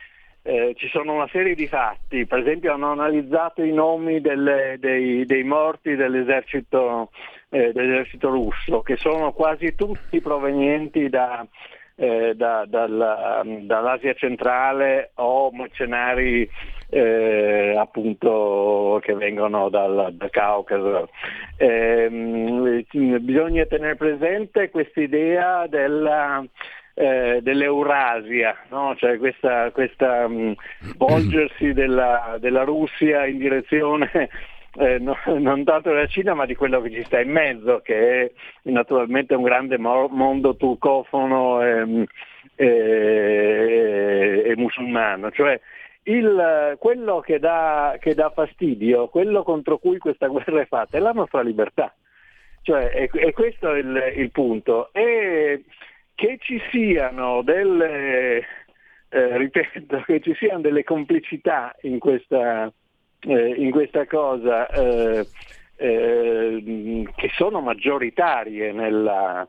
eh, 0.42 0.74
ci 0.76 0.86
sono 0.86 1.14
una 1.14 1.26
serie 1.32 1.56
di 1.56 1.66
fatti, 1.66 2.26
per 2.26 2.38
esempio 2.38 2.74
hanno 2.74 2.92
analizzato 2.92 3.64
i 3.64 3.72
nomi 3.72 4.20
delle, 4.20 4.76
dei, 4.78 5.26
dei, 5.26 5.42
morti 5.42 5.96
dell'esercito, 5.96 7.10
eh, 7.48 7.72
dell'esercito 7.72 8.28
russo, 8.28 8.82
che 8.82 8.96
sono 8.96 9.32
quasi 9.32 9.74
tutti 9.74 10.20
provenienti 10.20 11.08
da, 11.08 11.44
eh, 11.96 12.36
da, 12.36 12.66
dalla, 12.68 13.42
dall'Asia 13.44 14.14
centrale 14.14 15.10
o 15.16 15.50
mercenari 15.50 16.48
eh, 16.90 17.74
appunto 17.78 19.00
che 19.02 19.14
vengono 19.14 19.68
dal, 19.68 20.12
dal 20.12 20.30
Caucaso. 20.30 21.08
Eh, 21.56 22.08
bisogna 22.90 23.64
tenere 23.66 23.96
presente 23.96 24.70
questa 24.70 25.00
idea 25.00 25.66
della, 25.66 26.44
eh, 26.94 27.38
dell'Eurasia, 27.42 28.56
no? 28.68 28.94
cioè 28.96 29.18
questa, 29.18 29.70
questa 29.70 30.26
um, 30.26 30.54
volgersi 30.96 31.72
della, 31.72 32.36
della 32.40 32.64
Russia 32.64 33.26
in 33.26 33.38
direzione 33.38 34.10
eh, 34.78 34.98
no, 34.98 35.16
non 35.38 35.64
tanto 35.64 35.90
della 35.90 36.06
Cina 36.06 36.34
ma 36.34 36.46
di 36.46 36.54
quello 36.54 36.80
che 36.80 36.90
ci 36.90 37.02
sta 37.04 37.20
in 37.20 37.30
mezzo, 37.30 37.80
che 37.82 38.22
è 38.22 38.30
naturalmente 38.62 39.34
un 39.34 39.42
grande 39.42 39.78
mo- 39.78 40.08
mondo 40.08 40.56
turcofono 40.56 41.62
e, 41.62 42.06
e, 42.54 44.42
e 44.46 44.56
musulmano. 44.56 45.30
Cioè, 45.30 45.60
il, 46.10 46.76
quello 46.78 47.20
che 47.20 47.38
dà, 47.38 47.96
che 48.00 48.14
dà, 48.14 48.30
fastidio, 48.30 49.08
quello 49.08 49.42
contro 49.42 49.78
cui 49.78 49.98
questa 49.98 50.26
guerra 50.26 50.60
è 50.60 50.66
fatta, 50.66 50.96
è 50.96 51.00
la 51.00 51.12
nostra 51.12 51.42
libertà. 51.42 51.94
Cioè, 52.62 52.90
è, 52.90 53.10
è 53.10 53.32
questo 53.32 53.74
il, 53.74 54.12
il, 54.16 54.30
punto. 54.30 54.90
E 54.92 55.64
che 56.14 56.38
ci 56.40 56.60
siano 56.70 57.42
delle, 57.42 58.44
eh, 59.08 59.38
ripeto, 59.38 60.02
che 60.04 60.20
ci 60.20 60.34
siano 60.34 60.60
delle 60.60 60.84
complicità 60.84 61.74
in 61.82 61.98
questa, 61.98 62.70
eh, 63.20 63.54
in 63.56 63.70
questa 63.70 64.06
cosa 64.06 64.68
eh, 64.68 65.26
eh, 65.76 67.08
che 67.16 67.30
sono 67.34 67.60
maggioritarie 67.60 68.72
nella, 68.72 69.48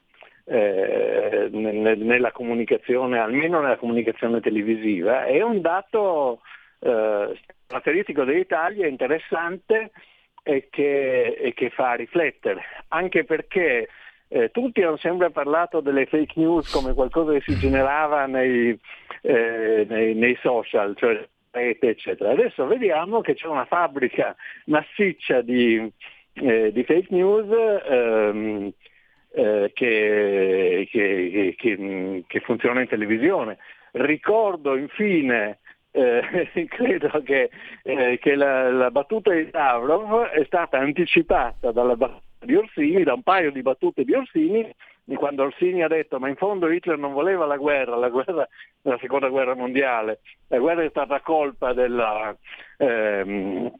eh, 0.52 1.48
nella 1.50 2.32
comunicazione, 2.34 3.20
almeno 3.20 3.62
nella 3.62 3.78
comunicazione 3.78 4.42
televisiva, 4.42 5.24
è 5.24 5.42
un 5.42 5.62
dato 5.62 6.42
eh, 6.80 7.40
caratteristico 7.68 8.26
dell'Italia 8.26 8.86
interessante 8.86 9.92
e 10.44 10.68
che, 10.70 11.38
e 11.40 11.54
che, 11.54 11.70
fa 11.70 11.94
riflettere, 11.94 12.64
anche 12.90 13.24
perché 13.24 13.88
eh, 14.28 14.52
tutti 14.52 14.82
hanno 14.82 14.98
sempre 14.98 15.30
parlato 15.30 15.80
delle 15.80 16.06
fake 16.06 16.34
news 16.36 16.70
come 16.70 16.94
qualcosa 16.94 17.32
che 17.32 17.42
si 17.46 17.56
generava 17.58 18.26
nei, 18.26 18.78
eh, 19.22 19.86
nei, 19.88 20.16
nei 20.16 20.38
social, 20.42 20.98
cioè 20.98 21.26
rete, 21.52 21.90
eccetera. 21.90 22.32
Adesso 22.32 22.66
vediamo 22.66 23.22
che 23.22 23.36
c'è 23.36 23.48
una 23.48 23.66
fabbrica 23.66 24.36
massiccia 24.66 25.42
di, 25.42 25.90
eh, 26.34 26.74
di 26.74 26.84
fake 26.84 27.08
news 27.10 27.48
ehm, 27.88 28.74
eh, 29.34 29.72
che, 29.74 30.88
che, 30.92 31.56
che, 31.58 32.24
che, 32.28 32.40
funziona 32.42 32.82
in 32.82 32.88
televisione. 32.88 33.58
Ricordo 33.92 34.76
infine, 34.76 35.60
eh, 35.92 36.50
credo 36.70 37.22
che, 37.24 37.50
eh, 37.84 38.36
la, 38.36 38.70
la, 38.72 38.92
battuta 38.92 39.34
di 39.34 39.50
Lavrov 39.52 40.26
è 40.28 40.44
stata 40.46 40.78
anticipata 40.78 41.72
dalla 41.72 41.96
battuta 41.96 42.46
di 42.46 42.56
Orsini, 42.56 43.04
da 43.04 43.14
un 43.14 43.24
paio 43.24 43.52
di 43.52 43.62
battute 43.62 44.04
di 44.04 44.14
Orsini, 44.14 44.74
quando 45.16 45.44
Orsini 45.44 45.84
ha 45.84 45.88
detto 45.88 46.20
ma 46.20 46.30
in 46.30 46.36
fondo 46.36 46.70
Hitler 46.70 46.98
non 46.98 47.14
voleva 47.14 47.46
la 47.46 47.58
guerra, 47.58 47.98
la 47.98 48.10
guerra 48.10 48.48
della 48.82 48.98
seconda 49.00 49.28
guerra 49.28 49.56
mondiale, 49.56 50.22
la 50.48 50.58
guerra 50.58 50.84
è 50.84 50.90
stata 50.90 51.20
colpa 51.20 51.74
della, 51.74 52.36
ehm, 52.78 53.72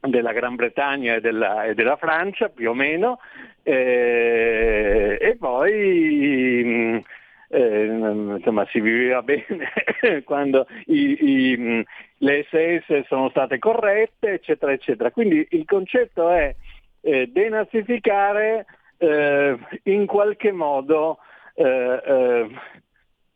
della 0.00 0.32
Gran 0.32 0.54
Bretagna 0.54 1.14
e 1.14 1.20
della, 1.20 1.64
e 1.64 1.74
della, 1.74 1.96
Francia 1.96 2.48
più 2.48 2.70
o 2.70 2.74
meno 2.74 3.18
eh, 3.62 5.18
e 5.20 5.36
poi 5.36 7.04
eh, 7.50 7.84
insomma, 7.84 8.66
si 8.70 8.80
viveva 8.80 9.22
bene 9.22 10.22
quando 10.24 10.66
i, 10.86 11.16
i, 11.20 11.84
le 12.18 12.46
SS 12.48 13.06
sono 13.06 13.28
state 13.30 13.58
corrette 13.58 14.34
eccetera 14.34 14.72
eccetera. 14.72 15.10
Quindi 15.10 15.46
il 15.50 15.64
concetto 15.64 16.30
è 16.30 16.54
eh, 17.00 17.26
denazificare 17.26 18.66
eh, 18.98 19.58
in 19.84 20.06
qualche 20.06 20.52
modo 20.52 21.18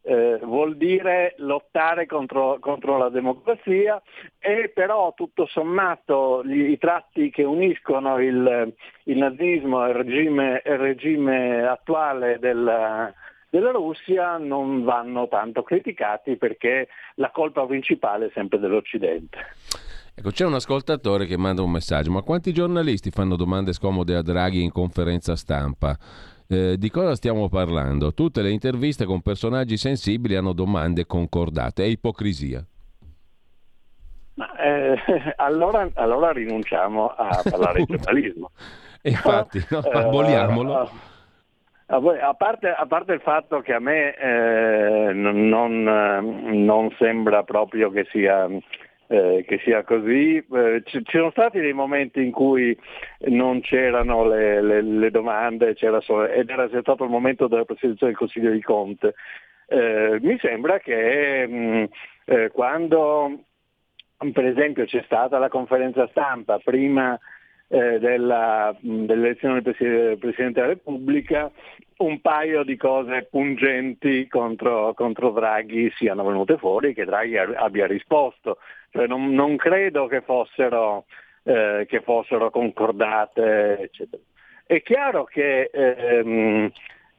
eh, 0.02 0.38
vuol 0.42 0.76
dire 0.76 1.34
lottare 1.38 2.06
contro, 2.06 2.58
contro, 2.60 2.98
la 2.98 3.08
democrazia 3.08 4.02
e 4.38 4.70
però 4.74 5.14
tutto 5.14 5.46
sommato 5.46 6.42
gli, 6.44 6.70
i 6.70 6.78
tratti 6.78 7.30
che 7.30 7.44
uniscono 7.44 8.18
il, 8.18 8.74
il 9.04 9.16
nazismo 9.16 9.86
e 9.86 9.90
il 9.90 9.94
regime, 9.94 10.62
il 10.64 10.78
regime 10.78 11.66
attuale 11.66 12.38
della, 12.40 13.12
della 13.48 13.70
Russia 13.70 14.38
non 14.38 14.82
vanno 14.82 15.28
tanto 15.28 15.62
criticati 15.62 16.36
perché 16.36 16.88
la 17.16 17.30
colpa 17.30 17.64
principale 17.64 18.26
è 18.26 18.30
sempre 18.34 18.58
dell'Occidente. 18.58 19.38
Ecco, 20.14 20.30
c'è 20.30 20.44
un 20.44 20.54
ascoltatore 20.54 21.26
che 21.26 21.38
manda 21.38 21.62
un 21.62 21.70
messaggio, 21.70 22.10
ma 22.10 22.22
quanti 22.22 22.52
giornalisti 22.52 23.10
fanno 23.10 23.34
domande 23.34 23.72
scomode 23.72 24.14
a 24.14 24.22
Draghi 24.22 24.62
in 24.62 24.70
conferenza 24.70 25.36
stampa? 25.36 25.96
Eh, 26.52 26.76
di 26.76 26.90
cosa 26.90 27.14
stiamo 27.14 27.48
parlando? 27.48 28.12
Tutte 28.12 28.42
le 28.42 28.50
interviste 28.50 29.06
con 29.06 29.22
personaggi 29.22 29.78
sensibili 29.78 30.36
hanno 30.36 30.52
domande 30.52 31.06
concordate, 31.06 31.82
è 31.82 31.86
ipocrisia. 31.86 32.62
Ma, 34.34 34.54
eh, 34.56 34.98
allora, 35.36 35.88
allora, 35.94 36.30
rinunciamo 36.30 37.06
a 37.08 37.40
parlare 37.48 37.84
di 37.84 37.96
giornalismo. 37.96 38.50
infatti, 39.00 39.64
no, 39.70 39.78
aboliamolo. 39.92 40.90
A 41.86 42.34
parte, 42.34 42.68
a 42.68 42.86
parte, 42.86 43.12
il 43.14 43.20
fatto 43.20 43.60
che 43.60 43.72
a 43.72 43.78
me 43.78 44.14
eh, 44.14 45.12
non, 45.12 45.82
non, 45.82 46.94
sembra 46.98 47.44
proprio 47.44 47.90
che 47.90 48.06
sia, 48.10 48.46
eh, 49.12 49.44
che 49.46 49.58
sia 49.62 49.84
così, 49.84 50.36
eh, 50.38 50.82
ci, 50.86 51.02
sono 51.04 51.30
stati 51.32 51.60
dei 51.60 51.74
momenti 51.74 52.22
in 52.22 52.30
cui 52.30 52.74
non 53.26 53.60
c'erano 53.60 54.24
le, 54.24 54.62
le, 54.62 54.80
le 54.80 55.10
domande 55.10 55.74
solo, 56.00 56.26
ed 56.26 56.48
era 56.48 56.66
stato 56.68 57.04
il 57.04 57.10
momento 57.10 57.46
della 57.46 57.66
presidenza 57.66 58.06
del 58.06 58.16
Consiglio 58.16 58.50
di 58.50 58.62
Conte. 58.62 59.14
Eh, 59.66 60.18
mi 60.22 60.38
sembra 60.40 60.78
che 60.78 61.46
mh, 61.46 61.88
mm, 62.32 62.46
quando 62.52 63.40
per 64.32 64.46
esempio 64.46 64.86
c'è 64.86 65.02
stata 65.04 65.36
la 65.38 65.48
conferenza 65.48 66.08
stampa 66.08 66.58
prima 66.58 67.18
eh, 67.72 67.98
della, 67.98 68.76
dell'elezione 68.80 69.62
del 69.62 70.18
Presidente 70.18 70.60
della 70.60 70.66
Repubblica, 70.74 71.50
un 71.98 72.20
paio 72.20 72.64
di 72.64 72.76
cose 72.76 73.26
pungenti 73.30 74.28
contro, 74.28 74.92
contro 74.92 75.30
Draghi 75.30 75.90
siano 75.96 76.22
venute 76.22 76.58
fuori, 76.58 76.92
che 76.92 77.06
Draghi 77.06 77.38
abbia 77.38 77.86
risposto. 77.86 78.58
Cioè 78.90 79.06
non, 79.06 79.32
non, 79.32 79.56
credo 79.56 80.06
che 80.06 80.20
fossero, 80.20 81.06
eh, 81.44 81.86
che 81.88 82.02
fossero 82.02 82.50
concordate, 82.50 83.78
eccetera. 83.80 84.22
È 84.66 84.82
chiaro 84.82 85.24
che 85.24 85.70
ehm, 85.72 86.70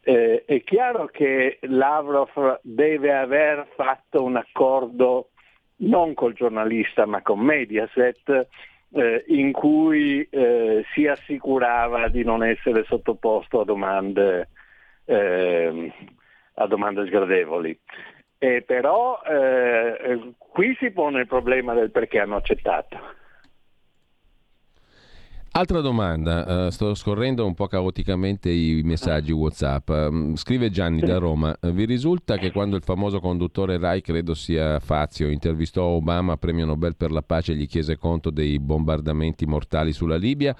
eh, 0.03 0.43
è 0.45 0.63
chiaro 0.63 1.07
che 1.07 1.57
Lavrov 1.61 2.59
deve 2.61 3.11
aver 3.11 3.67
fatto 3.75 4.23
un 4.23 4.35
accordo 4.35 5.29
non 5.77 6.13
col 6.13 6.33
giornalista 6.33 7.07
ma 7.07 7.23
con 7.23 7.39
Mediaset 7.39 8.47
eh, 8.93 9.23
in 9.27 9.51
cui 9.51 10.27
eh, 10.29 10.85
si 10.93 11.07
assicurava 11.07 12.07
di 12.09 12.23
non 12.23 12.43
essere 12.43 12.83
sottoposto 12.83 13.61
a 13.61 13.65
domande, 13.65 14.49
eh, 15.05 15.91
a 16.55 16.67
domande 16.67 17.05
sgradevoli. 17.05 17.77
E 18.37 18.61
però 18.61 19.21
eh, 19.21 20.33
qui 20.37 20.75
si 20.79 20.91
pone 20.91 21.21
il 21.21 21.27
problema 21.27 21.73
del 21.73 21.91
perché 21.91 22.19
hanno 22.19 22.35
accettato. 22.35 23.21
Altra 25.55 25.81
domanda, 25.81 26.65
uh, 26.65 26.69
sto 26.71 26.95
scorrendo 26.95 27.45
un 27.45 27.53
po' 27.53 27.67
caoticamente 27.67 28.49
i 28.49 28.81
messaggi 28.83 29.31
WhatsApp. 29.31 29.87
Um, 29.89 30.35
scrive 30.35 30.71
Gianni 30.71 31.01
da 31.01 31.19
Roma: 31.19 31.55
Vi 31.61 31.85
risulta 31.85 32.37
che 32.37 32.51
quando 32.51 32.75
il 32.75 32.81
famoso 32.81 33.19
conduttore 33.19 33.77
Rai, 33.77 34.01
credo 34.01 34.33
sia 34.33 34.79
Fazio, 34.79 35.29
intervistò 35.29 35.83
Obama, 35.83 36.37
premio 36.37 36.65
Nobel 36.65 36.95
per 36.95 37.11
la 37.11 37.21
pace, 37.21 37.51
e 37.51 37.55
gli 37.55 37.67
chiese 37.67 37.97
conto 37.97 38.31
dei 38.31 38.57
bombardamenti 38.57 39.45
mortali 39.45 39.93
sulla 39.93 40.15
Libia? 40.15 40.55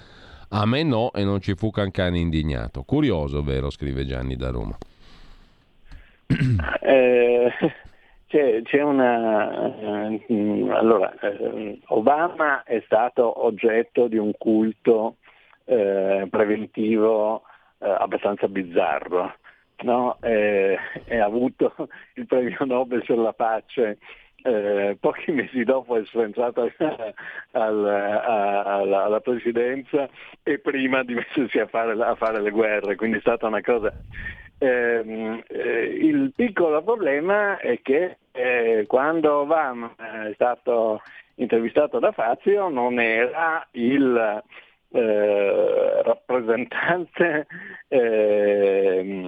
A 0.50 0.64
me 0.64 0.84
no, 0.84 1.10
e 1.12 1.24
non 1.24 1.40
ci 1.40 1.56
fu 1.56 1.70
cancane 1.70 2.20
indignato. 2.20 2.84
Curioso, 2.84 3.42
vero? 3.42 3.70
scrive 3.70 4.06
Gianni 4.06 4.36
da 4.36 4.50
Roma. 4.50 4.78
Eh, 6.80 7.50
c'è, 8.34 8.62
c'è 8.62 8.82
una... 8.82 9.78
Eh, 9.78 10.68
allora, 10.70 11.14
eh, 11.20 11.78
Obama 11.86 12.64
è 12.64 12.82
stato 12.84 13.44
oggetto 13.44 14.08
di 14.08 14.16
un 14.16 14.32
culto 14.36 15.18
eh, 15.66 16.26
preventivo 16.28 17.42
eh, 17.78 17.88
abbastanza 17.88 18.48
bizzarro. 18.48 19.36
No? 19.82 20.16
Eh, 20.20 20.76
ha 21.10 21.24
avuto 21.24 21.74
il 22.14 22.26
premio 22.26 22.56
Nobel 22.64 23.04
per 23.04 23.18
la 23.18 23.32
pace 23.32 23.98
eh, 24.42 24.96
pochi 25.00 25.30
mesi 25.30 25.62
dopo 25.62 25.96
essere 25.96 26.24
entrato 26.24 26.62
al, 27.52 27.86
alla, 27.86 29.04
alla, 29.04 29.20
presidenza 29.20 30.08
e 30.42 30.58
prima 30.58 31.02
di 31.04 31.14
mettersi 31.14 31.58
a 31.58 31.66
fare, 31.66 31.92
a 31.92 32.14
fare, 32.14 32.42
le 32.42 32.50
guerre, 32.50 32.96
quindi 32.96 33.18
è 33.18 33.20
stata 33.20 33.46
una 33.46 33.62
cosa 33.62 33.92
il 34.58 36.32
piccolo 36.34 36.82
problema 36.82 37.58
è 37.58 37.80
che 37.82 38.18
eh, 38.32 38.84
quando 38.86 39.40
Obama 39.40 39.94
è 39.96 40.32
stato 40.34 41.02
intervistato 41.36 41.98
da 41.98 42.12
Fazio 42.12 42.68
non 42.68 43.00
era 43.00 43.66
il 43.72 44.42
eh, 44.90 46.02
rappresentante 46.02 47.46
ehm, 47.88 49.24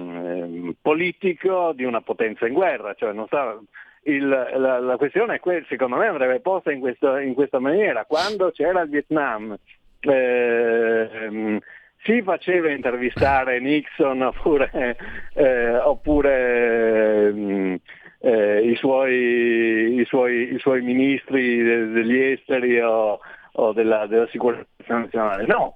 politico 0.81 1.73
di 1.73 1.83
una 1.83 2.01
potenza 2.01 2.47
in 2.47 2.53
guerra, 2.53 2.93
cioè 2.93 3.13
stava, 3.25 3.59
il, 4.03 4.27
la, 4.27 4.79
la, 4.79 4.95
questione 4.95 5.35
è 5.35 5.39
quella, 5.39 5.65
secondo 5.67 5.97
me 5.97 6.07
andrebbe 6.07 6.39
posta 6.39 6.71
in, 6.71 6.79
questo, 6.79 7.17
in, 7.17 7.33
questa 7.33 7.59
maniera, 7.59 8.05
quando 8.05 8.51
c'era 8.51 8.79
il 8.81 8.89
Vietnam 8.89 9.57
ehm, 9.99 11.59
si 12.07 12.21
faceva 12.21 12.71
intervistare 12.71 13.59
Nixon 13.59 14.21
oppure, 14.21 14.95
eh, 15.33 15.77
oppure 15.77 17.33
eh, 18.19 18.61
i, 18.61 18.75
suoi, 18.77 19.99
i, 19.99 20.05
suoi, 20.05 20.53
i, 20.53 20.59
suoi, 20.59 20.81
ministri 20.81 21.61
degli 21.61 22.17
esteri 22.17 22.79
o, 22.79 23.19
o 23.51 23.73
della, 23.73 24.07
della, 24.07 24.25
sicurezza 24.27 24.65
nazionale. 24.87 25.45
No, 25.45 25.75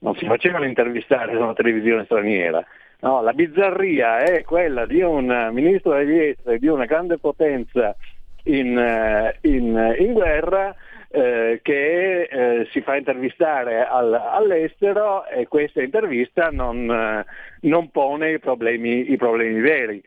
non 0.00 0.16
si 0.16 0.26
facevano 0.26 0.64
intervistare 0.64 1.32
su 1.32 1.40
una 1.40 1.54
televisione 1.54 2.04
straniera. 2.06 2.64
No, 2.98 3.22
la 3.22 3.32
bizzarria 3.32 4.18
è 4.18 4.42
quella 4.42 4.84
di 4.84 5.00
un 5.00 5.50
ministro 5.52 5.94
degli 5.94 6.18
esteri 6.18 6.58
di 6.58 6.66
una 6.66 6.86
grande 6.86 7.18
potenza 7.18 7.94
in, 8.44 8.76
eh, 8.76 9.38
in, 9.42 9.94
in 9.98 10.12
guerra 10.12 10.74
eh, 11.12 11.60
che 11.62 12.22
eh, 12.22 12.68
si 12.70 12.80
fa 12.80 12.96
intervistare 12.96 13.86
al, 13.86 14.14
all'estero 14.14 15.26
e 15.26 15.46
questa 15.46 15.82
intervista 15.82 16.48
non, 16.50 16.90
eh, 16.90 17.24
non 17.68 17.90
pone 17.90 18.32
i 18.32 18.38
problemi, 18.38 19.12
i 19.12 19.16
problemi 19.16 19.60
veri. 19.60 20.02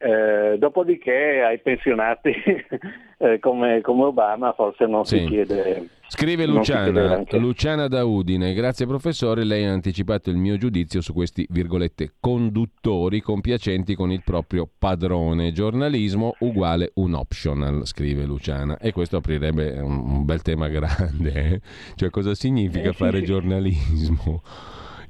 Eh, 0.00 0.56
dopodiché 0.58 1.42
ai 1.42 1.58
pensionati 1.58 2.30
eh, 3.18 3.40
come, 3.40 3.80
come, 3.80 4.04
Obama 4.04 4.52
forse 4.52 4.86
non 4.86 5.04
sì. 5.04 5.18
si 5.18 5.26
chiede. 5.26 5.88
Scrive 6.06 6.46
Luciana, 6.46 7.24
Luciana 7.32 7.88
da 7.88 8.04
Udine, 8.04 8.54
grazie 8.54 8.86
professore, 8.86 9.42
lei 9.42 9.64
ha 9.64 9.72
anticipato 9.72 10.30
il 10.30 10.36
mio 10.36 10.56
giudizio 10.56 11.00
su 11.00 11.12
questi 11.12 11.44
virgolette 11.50 12.12
conduttori 12.20 13.20
compiacenti 13.20 13.96
con 13.96 14.12
il 14.12 14.22
proprio 14.24 14.70
padrone. 14.78 15.50
Giornalismo 15.50 16.36
uguale 16.38 16.92
un 16.94 17.14
optional, 17.14 17.84
scrive 17.84 18.24
Luciana. 18.24 18.78
E 18.78 18.92
questo 18.92 19.16
aprirebbe 19.16 19.80
un, 19.80 19.98
un 19.98 20.24
bel 20.24 20.42
tema 20.42 20.68
grande. 20.68 21.32
Eh? 21.32 21.60
Cioè 21.96 22.08
cosa 22.08 22.36
significa 22.36 22.90
eh, 22.90 22.92
fare 22.92 23.22
giornalismo? 23.22 24.42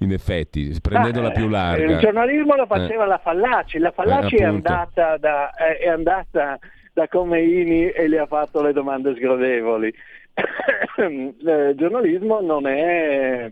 In 0.00 0.12
effetti, 0.12 0.76
prendendola 0.80 1.28
ah, 1.28 1.32
più 1.32 1.48
larga. 1.48 1.92
Il 1.92 1.98
giornalismo 1.98 2.54
lo 2.56 2.66
faceva 2.66 3.04
eh. 3.04 3.08
la 3.08 3.18
Fallaci, 3.18 3.78
la 3.78 3.90
Fallaci 3.90 4.36
eh, 4.36 4.42
è, 4.42 4.44
andata 4.44 5.16
da, 5.16 5.50
è 5.50 5.88
andata 5.88 6.58
da 6.92 7.08
Comeini 7.08 7.90
e 7.90 8.08
le 8.08 8.18
ha 8.18 8.26
fatto 8.26 8.62
le 8.62 8.72
domande 8.72 9.14
sgradevoli. 9.14 9.92
il 10.98 11.74
giornalismo 11.76 12.40
non 12.40 12.66
è... 12.66 13.50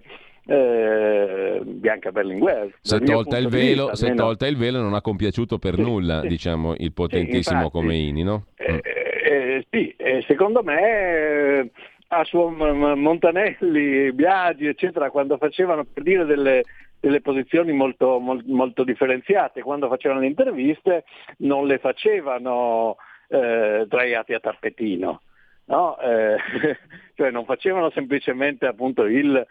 Eh, 0.49 1.61
Bianca 1.65 2.13
Berlinguer. 2.13 2.73
Se, 2.81 3.01
tolta 3.01 3.37
il, 3.37 3.49
velo, 3.49 3.89
vista, 3.89 4.07
se 4.07 4.15
tolta 4.15 4.47
il 4.47 4.57
velo 4.57 4.81
non 4.81 4.95
ha 4.95 5.01
compiaciuto 5.01 5.59
per 5.59 5.77
nulla 5.77 6.21
sì, 6.21 6.29
diciamo, 6.29 6.75
il 6.77 6.93
potentissimo 6.93 7.65
sì, 7.65 7.71
Comeini, 7.71 8.23
no? 8.23 8.45
Eh, 8.55 8.81
eh, 9.25 9.67
sì, 9.69 9.93
secondo 10.25 10.63
me 10.63 11.73
a 12.09 12.25
suo 12.25 12.51
Montanelli, 12.51 14.13
Biagi, 14.13 14.67
eccetera, 14.67 15.11
quando 15.11 15.37
facevano 15.39 15.85
per 15.85 16.03
dire 16.03 16.25
delle, 16.25 16.63
delle 17.01 17.21
posizioni 17.21 17.73
molto, 17.73 18.19
molto, 18.19 18.85
differenziate, 18.85 19.63
quando 19.63 19.89
facevano 19.89 20.21
le 20.21 20.27
interviste 20.27 21.05
non 21.39 21.67
le 21.67 21.79
facevano 21.79 22.97
eh, 23.29 23.85
draiati 23.89 24.35
a 24.35 24.41
tappetino, 24.41 25.21
no? 25.67 25.99
eh, 25.99 26.37
cioè 27.15 27.31
non 27.31 27.45
facevano 27.45 27.91
semplicemente 27.91 28.67
appunto 28.67 29.05
il, 29.05 29.45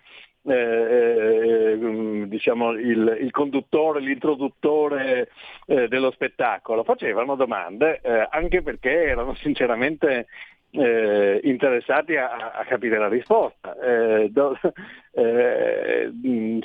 eh, 0.43 0.53
eh 0.53 2.27
diciamo, 2.27 2.71
il, 2.71 3.17
il, 3.21 3.31
conduttore, 3.31 3.99
l'introduttore 3.99 5.29
eh, 5.65 5.87
dello 5.87 6.11
spettacolo, 6.11 6.83
facevano 6.83 7.35
domande 7.35 7.99
eh, 8.01 8.27
anche 8.29 8.61
perché 8.61 9.03
erano 9.03 9.33
sinceramente 9.35 10.27
eh, 10.71 11.39
interessati 11.43 12.15
a, 12.15 12.51
a, 12.53 12.63
capire 12.65 12.97
la 12.97 13.07
risposta. 13.07 13.75
Eh, 13.79 14.29
do, 14.29 14.57
eh, 15.13 16.11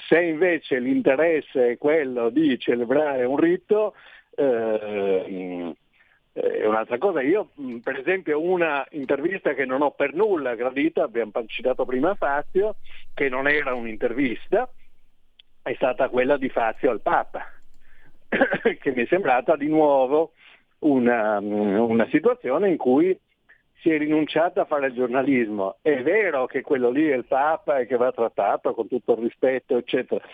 se 0.06 0.20
invece 0.20 0.78
l'interesse 0.78 1.70
è 1.70 1.78
quello 1.78 2.30
di 2.30 2.58
celebrare 2.58 3.24
un 3.24 3.36
rito, 3.36 3.94
eh, 4.34 5.74
è 6.32 6.66
un'altra 6.66 6.98
cosa. 6.98 7.20
Io, 7.20 7.50
per 7.82 7.98
esempio, 7.98 8.40
una 8.40 8.86
intervista 8.90 9.54
che 9.54 9.64
non 9.64 9.82
ho 9.82 9.90
per 9.90 10.14
nulla 10.14 10.54
gradito, 10.54 11.02
abbiamo 11.02 11.32
citato 11.46 11.84
prima 11.84 12.14
Fazio, 12.14 12.76
che 13.14 13.28
non 13.28 13.48
era 13.48 13.74
un'intervista, 13.74 14.68
è 15.62 15.74
stata 15.74 16.08
quella 16.08 16.36
di 16.36 16.48
Fazio 16.48 16.90
al 16.90 17.00
Papa, 17.00 17.44
che 18.28 18.92
mi 18.92 19.02
è 19.02 19.06
sembrata 19.06 19.56
di 19.56 19.68
nuovo 19.68 20.32
una, 20.80 21.38
una 21.38 22.06
situazione 22.08 22.70
in 22.70 22.76
cui 22.76 23.18
si 23.80 23.90
è 23.90 23.98
rinunciato 23.98 24.60
a 24.60 24.64
fare 24.64 24.88
il 24.88 24.94
giornalismo. 24.94 25.76
È 25.80 26.02
vero 26.02 26.46
che 26.46 26.60
quello 26.62 26.90
lì 26.90 27.08
è 27.08 27.14
il 27.14 27.24
Papa 27.24 27.78
e 27.78 27.86
che 27.86 27.96
va 27.96 28.12
trattato 28.12 28.74
con 28.74 28.88
tutto 28.88 29.12
il 29.12 29.22
rispetto, 29.22 29.76
eccetera. 29.76 30.24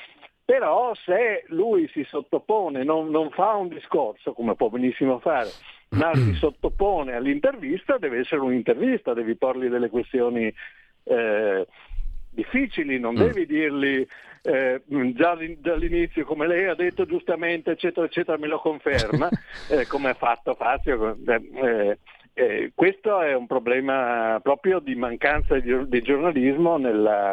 Però 0.44 0.94
se 0.94 1.44
lui 1.48 1.88
si 1.88 2.04
sottopone, 2.04 2.84
non, 2.84 3.10
non 3.10 3.30
fa 3.30 3.54
un 3.54 3.68
discorso, 3.68 4.32
come 4.32 4.54
può 4.54 4.68
benissimo 4.68 5.18
fare, 5.18 5.48
ma 5.90 6.14
si 6.14 6.34
sottopone 6.38 7.14
all'intervista, 7.14 7.98
deve 7.98 8.20
essere 8.20 8.40
un'intervista, 8.40 9.12
devi 9.12 9.34
porgli 9.34 9.66
delle 9.66 9.90
questioni 9.90 10.52
eh, 11.04 11.66
difficili, 12.30 13.00
non 13.00 13.14
mm. 13.14 13.16
devi 13.16 13.46
dirgli 13.46 14.06
eh, 14.42 14.82
già 15.14 15.36
dall'inizio, 15.58 16.24
come 16.24 16.46
lei 16.46 16.66
ha 16.66 16.74
detto 16.74 17.06
giustamente, 17.06 17.72
eccetera, 17.72 18.06
eccetera, 18.06 18.38
me 18.38 18.46
lo 18.46 18.60
conferma, 18.60 19.28
eh, 19.68 19.86
come 19.88 20.10
ha 20.10 20.14
fatto 20.14 20.54
Fazio. 20.54 21.16
Eh, 21.26 21.98
eh, 22.38 22.72
questo 22.74 23.22
è 23.22 23.34
un 23.34 23.46
problema 23.46 24.38
proprio 24.42 24.78
di 24.78 24.94
mancanza 24.94 25.58
di, 25.58 25.88
di 25.88 26.02
giornalismo 26.02 26.76
nella, 26.76 27.32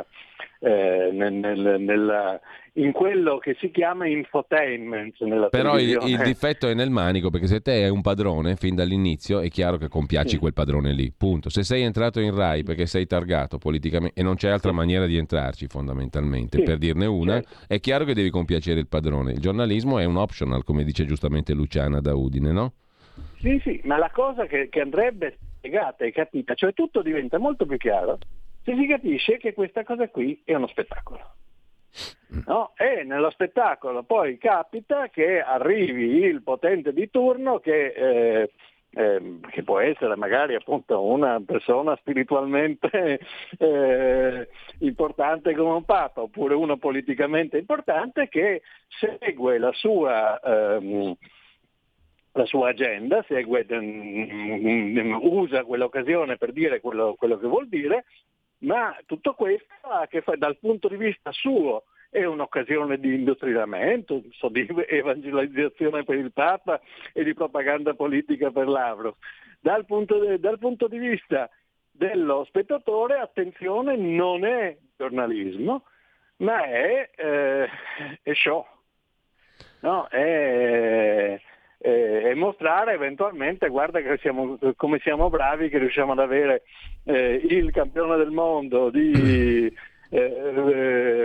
eh, 0.60 1.10
nel, 1.12 1.34
nel, 1.34 1.82
nella, 1.82 2.40
in 2.76 2.94
quello 2.94 3.38
che 3.38 3.58
si 3.60 3.70
chiama 3.70 4.08
infotainment 4.08 5.50
Però 5.50 5.78
il, 5.78 6.00
il, 6.06 6.22
difetto 6.24 6.70
è 6.70 6.74
nel 6.74 6.90
manico, 6.90 7.30
perché 7.30 7.48
se 7.48 7.60
te 7.60 7.84
hai 7.84 7.90
un 7.90 8.00
padrone 8.00 8.56
fin 8.56 8.76
dall'inizio 8.76 9.42
è 9.42 9.50
chiaro 9.50 9.76
che 9.76 9.90
compiaci 9.90 10.30
sì. 10.30 10.38
quel 10.38 10.54
padrone 10.54 10.94
lì, 10.94 11.12
punto. 11.12 11.50
Se 11.50 11.64
sei 11.64 11.82
entrato 11.82 12.22
in 12.22 12.34
RAI 12.34 12.64
perché 12.64 12.86
sei 12.86 13.06
targato 13.06 13.58
politicamente 13.58 14.18
e 14.18 14.24
non 14.24 14.36
c'è 14.36 14.52
altra 14.52 14.72
maniera 14.72 15.06
di 15.06 15.18
entrarci 15.18 15.68
fondamentalmente, 15.68 16.60
sì. 16.60 16.64
per 16.64 16.78
dirne 16.78 17.08
una, 17.08 17.42
certo. 17.42 17.66
è 17.68 17.82
chiaro 17.82 18.06
che 18.06 18.14
devi 18.14 18.30
compiacere 18.30 18.80
il 18.80 18.88
padrone. 18.88 19.34
Il 19.34 19.40
giornalismo 19.40 20.00
è 20.00 20.06
un 20.06 20.16
optional, 20.16 20.64
come 20.64 20.86
dice 20.86 21.06
giustamente 21.06 21.54
Luciana 21.54 22.00
da 22.00 22.16
Udine, 22.16 22.54
no? 22.54 22.74
Sì, 23.44 23.60
sì, 23.60 23.82
ma 23.84 23.98
la 23.98 24.10
cosa 24.10 24.46
che, 24.46 24.70
che 24.70 24.80
andrebbe 24.80 25.38
spiegata 25.58 26.06
e 26.06 26.14
capita, 26.14 26.54
cioè 26.54 26.74
tutto 26.74 27.02
diventa 27.02 27.38
molto 27.40 27.66
più 27.66 27.76
chiaro 27.76 28.18
se 28.64 28.74
si 28.76 28.88
capisce 28.88 29.36
che 29.36 29.54
questa 29.54 29.84
cosa 29.84 30.08
qui 30.08 30.42
è 30.46 30.56
uno 30.56 30.68
spettacolo. 30.68 31.36
No? 32.46 32.72
E 32.78 33.04
nello 33.04 33.30
spettacolo 33.30 34.04
poi 34.04 34.38
capita 34.38 35.10
che 35.10 35.42
arrivi 35.42 36.24
il 36.24 36.42
potente 36.42 36.94
di 36.94 37.10
turno 37.12 37.60
che, 37.60 37.88
eh, 37.88 38.52
eh, 38.92 39.40
che 39.52 39.64
può 39.64 39.80
essere 39.80 40.16
magari 40.16 40.56
appunto 40.56 41.04
una 41.04 41.42
persona 41.46 41.96
spiritualmente 41.98 43.20
eh, 43.60 44.48
importante 44.80 45.54
come 45.54 45.74
un 45.74 45.84
papa 45.84 46.22
oppure 46.22 46.56
uno 46.56 46.78
politicamente 46.78 47.58
importante 47.58 48.30
che 48.30 48.62
segue 48.88 49.60
la 49.60 49.74
sua, 49.74 50.40
ehm, 50.40 51.16
la 52.34 52.46
sua 52.46 52.70
agenda, 52.70 53.24
segue, 53.28 53.66
um, 53.70 55.20
usa 55.22 55.64
quell'occasione 55.64 56.38
per 56.38 56.52
dire 56.52 56.82
quello, 56.82 57.16
quello 57.18 57.38
che 57.38 57.48
vuol 57.48 57.68
dire 57.68 58.06
ma 58.64 58.98
tutto 59.06 59.34
questo 59.34 59.68
che 60.10 60.22
fare 60.22 60.38
dal 60.38 60.58
punto 60.58 60.88
di 60.88 60.96
vista 60.96 61.32
suo 61.32 61.84
è 62.10 62.24
un'occasione 62.26 63.00
di 63.00 63.16
indottrinamento, 63.16 64.22
so, 64.32 64.48
di 64.50 64.68
evangelizzazione 64.88 66.04
per 66.04 66.18
il 66.18 66.32
Papa 66.32 66.80
e 67.12 67.24
di 67.24 67.34
propaganda 67.34 67.96
politica 67.96 68.52
per 68.52 68.68
Lavrov. 68.68 69.16
Dal 69.60 69.86
punto, 69.86 70.38
dal 70.38 70.60
punto 70.60 70.88
di 70.88 71.00
vista 71.00 71.50
dello 71.90 72.44
spettatore, 72.46 73.18
attenzione, 73.18 73.98
non 73.98 74.46
è 74.46 74.78
giornalismo, 74.96 75.86
ma 76.38 76.64
è, 76.66 77.10
eh, 77.16 77.70
è 78.22 78.34
show. 78.34 78.66
No, 79.80 80.06
è, 80.08 81.42
eh, 81.86 82.30
e 82.30 82.34
mostrare 82.34 82.94
eventualmente 82.94 83.68
guarda 83.68 84.00
che 84.00 84.18
siamo, 84.22 84.58
come 84.78 85.00
siamo 85.00 85.30
bravi 85.30 85.68
che 85.68 85.80
riusciamo 85.80 86.14
ad 86.14 86.20
avere 86.20 86.64
eh, 87.04 87.42
il 87.44 87.72
campione 87.72 88.16
del 88.16 88.32
mondo 88.32 88.90
di 88.90 89.66
eh, 90.10 90.22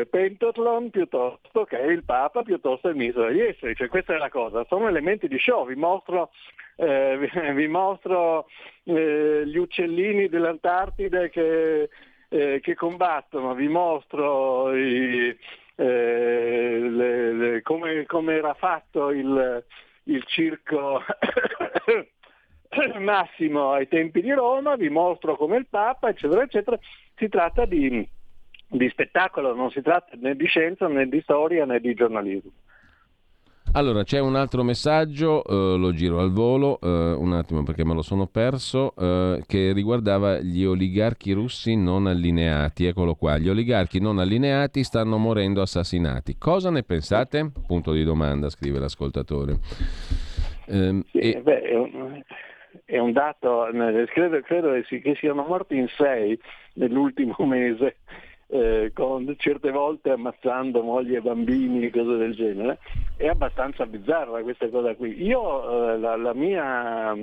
eh 0.00 0.06
pentathlon 0.10 0.90
piuttosto 0.90 1.64
che 1.64 1.76
il 1.76 2.02
Papa 2.02 2.42
piuttosto 2.42 2.88
che 2.88 2.94
il 2.94 2.98
ministro 2.98 3.26
degli 3.26 3.42
esteri. 3.42 3.76
Cioè 3.76 3.86
questa 3.86 4.14
è 4.14 4.18
la 4.18 4.30
cosa. 4.30 4.64
Sono 4.68 4.88
elementi 4.88 5.28
di 5.28 5.38
show. 5.38 5.64
Vi 5.64 5.76
mostro, 5.76 6.30
eh, 6.74 7.16
vi, 7.18 7.52
vi 7.52 7.68
mostro 7.68 8.46
eh, 8.82 9.44
gli 9.46 9.58
uccellini 9.58 10.28
dell'Antartide 10.28 11.30
che, 11.30 11.88
che 12.28 12.74
combattono. 12.74 13.54
Vi 13.54 13.68
mostro 13.68 14.74
i, 14.74 15.38
le, 15.76 17.32
le, 17.32 17.62
come, 17.62 18.06
come 18.06 18.34
era 18.34 18.54
fatto 18.54 19.10
il 19.10 19.64
il 20.08 20.24
circo 20.26 21.02
massimo 23.00 23.72
ai 23.72 23.88
tempi 23.88 24.20
di 24.20 24.32
Roma, 24.32 24.76
vi 24.76 24.88
mostro 24.88 25.36
come 25.36 25.56
il 25.56 25.66
Papa, 25.68 26.08
eccetera, 26.08 26.42
eccetera. 26.42 26.78
Si 27.16 27.28
tratta 27.28 27.64
di, 27.64 28.06
di 28.66 28.88
spettacolo, 28.88 29.54
non 29.54 29.70
si 29.70 29.80
tratta 29.82 30.16
né 30.16 30.34
di 30.34 30.46
scienza 30.46 30.88
né 30.88 31.08
di 31.08 31.20
storia 31.20 31.64
né 31.64 31.80
di 31.80 31.94
giornalismo. 31.94 32.52
Allora, 33.72 34.02
c'è 34.02 34.18
un 34.18 34.34
altro 34.34 34.62
messaggio, 34.64 35.44
eh, 35.44 35.76
lo 35.78 35.92
giro 35.92 36.20
al 36.20 36.32
volo, 36.32 36.78
eh, 36.82 36.88
un 36.88 37.32
attimo 37.34 37.62
perché 37.62 37.84
me 37.84 37.92
lo 37.94 38.02
sono 38.02 38.26
perso, 38.26 38.94
eh, 38.96 39.42
che 39.46 39.72
riguardava 39.72 40.40
gli 40.40 40.64
oligarchi 40.64 41.32
russi 41.32 41.76
non 41.76 42.06
allineati. 42.06 42.86
Eccolo 42.86 43.14
qua, 43.14 43.36
gli 43.36 43.48
oligarchi 43.48 44.00
non 44.00 44.18
allineati 44.18 44.82
stanno 44.82 45.18
morendo 45.18 45.60
assassinati. 45.60 46.36
Cosa 46.38 46.70
ne 46.70 46.82
pensate? 46.82 47.50
Punto 47.66 47.92
di 47.92 48.04
domanda, 48.04 48.48
scrive 48.48 48.78
l'ascoltatore. 48.78 49.58
Ehm, 50.66 51.02
sì, 51.10 51.18
e... 51.18 51.40
beh, 51.42 51.60
è, 51.60 51.76
un, 51.76 52.22
è, 52.86 52.98
un, 52.98 53.12
dato, 53.12 53.68
credo, 54.12 54.40
credo 54.40 54.72
che 54.80 55.14
siano 55.18 55.44
morti 55.46 55.76
in 55.76 55.88
sei 55.88 56.38
nell'ultimo 56.74 57.36
mese 57.44 57.96
eh, 58.48 58.90
con 58.94 59.34
certe 59.38 59.70
volte 59.70 60.10
ammazzando 60.10 60.82
mogli 60.82 61.14
e 61.14 61.20
bambini 61.20 61.84
e 61.84 61.90
cose 61.90 62.16
del 62.16 62.34
genere, 62.34 62.78
è 63.16 63.28
abbastanza 63.28 63.86
bizzarra 63.86 64.42
questa 64.42 64.68
cosa 64.68 64.94
qui. 64.94 65.22
Io 65.22 65.92
eh, 65.94 65.98
la, 65.98 66.16
la 66.16 66.34
mia 66.34 67.16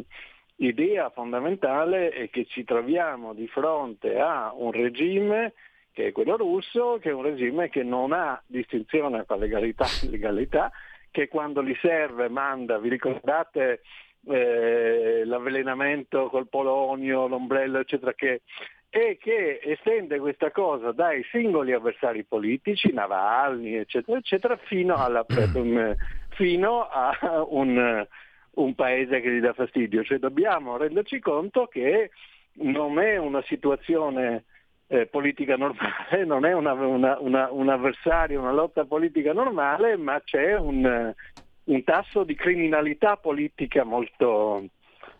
idea 0.57 1.09
fondamentale 1.09 2.09
è 2.09 2.29
che 2.29 2.45
ci 2.45 2.63
troviamo 2.63 3.33
di 3.33 3.47
fronte 3.47 4.19
a 4.19 4.53
un 4.55 4.71
regime 4.71 5.53
che 5.91 6.07
è 6.07 6.11
quello 6.11 6.35
russo, 6.35 6.97
che 7.01 7.09
è 7.09 7.13
un 7.13 7.23
regime 7.23 7.69
che 7.69 7.81
non 7.81 8.11
ha 8.11 8.41
distinzione 8.45 9.23
tra 9.25 9.37
legalità 9.37 9.85
e 9.85 10.07
illegalità, 10.07 10.69
che 11.09 11.29
quando 11.29 11.63
gli 11.63 11.73
serve 11.81 12.27
manda, 12.27 12.77
vi 12.79 12.89
ricordate 12.89 13.81
eh, 14.27 15.21
l'avvelenamento 15.23 16.27
col 16.27 16.49
polonio, 16.49 17.27
l'ombrello, 17.27 17.79
eccetera, 17.79 18.13
che 18.13 18.41
e 18.95 19.17
che 19.19 19.59
estende 19.61 20.19
questa 20.19 20.51
cosa 20.51 20.93
dai 20.93 21.21
singoli 21.29 21.73
avversari 21.73 22.23
politici, 22.23 22.93
Navalny, 22.93 23.73
eccetera, 23.73 24.17
eccetera, 24.17 24.55
fino, 24.55 24.95
alla, 24.95 25.25
fino 26.29 26.81
a 26.83 27.43
un, 27.45 28.07
un, 28.51 28.73
paese 28.73 29.19
che 29.19 29.33
gli 29.33 29.41
dà 29.41 29.51
fastidio. 29.51 30.01
Cioè 30.01 30.17
dobbiamo 30.17 30.77
renderci 30.77 31.19
conto 31.19 31.67
che 31.67 32.11
non 32.53 32.97
è 32.99 33.17
una 33.17 33.41
situazione 33.41 34.45
eh, 34.87 35.07
politica 35.07 35.57
normale, 35.57 36.23
non 36.23 36.45
è 36.45 36.53
una, 36.53 36.71
una, 36.71 37.17
una, 37.19 37.51
un 37.51 37.67
avversario, 37.67 38.39
una 38.39 38.53
lotta 38.53 38.85
politica 38.85 39.33
normale, 39.33 39.97
ma 39.97 40.21
c'è 40.23 40.55
un, 40.57 41.13
un 41.65 41.83
tasso 41.83 42.23
di 42.23 42.35
criminalità 42.35 43.17
politica 43.17 43.83
molto, 43.83 44.63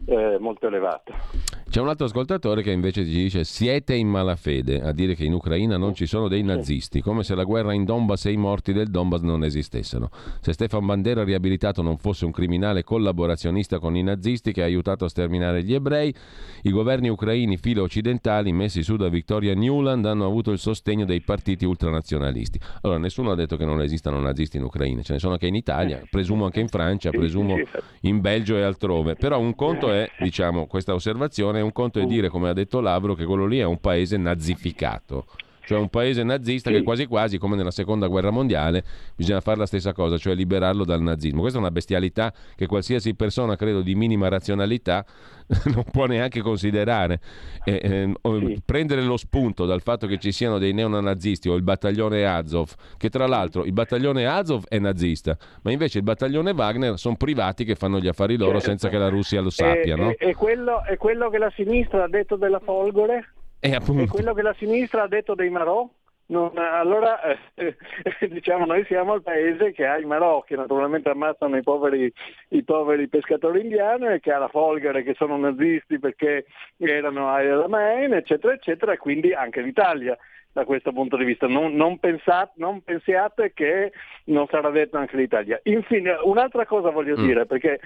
eh, 0.06 0.38
molto 0.40 0.68
elevato. 0.68 1.45
C'è 1.76 1.82
un 1.82 1.90
altro 1.90 2.06
ascoltatore 2.06 2.62
che 2.62 2.72
invece 2.72 3.04
ci 3.04 3.12
dice 3.12 3.44
siete 3.44 3.96
in 3.96 4.08
malafede 4.08 4.82
a 4.82 4.94
dire 4.94 5.14
che 5.14 5.26
in 5.26 5.34
Ucraina 5.34 5.76
non 5.76 5.94
ci 5.94 6.06
sono 6.06 6.30
dei 6.30 6.42
nazisti, 6.42 7.02
come 7.02 7.22
se 7.22 7.36
la 7.36 7.44
guerra 7.44 7.74
in 7.74 7.84
Donbass 7.84 8.28
e 8.28 8.32
i 8.32 8.38
morti 8.38 8.72
del 8.72 8.88
Donbass 8.88 9.20
non 9.24 9.44
esistessero. 9.44 10.10
Se 10.40 10.54
Stefan 10.54 10.86
Bandera 10.86 11.26
riabilitato 11.26 11.82
non 11.82 11.98
fosse 11.98 12.24
un 12.24 12.32
criminale 12.32 12.86
collaborazionista 12.86 13.80
con 13.80 13.98
i 13.98 14.04
nazisti 14.04 14.54
che 14.54 14.62
ha 14.62 14.64
aiutato 14.64 15.04
a 15.04 15.10
sterminare 15.10 15.64
gli 15.64 15.74
ebrei, 15.74 16.16
i 16.62 16.72
governi 16.72 17.10
ucraini 17.10 17.58
filo 17.58 17.84
occidentali 17.84 18.54
messi 18.54 18.82
su 18.82 18.96
da 18.96 19.10
Victoria 19.10 19.54
Newland 19.54 20.06
hanno 20.06 20.26
avuto 20.26 20.52
il 20.52 20.60
sostegno 20.60 21.04
dei 21.04 21.20
partiti 21.20 21.66
ultranazionalisti. 21.66 22.58
Allora 22.84 23.00
nessuno 23.00 23.32
ha 23.32 23.36
detto 23.36 23.58
che 23.58 23.66
non 23.66 23.82
esistano 23.82 24.22
nazisti 24.22 24.56
in 24.56 24.64
Ucraina, 24.64 25.02
ce 25.02 25.12
ne 25.12 25.20
sono 25.20 25.34
anche 25.34 25.48
in 25.48 25.56
Italia, 25.56 26.02
presumo 26.10 26.46
anche 26.46 26.62
in 26.62 26.70
Francia, 26.70 27.10
presumo 27.10 27.58
in 28.04 28.22
Belgio 28.22 28.56
e 28.56 28.62
altrove, 28.62 29.16
però 29.16 29.38
un 29.42 29.56
conto 29.56 29.92
è, 29.92 30.10
diciamo, 30.20 30.68
questa 30.68 30.94
osservazione 30.94 31.64
un 31.66 31.74
conto 31.74 32.00
è 32.00 32.06
dire, 32.06 32.30
come 32.30 32.50
ha 32.50 32.54
detto 32.54 32.80
Lavro, 32.80 33.14
che 33.14 33.26
quello 33.26 33.46
lì 33.46 33.60
è 33.60 33.64
un 33.64 33.80
paese 33.80 34.18
nazificato. 34.18 35.26
Cioè 35.66 35.80
un 35.80 35.90
paese 35.90 36.24
nazista 36.24 36.70
sì. 36.70 36.78
che 36.78 36.84
quasi 36.84 37.06
quasi, 37.06 37.38
come 37.38 37.56
nella 37.56 37.72
seconda 37.72 38.08
guerra 38.08 38.30
mondiale, 38.30 38.84
bisogna 39.16 39.42
fare 39.42 39.58
la 39.58 39.66
stessa 39.66 39.94
cosa, 39.94 40.18
cioè 40.18 40.36
liberarlo 40.36 40.86
dal 40.86 41.02
nazismo. 41.02 41.42
Questa 41.42 41.58
è 41.58 41.62
una 41.62 41.72
bestialità 41.72 42.34
che 42.56 42.68
qualsiasi 42.68 43.16
persona, 43.16 43.56
credo, 43.56 43.82
di 43.82 43.96
minima 43.96 44.28
razionalità 44.28 45.06
non 45.74 45.84
può 45.92 46.06
neanche 46.06 46.42
considerare. 46.42 47.20
Eh, 47.64 47.80
eh, 47.82 48.14
sì. 48.22 48.62
Prendere 48.64 49.02
lo 49.02 49.18
spunto 49.18 49.66
dal 49.66 49.82
fatto 49.82 50.08
che 50.08 50.18
ci 50.18 50.32
siano 50.32 50.58
dei 50.58 50.74
neonazisti 50.74 51.50
o 51.50 51.56
il 51.56 51.64
battaglione 51.64 52.26
Azov, 52.26 52.72
che 52.98 53.10
tra 53.10 53.28
l'altro 53.28 53.66
il 53.66 53.74
battaglione 53.74 54.26
Azov 54.26 54.66
è 54.68 54.80
nazista, 54.80 55.38
ma 55.64 55.72
invece 55.72 56.00
il 56.00 56.04
battaglione 56.04 56.52
Wagner 56.52 56.98
sono 56.98 57.16
privati 57.16 57.66
che 57.66 57.76
fanno 57.76 58.00
gli 58.00 58.08
affari 58.08 58.38
loro 58.38 58.60
certo. 58.60 58.68
senza 58.68 58.90
che 58.90 58.98
la 58.98 59.10
Russia 59.10 59.42
lo 59.42 59.50
sappia. 59.50 59.96
E, 59.96 59.98
no? 59.98 60.10
e, 60.10 60.18
e, 60.20 60.36
quello, 60.36 60.82
quello 60.98 61.30
che 61.30 61.38
la 61.38 61.52
sinistra 61.56 62.04
ha 62.04 62.08
detto 62.08 62.36
della 62.36 62.60
Folgore? 62.60 63.30
E, 63.66 64.04
e 64.04 64.08
quello 64.08 64.34
che 64.34 64.42
la 64.42 64.54
sinistra 64.54 65.04
ha 65.04 65.08
detto 65.08 65.34
dei 65.34 65.50
Marò? 65.50 65.90
Non, 66.28 66.58
allora 66.58 67.20
eh, 67.54 67.76
diciamo 68.30 68.66
noi 68.66 68.84
siamo 68.86 69.14
il 69.14 69.22
paese 69.22 69.72
che 69.74 69.86
ha 69.86 70.00
i 70.00 70.06
Marò 70.06 70.42
che 70.42 70.56
naturalmente 70.56 71.10
ammazzano 71.10 71.56
i 71.56 71.62
poveri, 71.62 72.12
i 72.50 72.64
poveri 72.64 73.08
pescatori 73.08 73.62
indiani 73.62 74.08
e 74.08 74.20
che 74.20 74.32
ha 74.32 74.40
la 74.40 74.48
Folgare 74.48 75.04
che 75.04 75.14
sono 75.16 75.38
nazisti 75.38 76.00
perché 76.00 76.46
erano 76.78 77.30
ai 77.30 77.68
Main 77.68 78.14
eccetera 78.14 78.54
eccetera 78.54 78.94
e 78.94 78.98
quindi 78.98 79.34
anche 79.34 79.62
l'Italia 79.62 80.18
da 80.52 80.66
questo 80.66 80.92
punto 80.94 81.16
di 81.16 81.26
vista 81.26 81.48
non, 81.48 81.76
non, 81.76 82.00
pensate, 82.00 82.54
non 82.56 82.82
pensiate 82.82 83.52
che 83.54 83.92
non 84.26 84.48
sarà 84.48 84.72
detto 84.72 84.98
anche 84.98 85.18
l'Italia 85.18 85.60
infine 85.66 86.18
un'altra 86.24 86.66
cosa 86.66 86.90
voglio 86.90 87.18
mm. 87.20 87.24
dire 87.24 87.46
perché 87.46 87.80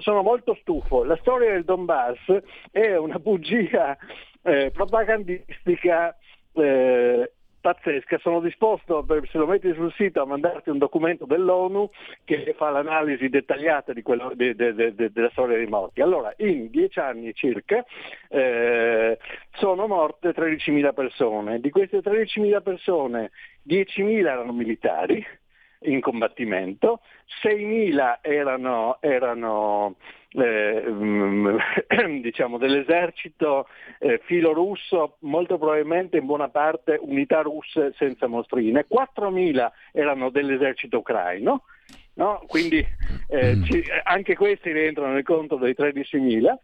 sono 0.00 0.22
molto 0.22 0.56
stufo 0.60 1.02
la 1.02 1.16
storia 1.16 1.50
del 1.50 1.64
Donbass 1.64 2.18
è 2.70 2.94
una 2.94 3.18
bugia 3.18 3.96
eh, 4.46 4.70
propagandistica 4.70 6.16
eh, 6.52 7.30
pazzesca, 7.60 8.18
sono 8.18 8.40
disposto, 8.40 9.04
se 9.28 9.38
lo 9.38 9.46
metti 9.46 9.72
sul 9.74 9.92
sito, 9.94 10.22
a 10.22 10.24
mandarti 10.24 10.70
un 10.70 10.78
documento 10.78 11.26
dell'ONU 11.26 11.90
che 12.24 12.54
fa 12.56 12.70
l'analisi 12.70 13.28
dettagliata 13.28 13.92
quello, 14.02 14.30
de, 14.36 14.54
de, 14.54 14.94
de, 14.94 15.10
della 15.10 15.30
storia 15.30 15.56
dei 15.56 15.66
morti. 15.66 16.00
Allora, 16.00 16.32
in 16.36 16.70
dieci 16.70 17.00
anni 17.00 17.34
circa 17.34 17.84
eh, 18.28 19.18
sono 19.54 19.88
morte 19.88 20.30
13.000 20.30 20.94
persone, 20.94 21.58
di 21.58 21.70
queste 21.70 21.98
13.000 21.98 22.62
persone 22.62 23.32
10.000 23.68 24.26
erano 24.26 24.52
militari, 24.52 25.26
in 25.80 26.00
combattimento, 26.00 27.00
6.000 27.42 28.18
erano, 28.22 28.98
erano 29.00 29.96
eh, 30.36 32.20
diciamo, 32.20 32.58
dell'esercito 32.58 33.68
eh, 33.98 34.20
filo 34.24 34.52
russo, 34.52 35.16
molto 35.20 35.58
probabilmente 35.58 36.18
in 36.18 36.26
buona 36.26 36.48
parte 36.48 36.98
unità 37.00 37.40
russe 37.40 37.94
senza 37.96 38.26
mostrine, 38.26 38.86
4.000 38.90 39.70
erano 39.92 40.30
dell'esercito 40.30 40.98
ucraino, 40.98 41.64
no? 42.14 42.42
quindi 42.46 42.84
eh, 43.28 43.56
mm. 43.56 43.62
ci, 43.64 43.84
anche 44.04 44.36
questi 44.36 44.72
rientrano 44.72 45.14
nel 45.14 45.24
conto 45.24 45.56
dei 45.56 45.74
13.000 45.76 46.54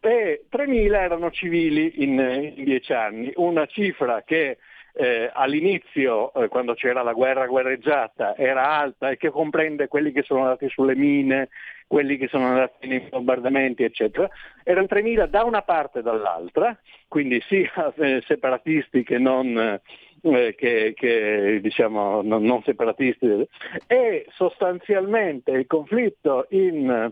e 0.00 0.46
3.000 0.50 0.94
erano 0.94 1.30
civili 1.30 2.02
in, 2.02 2.52
in 2.56 2.64
10 2.64 2.92
anni, 2.92 3.32
una 3.36 3.66
cifra 3.66 4.22
che 4.24 4.58
eh, 5.00 5.30
all'inizio, 5.32 6.30
eh, 6.34 6.48
quando 6.48 6.74
c'era 6.74 7.02
la 7.02 7.14
guerra 7.14 7.46
guerreggiata, 7.46 8.36
era 8.36 8.68
alta 8.68 9.08
e 9.08 9.16
che 9.16 9.30
comprende 9.30 9.88
quelli 9.88 10.12
che 10.12 10.22
sono 10.22 10.42
andati 10.42 10.68
sulle 10.68 10.94
mine, 10.94 11.48
quelli 11.86 12.18
che 12.18 12.28
sono 12.28 12.48
andati 12.48 12.86
nei 12.86 13.00
bombardamenti, 13.08 13.82
eccetera, 13.82 14.28
erano 14.62 14.86
3.000 14.90 15.24
da 15.24 15.44
una 15.44 15.62
parte 15.62 16.00
e 16.00 16.02
dall'altra, 16.02 16.78
quindi 17.08 17.40
sia 17.48 17.70
eh, 17.96 18.22
separatisti 18.26 19.02
che 19.02 19.16
non, 19.16 19.56
eh, 19.56 20.54
che, 20.54 20.92
che, 20.94 21.60
diciamo, 21.62 22.20
non, 22.20 22.42
non, 22.42 22.62
separatisti, 22.62 23.48
e 23.86 24.26
sostanzialmente 24.34 25.52
il 25.52 25.66
conflitto 25.66 26.46
in, 26.50 27.10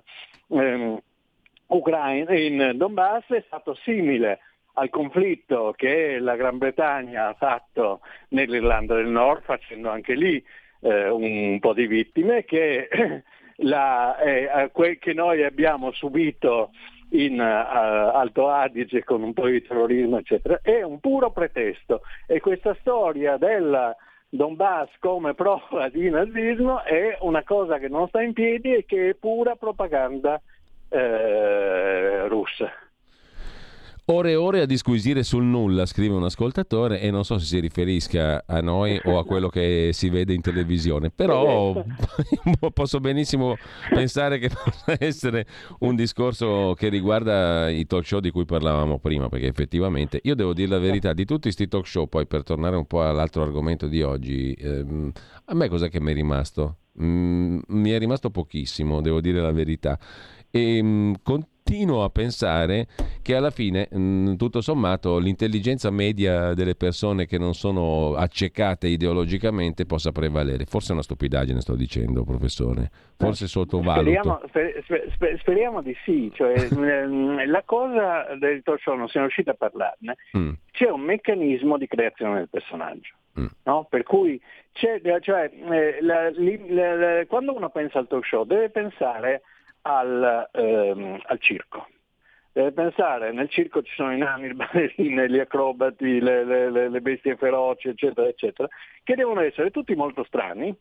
ehm, 0.49 1.01
Ucraina, 1.69 2.35
in 2.35 2.73
Donbass 2.75 3.29
è 3.29 3.43
stato 3.47 3.75
simile 3.77 4.41
al 4.79 4.91
conflitto 4.91 5.75
che 5.77 6.19
la 6.19 6.37
Gran 6.37 6.59
Bretagna 6.59 7.29
ha 7.29 7.35
fatto 7.35 8.01
nell'Irlanda 8.29 8.95
del 8.95 9.09
Nord, 9.09 9.43
facendo 9.43 9.91
anche 9.91 10.15
lì 10.15 10.43
eh, 10.81 11.09
un 11.09 11.59
po' 11.61 11.75
di 11.75 11.87
vittime, 11.87 12.45
che, 12.45 12.89
la, 13.57 14.17
eh, 14.19 14.71
che 14.99 15.13
noi 15.13 15.43
abbiamo 15.45 15.93
subito 15.93 16.71
in 17.11 17.39
uh, 17.41 18.17
Alto 18.17 18.49
Adige 18.49 19.05
con 19.05 19.23
un 19.23 19.33
po' 19.33 19.47
di 19.47 19.63
terrorismo, 19.63 20.19
eccetera, 20.19 20.61
è 20.63 20.83
un 20.83 21.01
puro 21.01 21.31
pretesto. 21.31 22.03
E 22.27 22.41
questa 22.41 22.77
storia 22.81 23.37
del 23.37 23.95
Donbass 24.29 24.91
come 24.99 25.35
prova 25.35 25.89
di 25.89 26.11
nazismo 26.11 26.83
è 26.85 27.17
una 27.21 27.43
cosa 27.45 27.79
che 27.79 27.89
non 27.89 28.09
sta 28.09 28.21
in 28.21 28.33
piedi 28.33 28.75
e 28.75 28.85
che 28.85 29.11
è 29.11 29.15
pura 29.15 29.57
propaganda 29.57 30.41
eh, 30.91 32.29
russa. 32.29 32.71
Ore 34.11 34.31
e 34.31 34.37
ore 34.37 34.63
a 34.63 34.65
disquisire 34.65 35.23
sul 35.23 35.45
nulla, 35.45 35.85
scrive 35.85 36.15
un 36.15 36.25
ascoltatore, 36.25 36.99
e 36.99 37.11
non 37.11 37.27
so 37.27 37.39
se 37.39 37.45
si 37.45 37.61
riferisca 37.61 38.43
a 38.47 38.61
noi 38.63 38.99
o 39.05 39.19
a 39.19 39.25
quello 39.27 39.51
che 39.51 39.91
si 39.93 40.09
vede 40.09 40.33
in 40.33 40.41
televisione, 40.41 41.11
però 41.11 41.85
posso 42.73 43.01
benissimo 43.01 43.57
pensare 43.91 44.39
che 44.39 44.49
possa 44.49 44.97
essere 44.99 45.45
un 45.81 45.95
discorso 45.95 46.73
che 46.75 46.89
riguarda 46.89 47.69
i 47.69 47.85
talk 47.85 48.07
show 48.07 48.21
di 48.21 48.31
cui 48.31 48.47
parlavamo 48.47 48.99
prima, 48.99 49.29
perché 49.29 49.47
effettivamente 49.47 50.21
io 50.23 50.35
devo 50.35 50.55
dire 50.55 50.71
la 50.71 50.79
verità, 50.79 51.13
di 51.13 51.27
tutti 51.27 51.43
questi 51.43 51.69
talk 51.69 51.87
show, 51.87 52.07
poi 52.09 52.27
per 52.27 52.45
tornare 52.45 52.77
un 52.77 52.87
po' 52.87 53.07
all'altro 53.07 53.43
argomento 53.43 53.89
di 53.89 54.01
oggi, 54.01 54.55
ehm, 54.59 55.13
a 55.45 55.55
me 55.55 55.69
cos'è 55.69 55.91
che 55.91 56.01
mi 56.01 56.13
è 56.13 56.15
rimasto? 56.15 56.79
Mm, 57.03 57.59
mi 57.69 57.91
è 57.91 57.99
rimasto 57.99 58.31
pochissimo, 58.31 59.03
devo 59.03 59.21
dire 59.21 59.43
la 59.43 59.53
verità. 59.53 59.99
E 60.51 60.79
ehm, 60.79 61.17
con 61.23 61.47
continuo 61.69 62.03
a 62.03 62.09
pensare 62.09 62.87
che 63.21 63.35
alla 63.35 63.51
fine, 63.51 63.89
mh, 63.91 63.99
mm, 63.99 64.35
tutto 64.37 64.63
sommato, 64.63 65.19
l'intelligenza 65.19 65.91
media 65.91 66.55
delle 66.55 66.75
persone 66.75 67.27
che 67.27 67.37
non 67.37 67.53
sono 67.53 68.15
accecate 68.15 68.89
ideologicamente 68.89 69.85
possa 69.85 70.11
prevalere. 70.11 70.65
Forse 70.65 70.91
è 70.91 70.93
una 70.93 71.03
stupidaggine, 71.03 71.61
sto 71.61 71.75
dicendo, 71.75 72.25
professore. 72.25 72.89
Forse 73.19 73.47
sottovaluto. 73.47 74.01
Speriamo, 74.01 74.41
sper, 75.13 75.39
speriamo 75.41 75.83
di 75.83 75.95
sì. 76.05 76.33
Cioè, 76.35 76.69
mm, 76.73 77.41
la 77.45 77.63
cosa 77.67 78.35
del 78.39 78.63
talk 78.63 78.81
show, 78.81 78.97
non 78.97 79.09
siamo 79.09 79.27
riusciti 79.27 79.51
a 79.51 79.55
parlarne, 79.55 80.17
mm. 80.39 80.53
c'è 80.73 80.89
un 80.89 81.03
meccanismo 81.03 81.77
di 81.77 81.87
creazione 81.87 82.37
del 82.37 82.49
personaggio. 82.49 83.15
Mm. 83.39 83.47
No? 83.65 83.87
Per 83.91 84.05
cui 84.05 84.41
cioè, 84.73 85.01
eh, 85.03 85.99
la, 86.01 86.31
la, 86.31 86.95
la, 86.97 87.27
quando 87.27 87.55
uno 87.55 87.69
pensa 87.69 87.99
al 87.99 88.09
talk 88.09 88.25
show 88.25 88.45
deve 88.45 88.71
pensare 88.71 89.43
al, 89.89 90.49
ehm, 90.53 91.21
al 91.25 91.41
circo. 91.41 91.87
Deve 92.53 92.73
pensare, 92.73 93.31
nel 93.33 93.49
circo 93.49 93.83
ci 93.83 93.93
sono 93.95 94.13
i 94.13 94.19
nani, 94.19 94.49
le 94.49 94.55
ballerine, 94.55 95.29
gli 95.29 95.39
acrobati, 95.39 96.21
le, 96.21 96.45
le, 96.45 96.89
le, 96.89 97.01
bestie 97.01 97.37
feroci, 97.37 97.89
eccetera, 97.89 98.27
eccetera, 98.27 98.69
che 99.05 99.15
devono 99.15 99.41
essere 99.41 99.71
tutti 99.71 99.95
molto 99.95 100.25
strani, 100.25 100.75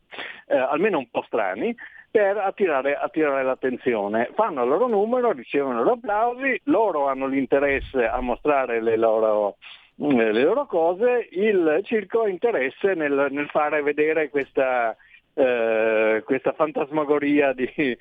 eh, 0.46 0.56
almeno 0.56 0.98
un 0.98 1.08
po' 1.08 1.22
strani, 1.22 1.74
per 2.10 2.36
attirare, 2.38 2.96
attirare, 2.96 3.44
l'attenzione. 3.44 4.30
Fanno 4.34 4.62
il 4.62 4.68
loro 4.68 4.88
numero, 4.88 5.30
ricevono 5.32 5.84
gli 5.84 5.88
applausi, 5.88 6.60
loro 6.64 7.06
hanno 7.06 7.26
l'interesse 7.26 8.06
a 8.06 8.20
mostrare 8.20 8.82
le 8.82 8.96
loro, 8.96 9.56
le 9.94 10.42
loro 10.42 10.66
cose, 10.66 11.28
il 11.30 11.80
circo 11.84 12.22
ha 12.22 12.28
interesse 12.28 12.94
nel, 12.94 13.28
nel 13.30 13.48
fare 13.50 13.82
vedere 13.82 14.30
questa, 14.30 14.96
eh, 15.38 16.22
questa 16.24 16.52
fantasmagoria 16.52 17.52
di... 17.52 17.70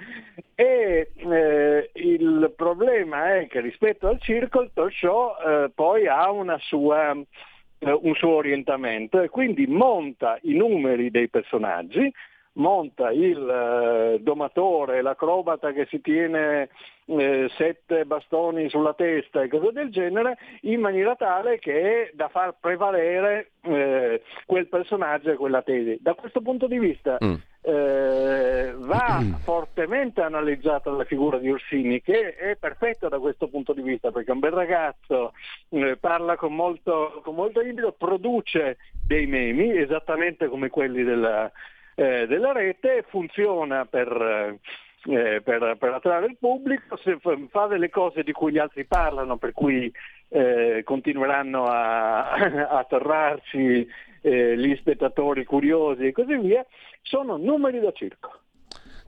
e 0.56 1.12
eh, 1.16 1.92
il 1.94 2.52
problema 2.56 3.36
è 3.36 3.48
che 3.48 3.62
rispetto 3.62 4.08
al 4.08 4.20
circo 4.20 4.62
il 4.62 4.72
talk 4.74 4.92
show 4.92 5.36
eh, 5.46 5.72
poi 5.74 6.08
ha 6.08 6.32
sua, 6.58 7.12
eh, 7.12 7.92
un 8.02 8.16
suo 8.16 8.36
orientamento 8.36 9.22
e 9.22 9.30
quindi 9.30 9.68
monta 9.68 10.40
i 10.42 10.56
numeri 10.56 11.12
dei 11.12 11.30
personaggi 11.30 12.12
monta 12.54 13.12
il 13.12 13.48
eh, 13.48 14.20
domatore, 14.20 15.04
l'acrobata 15.04 15.72
che 15.74 15.86
si 15.92 16.02
tiene 16.02 16.70
eh, 17.08 17.50
sette 17.56 18.06
bastoni 18.06 18.70
sulla 18.70 18.94
testa 18.94 19.42
e 19.42 19.48
cose 19.48 19.72
del 19.72 19.90
genere, 19.90 20.38
in 20.62 20.80
maniera 20.80 21.16
tale 21.16 21.58
che 21.60 22.12
da 22.14 22.28
far 22.28 22.56
prevalere 22.60 23.52
eh, 23.62 24.22
quel 24.46 24.68
personaggio 24.68 25.32
e 25.32 25.36
quella 25.36 25.62
tesi. 25.62 25.98
Da 26.02 26.14
questo 26.14 26.42
punto 26.42 26.68
di 26.68 26.80
vista 26.80 27.18
mm. 27.24 27.36
Eh, 27.68 28.74
va 28.78 29.20
mm. 29.20 29.34
fortemente 29.44 30.22
analizzata 30.22 30.90
la 30.90 31.04
figura 31.04 31.38
di 31.38 31.52
Orsini, 31.52 32.02
che 32.02 32.34
è 32.34 32.56
perfetta 32.56 33.10
da 33.10 33.20
questo 33.20 33.50
punto 33.50 33.74
di 33.74 33.82
vista, 33.82 34.10
perché 34.10 34.30
è 34.30 34.34
un 34.34 34.40
bel 34.40 34.52
ragazzo, 34.52 35.34
eh, 35.70 35.98
parla 35.98 36.38
con 36.38 36.56
molto, 36.56 37.20
con 37.26 37.36
molto 37.36 37.60
impeto, 37.60 37.92
produce 37.92 38.78
dei 39.06 39.26
memi, 39.26 39.78
esattamente 39.78 40.48
come 40.48 40.70
quelli 40.70 41.04
della 41.04 41.52
eh, 42.00 42.28
della 42.28 42.52
rete 42.52 43.04
funziona 43.10 43.86
per, 43.86 44.60
eh, 45.06 45.42
per, 45.42 45.78
per, 45.78 45.94
attrarre 45.94 46.26
il 46.26 46.38
pubblico, 46.40 46.98
se 46.98 47.18
fa 47.50 47.68
delle 47.68 47.90
cose 47.90 48.24
di 48.24 48.32
cui 48.32 48.52
gli 48.52 48.58
altri 48.58 48.86
parlano, 48.86 49.38
per 49.38 49.54
cui 49.54 49.92
eh, 50.30 50.82
continueranno 50.84 51.66
a, 51.66 52.32
a 52.34 52.78
atterrarsi 52.80 53.88
eh, 54.22 54.58
gli 54.58 54.76
spettatori 54.76 55.46
curiosi 55.46 56.08
e 56.08 56.12
così 56.12 56.36
via, 56.38 56.66
sono 57.02 57.38
numeri 57.38 57.80
da 57.80 57.92
circo. 57.92 58.42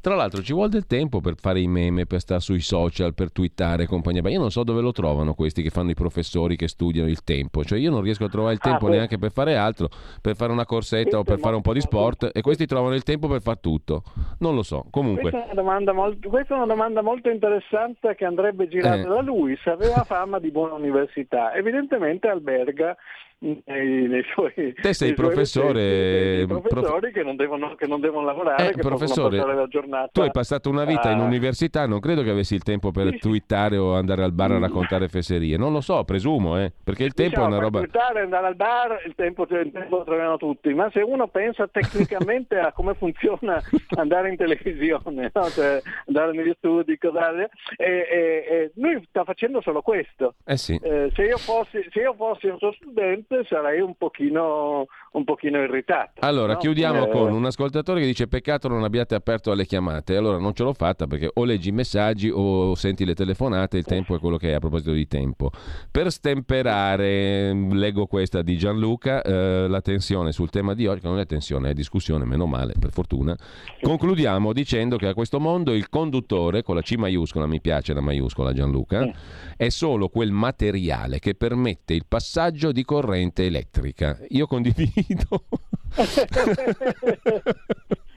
Tra 0.02 0.16
l'altro 0.16 0.42
ci 0.42 0.54
vuole 0.54 0.70
del 0.70 0.86
tempo 0.86 1.20
per 1.20 1.36
fare 1.36 1.60
i 1.60 1.68
meme, 1.68 2.06
per 2.06 2.20
stare 2.20 2.40
sui 2.40 2.62
social, 2.62 3.14
per 3.14 3.32
twittare 3.32 3.84
e 3.84 3.88
compagnia. 3.88 4.22
Ma 4.22 4.30
io 4.30 4.40
non 4.40 4.52
so 4.52 4.64
dove 4.64 4.82
lo 4.82 4.92
trovano 4.92 5.34
questi 5.34 5.62
che 5.62 5.70
fanno 5.70 5.92
i 5.92 5.94
professori 5.94 6.56
che 6.56 6.68
studiano 6.68 7.10
il 7.10 7.24
tempo. 7.24 7.64
Cioè 7.64 7.78
io 7.80 7.92
non 7.92 8.02
riesco 8.02 8.24
a 8.26 8.30
trovare 8.30 8.54
il 8.54 8.60
ah, 8.64 8.70
tempo 8.70 8.88
ah, 8.88 8.90
neanche 8.92 9.18
per 9.18 9.32
fare 9.32 9.56
altro, 9.56 9.90
per 10.22 10.36
fare 10.36 10.52
una 10.52 10.66
corsetta 10.66 11.20
o 11.20 11.24
per 11.24 11.40
fare 11.40 11.56
un 11.56 11.62
po' 11.62 11.74
di 11.74 11.82
sport 11.82 12.32
e 12.34 12.42
questi 12.42 12.66
trovano 12.66 12.96
il 12.96 13.04
tempo 13.04 13.28
per 13.28 13.42
fare 13.42 13.60
tutto. 13.62 14.04
Non 14.40 14.56
lo 14.56 14.64
so. 14.64 14.86
Comunque. 14.90 15.30
Questa 15.32 15.42
è 15.42 15.52
una 15.52 15.62
domanda 15.62 15.94
molto, 15.94 16.38
è 16.38 16.54
una 16.54 16.66
domanda 16.66 17.02
molto 17.02 17.30
interessante 17.30 18.16
che 18.16 18.26
andrebbe 18.26 18.68
girata 18.68 19.02
eh. 19.02 19.08
da 19.08 19.22
lui. 19.22 19.58
Se 19.62 19.70
aveva 19.70 20.04
fama 20.04 20.40
di 20.40 20.52
buona 20.52 20.74
università, 20.74 21.54
evidentemente 21.54 22.28
alberga 22.28 22.96
nei, 23.40 24.08
nei 24.08 24.24
suoi, 24.34 24.74
Te 24.74 24.94
sei 24.94 25.14
professore, 25.14 26.42
recenti, 26.42 26.46
professori 26.48 27.00
prof... 27.00 27.12
che, 27.14 27.24
non 27.24 27.36
devono, 27.38 27.76
che, 27.76 27.88
non 27.88 28.02
devono, 28.02 28.26
lavorare, 28.26 28.70
eh, 28.70 28.74
che 28.74 28.82
professore, 28.82 29.38
la 29.38 29.68
giornata. 29.68 30.10
Tu 30.12 30.22
hai 30.22 30.32
passato 30.32 30.70
una 30.70 30.84
vita 30.84 31.10
a... 31.10 31.12
in 31.12 31.20
università, 31.20 31.86
non 31.86 32.00
credo 32.00 32.22
che 32.22 32.32
avessi 32.32 32.56
il 32.56 32.64
tempo 32.64 32.92
per 32.92 33.12
sì, 33.12 33.20
twittare 33.20 33.78
o 33.78 33.96
andare 33.96 34.24
al 34.24 34.34
bar 34.34 34.52
a 34.52 34.60
raccontare 34.60 35.08
fesserie. 35.08 35.56
Non 35.56 35.72
lo 35.72 35.80
so, 35.80 36.04
presumo, 36.04 36.60
eh, 36.60 36.74
perché 36.84 37.06
il 37.06 37.14
tempo 37.14 37.36
diciamo, 37.36 37.54
è 37.54 37.58
una 37.58 37.64
roba... 37.64 37.80
twittare, 37.80 38.22
andare 38.22 38.48
al 38.48 38.56
bar, 38.56 39.04
il 39.06 39.16
tempo, 39.16 39.44
il 39.44 39.72
tempo 39.72 39.98
lo 39.98 40.04
troviamo 40.04 40.38
tutti, 40.38 40.74
ma 40.74 40.90
se 40.92 41.02
uno 41.02 41.28
pensa 41.28 41.68
tecnicamente 41.68 42.60
a 42.60 42.74
come 42.74 42.94
funziona 42.96 43.62
andare 43.96 44.30
in 44.30 44.36
televisione, 44.36 45.32
no? 45.34 45.50
cioè, 45.50 45.82
andare 46.08 46.34
negli 46.34 46.54
studi, 46.58 46.98
cos'è, 46.98 47.48
e, 47.78 47.86
e, 47.86 48.46
e 48.50 48.72
lui 48.76 49.02
sta 49.08 49.24
facendo 49.24 49.62
solo 49.62 49.82
questo. 49.82 50.36
Eh 50.44 50.58
sì. 50.58 50.78
eh, 50.84 51.10
se, 51.14 51.24
io 51.24 51.38
fossi, 51.38 51.86
se 51.90 52.02
io 52.02 52.14
fossi 52.16 52.48
un 52.48 52.58
suo 52.58 52.74
studente 52.74 53.29
sarei 53.48 53.82
un 53.82 53.96
pochino, 53.96 54.88
un 55.12 55.24
pochino 55.24 55.58
irritato. 55.62 56.20
Allora, 56.20 56.54
no? 56.54 56.60
chiudiamo 56.60 57.08
eh... 57.08 57.10
con 57.10 57.32
un 57.32 57.46
ascoltatore 57.46 58.02
che 58.02 58.06
dice 58.06 58.28
peccato 58.28 58.68
non 58.68 58.84
abbiate 58.84 59.16
aperto 59.16 59.52
alle 59.52 59.66
chiamate. 59.66 60.16
Allora, 60.16 60.38
non 60.38 60.54
ce 60.54 60.64
l'ho 60.64 60.74
fatta 60.74 61.08
perché 61.08 61.30
o 61.34 61.44
leggi 61.44 61.70
i 61.70 61.72
messaggi 61.72 62.30
o 62.34 62.76
senti 62.76 63.06
le 63.06 63.16
telefonate, 63.16 63.78
il 63.78 63.86
tempo 63.86 64.16
è 64.16 64.20
quello 64.20 64.38
che 64.38 64.52
è 64.52 64.54
a 64.54 64.60
proposito 64.60 64.92
di 64.92 65.08
tempo. 65.08 65.50
Per 65.90 66.12
stemperare, 66.12 67.54
leggo 67.54 68.06
questa 68.06 68.42
di 68.42 68.58
Gianluca, 68.58 69.22
eh, 69.22 69.68
la 69.68 69.82
tensione 69.82 70.32
sul 70.32 70.50
tema 70.50 70.74
di 70.74 70.86
oggi, 70.86 71.02
che 71.02 71.08
non 71.08 71.20
è 71.20 71.26
tensione, 71.26 71.72
è 71.72 71.74
discussione, 71.74 72.26
meno 72.26 72.46
male, 72.46 72.74
per 72.80 72.92
fortuna. 72.92 73.36
Concludiamo 73.82 74.54
dicendo 74.54 74.98
che 74.98 75.08
a 75.08 75.14
questo 75.14 75.40
mondo 75.40 75.74
il 75.74 75.90
conduttore, 75.90 76.62
con 76.62 76.76
la 76.76 76.82
C 76.82 76.96
maiuscola, 76.96 77.48
mi 77.48 77.62
piace 77.62 77.94
la 77.94 78.02
maiuscola 78.02 78.54
Gianluca, 78.54 79.10
è 79.58 79.70
solo 79.70 80.10
quel 80.10 80.32
materiale 80.32 81.20
che 81.20 81.34
permette 81.34 81.94
il 81.94 82.06
passaggio 82.08 82.72
di 82.72 82.84
corrente 82.84 83.46
elettrica. 83.46 84.18
Io 84.30 84.46
condivido. 84.46 84.99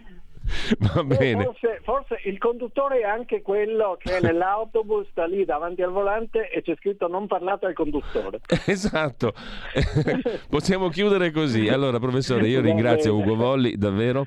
Va 0.78 1.00
eh, 1.00 1.04
bene. 1.04 1.44
Forse, 1.44 1.80
forse, 1.82 2.20
il 2.24 2.38
conduttore 2.38 3.00
è 3.00 3.04
anche 3.04 3.42
quello 3.42 3.96
che 3.98 4.20
nell'autobus 4.20 5.08
sta 5.10 5.24
lì 5.24 5.44
davanti 5.44 5.82
al 5.82 5.90
volante 5.90 6.50
e 6.50 6.62
c'è 6.62 6.74
scritto 6.76 7.08
non 7.08 7.26
parlate 7.26 7.66
al 7.66 7.74
conduttore. 7.74 8.40
Esatto, 8.72 9.34
possiamo 10.48 10.88
chiudere 10.88 11.30
così. 11.30 11.68
Allora 11.68 11.98
professore, 11.98 12.48
io 12.48 12.60
ringrazio 12.60 13.14
Ugo 13.14 13.34
Volli 13.34 13.76
davvero 13.76 14.26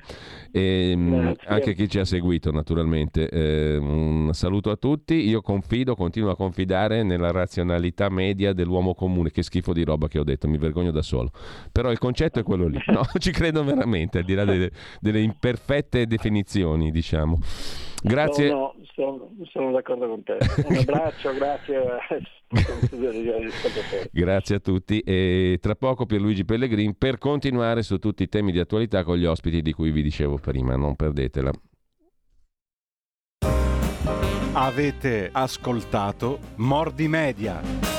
e 0.56 0.92
ehm, 0.92 1.34
anche 1.48 1.74
chi 1.74 1.86
ci 1.86 1.98
ha 1.98 2.06
seguito 2.06 2.50
naturalmente. 2.50 3.28
Eh, 3.28 3.76
un 3.76 4.30
saluto 4.32 4.70
a 4.70 4.76
tutti, 4.76 5.14
io 5.28 5.42
confido, 5.42 5.94
continuo 5.94 6.30
a 6.30 6.36
confidare 6.36 7.02
nella 7.02 7.30
razionalità 7.30 8.08
media 8.08 8.54
dell'uomo 8.54 8.94
comune, 8.94 9.30
che 9.30 9.42
schifo 9.42 9.74
di 9.74 9.84
roba 9.84 10.08
che 10.08 10.18
ho 10.18 10.24
detto, 10.24 10.48
mi 10.48 10.56
vergogno 10.56 10.92
da 10.92 11.02
solo. 11.02 11.30
Però 11.70 11.90
il 11.90 11.98
concetto 11.98 12.40
è 12.40 12.42
quello 12.42 12.68
lì, 12.68 12.80
no? 12.88 13.02
ci 13.18 13.32
credo 13.32 13.64
veramente, 13.64 14.18
al 14.18 14.24
di 14.24 14.32
là 14.32 14.46
delle, 14.46 14.70
delle 14.98 15.20
imperfette 15.20 16.06
definizioni, 16.06 16.90
diciamo. 16.90 17.38
Grazie. 18.02 18.48
Sono, 18.48 18.74
sono, 18.94 19.30
sono 19.50 19.72
d'accordo 19.72 20.08
con 20.08 20.22
te. 20.22 20.38
Un 20.64 20.76
abbraccio, 20.76 21.32
grazie. 21.34 21.80
Grazie 24.12 24.56
a 24.56 24.58
tutti 24.60 25.00
e 25.00 25.58
tra 25.60 25.74
poco 25.74 26.06
Pierluigi 26.06 26.44
Pellegrin 26.44 26.96
per 26.96 27.18
continuare 27.18 27.82
su 27.82 27.98
tutti 27.98 28.22
i 28.22 28.28
temi 28.28 28.52
di 28.52 28.60
attualità 28.60 29.02
con 29.02 29.16
gli 29.16 29.24
ospiti 29.24 29.62
di 29.62 29.72
cui 29.72 29.90
vi 29.90 30.02
dicevo 30.02 30.38
prima, 30.38 30.76
non 30.76 30.94
perdetela. 30.94 31.50
Avete 34.52 35.28
ascoltato 35.32 36.38
Mordi 36.56 37.08
Media. 37.08 37.95